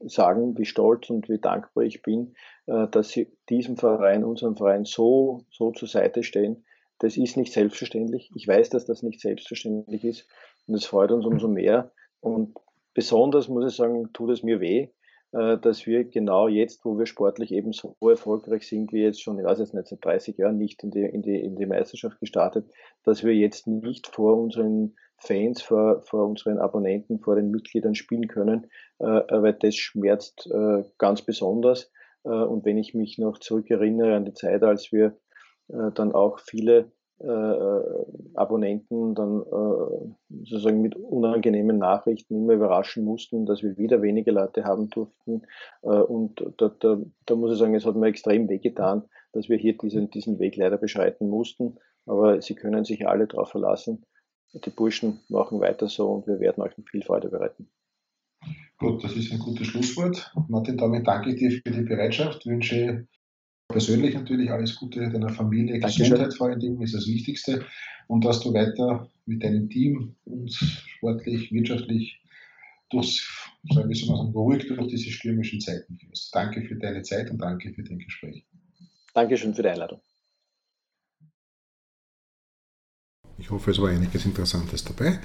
sagen, 0.00 0.58
wie 0.58 0.64
stolz 0.64 1.08
und 1.10 1.28
wie 1.28 1.38
dankbar 1.38 1.84
ich 1.84 2.02
bin, 2.02 2.34
dass 2.66 3.10
Sie 3.10 3.30
diesem 3.48 3.76
Verein, 3.76 4.24
unserem 4.24 4.56
Verein 4.56 4.84
so, 4.84 5.44
so 5.48 5.70
zur 5.70 5.86
Seite 5.86 6.24
stehen. 6.24 6.64
Das 6.98 7.16
ist 7.16 7.36
nicht 7.36 7.52
selbstverständlich. 7.52 8.28
Ich 8.34 8.48
weiß, 8.48 8.70
dass 8.70 8.84
das 8.84 9.04
nicht 9.04 9.20
selbstverständlich 9.20 10.02
ist 10.02 10.28
und 10.66 10.74
es 10.74 10.86
freut 10.86 11.12
uns 11.12 11.24
umso 11.24 11.46
mehr. 11.46 11.92
Und 12.18 12.58
besonders 12.94 13.46
muss 13.46 13.70
ich 13.70 13.76
sagen, 13.76 14.12
tut 14.12 14.30
es 14.30 14.42
mir 14.42 14.58
weh, 14.58 14.88
dass 15.32 15.86
wir 15.86 16.04
genau 16.04 16.46
jetzt, 16.46 16.84
wo 16.84 16.98
wir 16.98 17.06
sportlich 17.06 17.52
eben 17.52 17.72
so 17.72 17.96
erfolgreich 18.00 18.68
sind, 18.68 18.92
wie 18.92 19.02
jetzt 19.02 19.22
schon, 19.22 19.38
ich 19.38 19.44
weiß 19.44 19.60
jetzt 19.60 19.72
nicht, 19.72 19.88
seit 19.88 20.04
30 20.04 20.36
Jahren 20.36 20.58
nicht 20.58 20.82
in 20.82 20.90
die, 20.90 21.00
in 21.00 21.22
die, 21.22 21.40
in 21.40 21.56
die 21.56 21.64
Meisterschaft 21.64 22.20
gestartet, 22.20 22.70
dass 23.02 23.24
wir 23.24 23.34
jetzt 23.34 23.66
nicht 23.66 24.08
vor 24.08 24.36
unseren 24.36 24.94
Fans, 25.16 25.62
vor, 25.62 26.02
vor 26.02 26.26
unseren 26.26 26.58
Abonnenten, 26.58 27.18
vor 27.18 27.36
den 27.36 27.50
Mitgliedern 27.50 27.94
spielen 27.94 28.28
können, 28.28 28.66
äh, 28.98 29.04
weil 29.04 29.54
das 29.54 29.74
schmerzt 29.74 30.50
äh, 30.52 30.84
ganz 30.98 31.22
besonders. 31.22 31.90
Und 32.24 32.64
wenn 32.64 32.78
ich 32.78 32.94
mich 32.94 33.18
noch 33.18 33.38
zurückerinnere 33.38 34.14
an 34.14 34.24
die 34.24 34.32
Zeit, 34.32 34.62
als 34.62 34.92
wir 34.92 35.16
dann 35.66 36.12
auch 36.12 36.38
viele 36.38 36.92
äh, 37.22 38.34
Abonnenten 38.34 39.14
dann 39.14 39.42
äh, 39.42 40.44
sozusagen 40.44 40.82
mit 40.82 40.96
unangenehmen 40.96 41.78
Nachrichten 41.78 42.36
immer 42.36 42.54
überraschen 42.54 43.04
mussten, 43.04 43.46
dass 43.46 43.62
wir 43.62 43.76
wieder 43.78 44.02
wenige 44.02 44.32
Leute 44.32 44.64
haben 44.64 44.90
durften. 44.90 45.42
Äh, 45.82 45.88
und 45.88 46.44
da, 46.58 46.68
da, 46.68 46.98
da 47.26 47.34
muss 47.34 47.52
ich 47.52 47.58
sagen, 47.58 47.74
es 47.74 47.86
hat 47.86 47.96
mir 47.96 48.08
extrem 48.08 48.48
wehgetan, 48.48 49.04
dass 49.32 49.48
wir 49.48 49.56
hier 49.56 49.76
diesen, 49.76 50.10
diesen 50.10 50.38
Weg 50.38 50.56
leider 50.56 50.76
beschreiten 50.76 51.28
mussten. 51.28 51.78
Aber 52.06 52.42
Sie 52.42 52.54
können 52.54 52.84
sich 52.84 53.06
alle 53.06 53.26
darauf 53.26 53.50
verlassen. 53.50 54.04
Die 54.52 54.70
Burschen 54.70 55.20
machen 55.28 55.60
weiter 55.60 55.88
so 55.88 56.10
und 56.10 56.26
wir 56.26 56.40
werden 56.40 56.62
euch 56.62 56.74
viel 56.90 57.02
Freude 57.02 57.28
bereiten. 57.28 57.68
Gut, 58.78 59.02
das 59.04 59.16
ist 59.16 59.32
ein 59.32 59.38
gutes 59.38 59.68
Schlusswort. 59.68 60.34
Martin, 60.48 60.76
damit 60.76 61.06
danke 61.06 61.30
ich 61.30 61.36
dir 61.36 61.50
für 61.52 61.70
die 61.70 61.82
Bereitschaft, 61.82 62.44
wünsche 62.46 63.06
persönlich 63.72 64.14
natürlich 64.14 64.50
alles 64.50 64.76
Gute 64.76 65.08
deiner 65.10 65.30
Familie, 65.30 65.80
Dankeschön. 65.80 66.04
Gesundheit 66.04 66.34
vor 66.34 66.48
allen 66.48 66.60
Dingen 66.60 66.80
ist 66.82 66.94
das 66.94 67.06
Wichtigste 67.06 67.64
und 68.06 68.24
dass 68.24 68.40
du 68.40 68.52
weiter 68.54 69.08
mit 69.26 69.42
deinem 69.42 69.68
Team 69.68 70.14
und 70.24 70.52
sportlich, 70.52 71.50
wirtschaftlich 71.52 72.20
durchs, 72.90 73.26
sagen 73.70 73.88
wir 73.88 73.96
so 73.96 74.12
mal, 74.12 74.30
ruhig 74.32 74.66
durch 74.66 74.86
diese 74.88 75.10
stürmischen 75.10 75.60
Zeiten 75.60 75.98
führst. 75.98 76.34
Danke 76.34 76.62
für 76.62 76.76
deine 76.76 77.02
Zeit 77.02 77.30
und 77.30 77.38
danke 77.38 77.72
für 77.72 77.82
dein 77.82 77.98
Gespräch. 77.98 78.44
Dankeschön 79.14 79.54
für 79.54 79.62
die 79.62 79.68
Einladung. 79.68 80.00
Ich 83.38 83.50
hoffe, 83.50 83.72
es 83.72 83.80
war 83.80 83.88
einiges 83.88 84.24
Interessantes 84.24 84.84
dabei. 84.84 85.18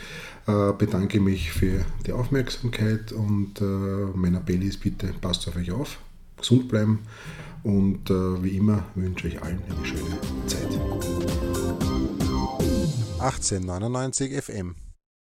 Äh, 0.48 0.74
bedanke 0.78 1.20
mich 1.20 1.52
für 1.52 1.86
die 2.06 2.14
Aufmerksamkeit 2.14 3.12
und 3.12 3.62
äh, 3.62 3.64
mein 3.64 4.36
Appell 4.36 4.64
ist 4.64 4.82
bitte, 4.82 5.14
passt 5.22 5.48
auf 5.48 5.56
euch 5.56 5.72
auf, 5.72 6.00
gesund 6.38 6.68
bleiben 6.68 7.06
und 7.64 8.10
äh, 8.10 8.44
wie 8.44 8.58
immer 8.58 8.84
wünsche 8.96 9.28
ich 9.28 9.42
allen 9.42 9.62
eine 9.70 9.86
schöne 9.86 10.20
Zeit. 10.48 10.68
1899 13.20 14.42
FM 14.44 14.76